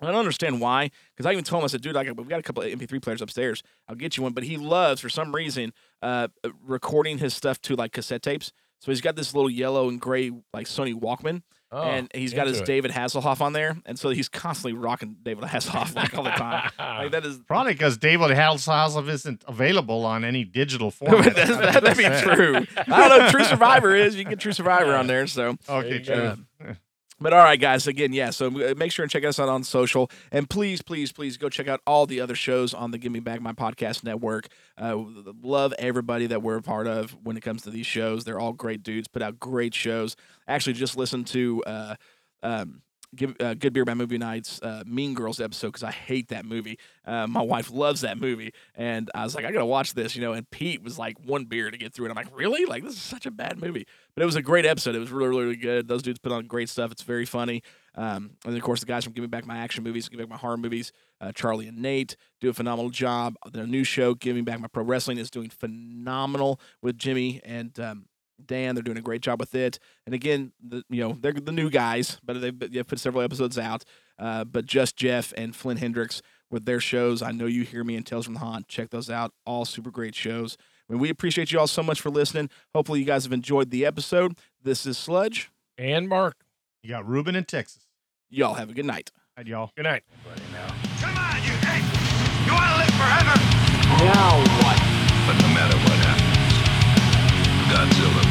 [0.02, 2.28] I don't understand why, because I even told him I said, "Dude, I got, we've
[2.30, 3.61] got a couple of MP3 players upstairs.
[3.88, 6.28] I'll get you one." But he loves, for some reason, uh,
[6.61, 8.52] recording his stuff to like cassette tapes.
[8.80, 11.41] So he's got this little yellow and gray like Sony Walkman,
[11.74, 12.66] Oh, and he's got his it.
[12.66, 16.70] David Hasselhoff on there, and so he's constantly rocking David Hasselhoff like all the time.
[16.78, 21.36] like that is Probably because David Hasselhoff isn't available on any digital format.
[21.36, 22.66] that, that'd be true.
[22.78, 23.30] I don't know.
[23.32, 24.16] True Survivor is.
[24.16, 25.26] You can get True Survivor on there.
[25.26, 26.28] So Okay, There you true.
[26.28, 26.78] Um,
[27.24, 27.88] But all right, guys.
[27.88, 28.32] Again, yeah.
[28.32, 31.48] So uh, make sure and check us out on social, and please, please, please go
[31.48, 34.50] check out all the other shows on the Give Me Back My Podcast Network.
[34.78, 35.02] Uh,
[35.41, 38.26] love everybody that we're a part of when it comes to these shows.
[38.26, 39.08] They're all great dudes.
[39.08, 40.18] Put out great shows.
[40.50, 41.64] Actually, just listen to.
[41.66, 41.95] Uh,
[42.44, 42.82] um,
[43.16, 46.45] Give, uh, Good Beer Bad Movie Nights uh, Mean Girls episode because I hate that
[46.45, 46.80] movie.
[47.06, 50.22] Uh, my wife loves that movie, and I was like, I gotta watch this, you
[50.22, 50.34] know.
[50.34, 52.10] And Pete was like, one beer to get through, it.
[52.10, 52.66] I'm like, really?
[52.66, 54.95] Like this is such a bad movie, but it was a great episode.
[54.95, 55.88] It was really, really good.
[55.88, 56.91] Those dudes put on great stuff.
[56.91, 57.64] It's very funny.
[57.95, 60.26] Um, and of course the guys from Give Me Back My Action Movies, Give Me
[60.26, 60.91] Back My Horror Movies,
[61.22, 63.35] uh, Charlie and Nate do a phenomenal job.
[63.52, 67.77] Their new show, Give Me Back My Pro Wrestling, is doing phenomenal with Jimmy and
[67.80, 68.06] um,
[68.44, 68.76] Dan.
[68.76, 69.80] They're doing a great job with it.
[70.06, 73.57] And again, the, you know they're the new guys, but they've, they've put several episodes
[73.57, 73.84] out.
[74.19, 76.22] Uh, but just Jeff and Flynn Hendricks
[76.52, 77.22] with their shows.
[77.22, 78.68] I know you hear me in Tales from the Haunt.
[78.68, 79.34] Check those out.
[79.45, 80.57] All super great shows.
[80.89, 82.49] I mean, we appreciate you all so much for listening.
[82.76, 84.38] Hopefully, you guys have enjoyed the episode.
[84.61, 85.49] This is Sludge.
[85.77, 86.35] and Mark.
[86.84, 87.88] You got Ruben in Texas.
[88.30, 89.11] Y'all have a good night.
[89.38, 89.72] Hi, y'all.
[89.77, 90.03] Good night.
[90.99, 91.53] Come on, you.
[91.64, 91.80] Hey,
[92.45, 93.34] you want to live forever?
[94.03, 94.77] Now what?
[95.26, 96.53] But no matter what happens,
[97.72, 98.23] Godzilla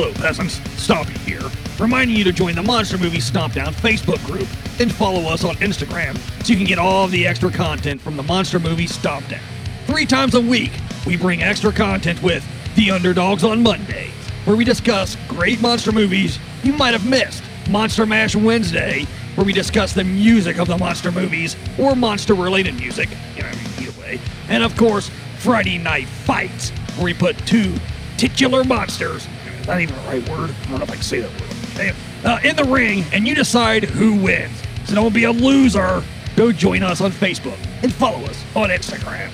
[0.00, 0.60] Hello, peasants.
[0.76, 1.42] Stompy here,
[1.80, 4.46] reminding you to join the Monster Movie Stomp Down Facebook group
[4.78, 8.22] and follow us on Instagram so you can get all the extra content from the
[8.22, 9.42] Monster Movie Stomp Down.
[9.86, 10.70] Three times a week,
[11.04, 12.46] we bring extra content with
[12.76, 14.12] The Underdogs on Monday,
[14.44, 17.42] where we discuss great monster movies you might have missed.
[17.68, 19.04] Monster Mash Wednesday,
[19.34, 23.50] where we discuss the music of the monster movies or monster related music, you know,
[23.80, 24.20] either way.
[24.48, 27.74] And of course, Friday Night Fights, where we put two
[28.16, 29.26] titular monsters,
[29.68, 30.48] is that even the right word?
[30.50, 31.50] I don't know if I can say that word.
[31.74, 31.94] Damn.
[32.24, 34.62] Uh, in the ring, and you decide who wins.
[34.86, 36.02] So don't be a loser.
[36.36, 39.30] Go join us on Facebook and follow us on Instagram.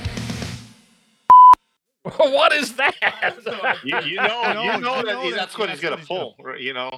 [2.16, 2.97] what is that?
[3.85, 6.36] You, you know, you know you that know that- that's what he's gonna that's what
[6.36, 6.56] pull.
[6.59, 6.90] You know,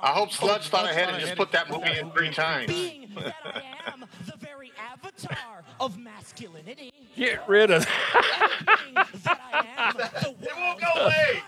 [0.00, 2.68] I hope Sludge thought ahead and just put that movie in three times.
[2.68, 6.92] Being that I am the very avatar avatar of masculinity.
[7.16, 8.68] Get rid of that.
[10.42, 11.42] it won't go away.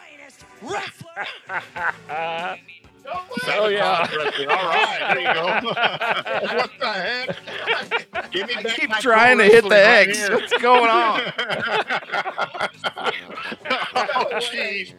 [1.16, 2.58] Wrestler.
[3.46, 4.08] Oh yeah.
[4.08, 5.44] All right, there you go.
[6.56, 8.30] what the heck?
[8.32, 10.18] Give me I keep my trying to hit the wrestling right X.
[10.18, 10.30] here.
[10.36, 11.20] What's going on?
[13.96, 14.94] oh, jeez.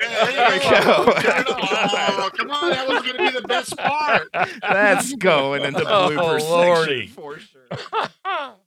[0.00, 1.04] There we go.
[1.06, 4.28] Oh, come on, that was going to be the best part.
[4.62, 7.06] That's going into Oh, blooper Lordy.
[7.08, 7.68] section for sure.